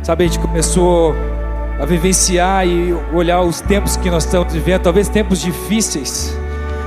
Sabe, 0.03 0.25
a 0.25 0.27
gente 0.27 0.39
começou 0.39 1.15
a 1.81 1.85
vivenciar 1.85 2.67
e 2.67 2.95
olhar 3.13 3.43
os 3.43 3.61
tempos 3.61 3.97
que 3.97 4.11
nós 4.11 4.25
estamos 4.25 4.53
vivendo, 4.53 4.83
talvez 4.83 5.09
tempos 5.09 5.41
difíceis. 5.41 6.37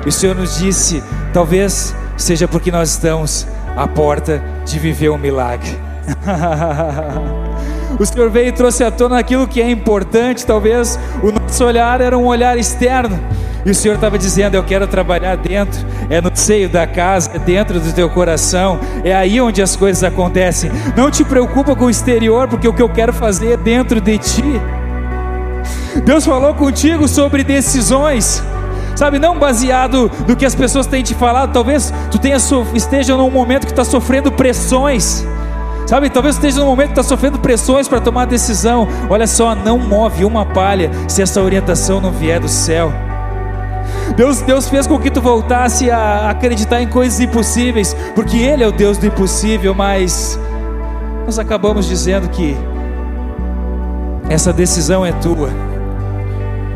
E 0.06 0.10
o 0.10 0.12
Senhor 0.12 0.36
nos 0.36 0.58
disse: 0.58 1.04
talvez 1.32 1.96
seja 2.18 2.48
porque 2.48 2.72
nós 2.72 2.90
estamos 2.90 3.48
à 3.76 3.88
porta 3.88 4.44
de 4.66 4.80
viver 4.80 5.10
um 5.10 5.18
milagre. 5.18 5.80
o 8.00 8.06
Senhor 8.06 8.30
veio 8.30 8.50
e 8.50 8.52
trouxe 8.52 8.84
à 8.84 8.92
tona 8.92 9.20
aquilo 9.20 9.48
que 9.48 9.62
é 9.62 9.70
importante. 9.70 10.46
Talvez 10.46 11.00
o 11.22 11.32
nosso 11.32 11.64
olhar 11.64 12.02
era 12.02 12.18
um 12.18 12.26
olhar 12.26 12.58
externo, 12.58 13.20
e 13.66 13.72
o 13.72 13.76
Senhor 13.76 13.96
estava 13.96 14.18
dizendo: 14.18 14.56
Eu 14.56 14.64
quero 14.64 14.86
trabalhar 14.88 15.36
dentro, 15.38 15.80
é 16.10 16.20
no 16.20 16.32
seio 16.34 16.68
da 16.70 16.86
casa, 16.86 17.32
é 17.34 17.40
dentro 17.40 17.80
do 17.80 17.94
teu 17.94 18.10
coração, 18.10 18.80
é 19.04 19.14
aí 19.14 19.40
onde 19.40 19.62
as 19.62 19.76
coisas 19.76 20.04
acontecem. 20.04 20.72
Não 20.96 21.10
te 21.10 21.24
preocupa 21.24 21.76
com 21.76 21.86
o 21.86 21.90
exterior, 21.90 22.48
porque 22.48 22.68
o 22.68 22.74
que 22.74 22.82
eu 22.82 22.90
quero 22.90 23.14
fazer 23.14 23.54
é 23.54 23.58
dentro 23.58 24.02
de 24.02 24.18
ti. 24.18 24.62
Deus 26.04 26.26
falou 26.26 26.54
contigo 26.54 27.08
sobre 27.08 27.44
decisões, 27.44 28.44
sabe, 28.96 29.20
não 29.20 29.38
baseado 29.38 30.12
no 30.28 30.36
que 30.36 30.46
as 30.46 30.56
pessoas 30.56 30.86
têm 30.86 31.04
te 31.04 31.14
falado. 31.14 31.54
Talvez 31.54 31.94
tu 32.12 32.18
tenha, 32.18 32.38
esteja 32.74 33.16
num 33.16 33.32
momento 33.32 33.66
que 33.66 33.72
está 33.72 33.86
sofrendo 33.86 34.32
pressões. 34.32 35.26
Sabe, 35.86 36.10
talvez 36.10 36.36
esteja 36.36 36.62
num 36.62 36.66
momento 36.66 36.88
que 36.88 37.00
está 37.00 37.04
sofrendo 37.04 37.38
pressões 37.40 37.88
para 37.88 38.02
tomar 38.02 38.26
decisão. 38.26 38.88
Olha 39.10 39.28
só, 39.28 39.54
não 39.54 39.78
move 39.78 40.26
uma 40.26 40.46
palha 40.46 40.90
se 41.08 41.22
essa 41.22 41.42
orientação 41.42 42.02
não 42.02 42.12
vier 42.12 42.40
do 42.40 42.48
céu. 42.48 42.92
Deus, 44.16 44.42
Deus 44.42 44.70
fez 44.70 44.86
com 44.86 45.00
que 45.00 45.10
tu 45.10 45.20
voltasse 45.22 45.90
a 45.90 46.30
acreditar 46.30 46.82
em 46.82 46.88
coisas 46.88 47.20
impossíveis, 47.20 47.96
porque 48.14 48.38
Ele 48.38 48.64
é 48.64 48.68
o 48.68 48.72
Deus 48.72 48.98
do 48.98 49.08
impossível, 49.08 49.74
mas 49.74 50.40
nós 51.26 51.40
acabamos 51.40 51.88
dizendo 51.88 52.30
que 52.30 52.56
essa 54.30 54.54
decisão 54.54 55.04
é 55.06 55.12
tua. 55.14 55.50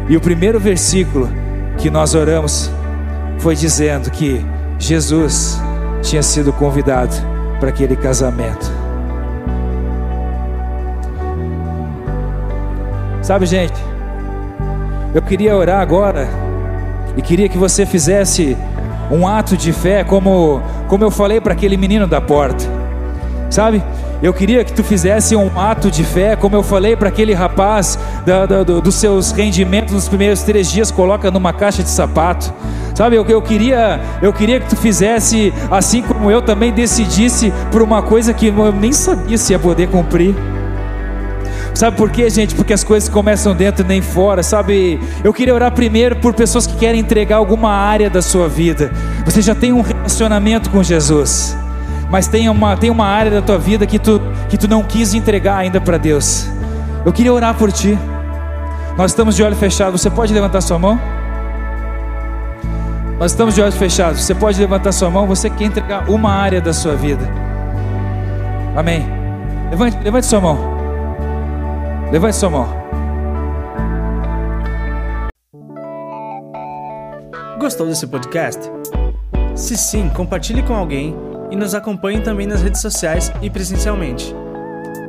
E 0.10 0.18
o 0.18 0.22
primeiro 0.22 0.60
versículo 0.60 1.30
que 1.78 1.92
nós 1.92 2.16
oramos 2.16 2.72
foi 3.38 3.56
dizendo 3.56 4.10
que 4.10 4.44
Jesus 4.80 5.60
tinha 6.02 6.24
sido 6.24 6.52
convidado 6.52 7.16
para 7.60 7.70
aquele 7.70 7.96
casamento. 7.96 8.72
Sabe, 13.22 13.46
gente, 13.46 13.80
eu 15.14 15.22
queria 15.22 15.56
orar 15.56 15.82
agora 15.82 16.47
e 17.18 17.22
queria 17.22 17.50
que 17.50 17.58
você 17.58 17.86
fizesse 17.86 18.56
um 19.12 19.28
ato 19.28 19.58
de 19.58 19.74
fé, 19.74 20.04
como, 20.04 20.62
como 20.88 21.04
eu 21.04 21.12
falei 21.12 21.42
para 21.42 21.54
aquele 21.54 21.76
menino 21.76 22.06
da 22.06 22.22
porta, 22.22 22.64
sabe? 23.50 23.84
Eu 24.22 24.34
queria 24.34 24.64
que 24.64 24.74
tu 24.74 24.84
fizesse 24.84 25.36
um 25.36 25.60
ato 25.60 25.92
de 25.92 26.04
fé, 26.04 26.36
como 26.36 26.56
eu 26.56 26.64
falei 26.64 26.96
para 26.96 27.10
aquele 27.10 27.34
rapaz 27.34 28.00
da, 28.26 28.46
da, 28.46 28.64
do, 28.64 28.82
dos 28.82 28.96
seus 28.96 29.32
rendimentos 29.32 29.94
nos 29.94 30.08
primeiros 30.08 30.42
três 30.42 30.72
dias, 30.72 30.90
coloca 30.90 31.30
numa 31.30 31.54
caixa 31.54 31.84
de 31.84 31.90
sapato. 31.90 32.52
Sabe, 32.96 33.16
eu, 33.16 33.24
eu, 33.26 33.42
queria, 33.42 34.00
eu 34.24 34.34
queria 34.34 34.60
que 34.60 34.68
tu 34.68 34.76
fizesse 34.76 35.54
assim 35.70 36.02
como 36.02 36.32
eu 36.32 36.42
também 36.42 36.72
decidisse 36.72 37.54
por 37.72 37.84
uma 37.84 38.02
coisa 38.02 38.34
que 38.34 38.48
eu 38.48 38.72
nem 38.72 38.92
sabia 38.92 39.38
se 39.38 39.54
ia 39.54 39.60
poder 39.60 39.88
cumprir. 39.88 40.36
Sabe 41.78 41.96
por 41.96 42.10
quê, 42.10 42.28
gente? 42.28 42.56
Porque 42.56 42.74
as 42.74 42.84
coisas 42.84 43.08
começam 43.08 43.56
dentro 43.56 43.86
e 43.86 43.88
nem 43.88 44.02
fora, 44.02 44.42
sabe? 44.42 45.00
Eu 45.24 45.32
queria 45.32 45.54
orar 45.54 45.72
primeiro 45.72 46.16
por 46.16 46.34
pessoas 46.34 46.66
que 46.66 46.76
querem 46.76 47.00
entregar 47.00 47.36
alguma 47.36 47.70
área 47.70 48.10
da 48.10 48.20
sua 48.20 48.50
vida. 48.50 48.92
Você 49.24 49.44
já 49.44 49.54
tem 49.54 49.72
um 49.72 49.82
relacionamento 49.82 50.72
com 50.72 50.82
Jesus, 50.82 51.56
mas 52.10 52.28
tem 52.28 52.50
uma, 52.50 52.76
tem 52.76 52.90
uma 52.90 53.06
área 53.06 53.30
da 53.30 53.44
tua 53.44 53.60
vida 53.60 53.86
que 53.86 54.00
tu, 54.00 54.20
que 54.50 54.58
tu 54.58 54.68
não 54.68 54.82
quis 54.82 55.14
entregar 55.14 55.56
ainda 55.56 55.80
para 55.80 56.00
Deus. 56.00 56.50
Eu 57.06 57.14
queria 57.14 57.32
orar 57.32 57.54
por 57.54 57.72
ti. 57.72 57.96
Nós 58.98 59.12
estamos 59.12 59.36
de 59.36 59.44
olho 59.44 59.56
fechado. 59.56 59.96
Você 60.00 60.10
pode 60.10 60.34
levantar 60.34 60.62
sua 60.62 60.80
mão? 60.80 61.00
Nós 63.20 63.30
estamos 63.30 63.54
de 63.54 63.62
olhos 63.62 63.78
fechados. 63.78 64.24
Você 64.24 64.34
pode 64.34 64.60
levantar 64.60 64.92
sua 64.92 65.12
mão. 65.12 65.28
Você 65.28 65.48
quer 65.48 65.66
entregar 65.66 66.10
uma 66.10 66.32
área 66.32 66.60
da 66.60 66.74
sua 66.74 66.96
vida. 66.96 67.30
Amém. 68.76 69.06
Levante, 69.70 69.98
levante 70.04 70.26
sua 70.26 70.42
mão. 70.42 70.77
Levante 72.12 72.38
sua 72.38 72.50
mão. 72.50 72.68
Gostou 77.60 77.86
desse 77.86 78.08
podcast? 78.08 78.62
Se 79.56 79.76
sim, 79.76 80.08
compartilhe 80.10 80.64
com 80.64 80.74
alguém 80.74 81.14
e 81.52 81.56
nos 81.56 81.76
acompanhe 81.76 82.22
também 82.22 82.48
nas 82.48 82.62
redes 82.62 82.80
sociais 82.80 83.32
e 83.42 83.50
presencialmente. 83.50 84.34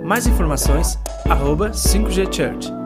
Mais 0.05 0.27
informações, 0.27 0.99
arroba 1.29 1.71
5G 1.71 2.35
Church. 2.35 2.78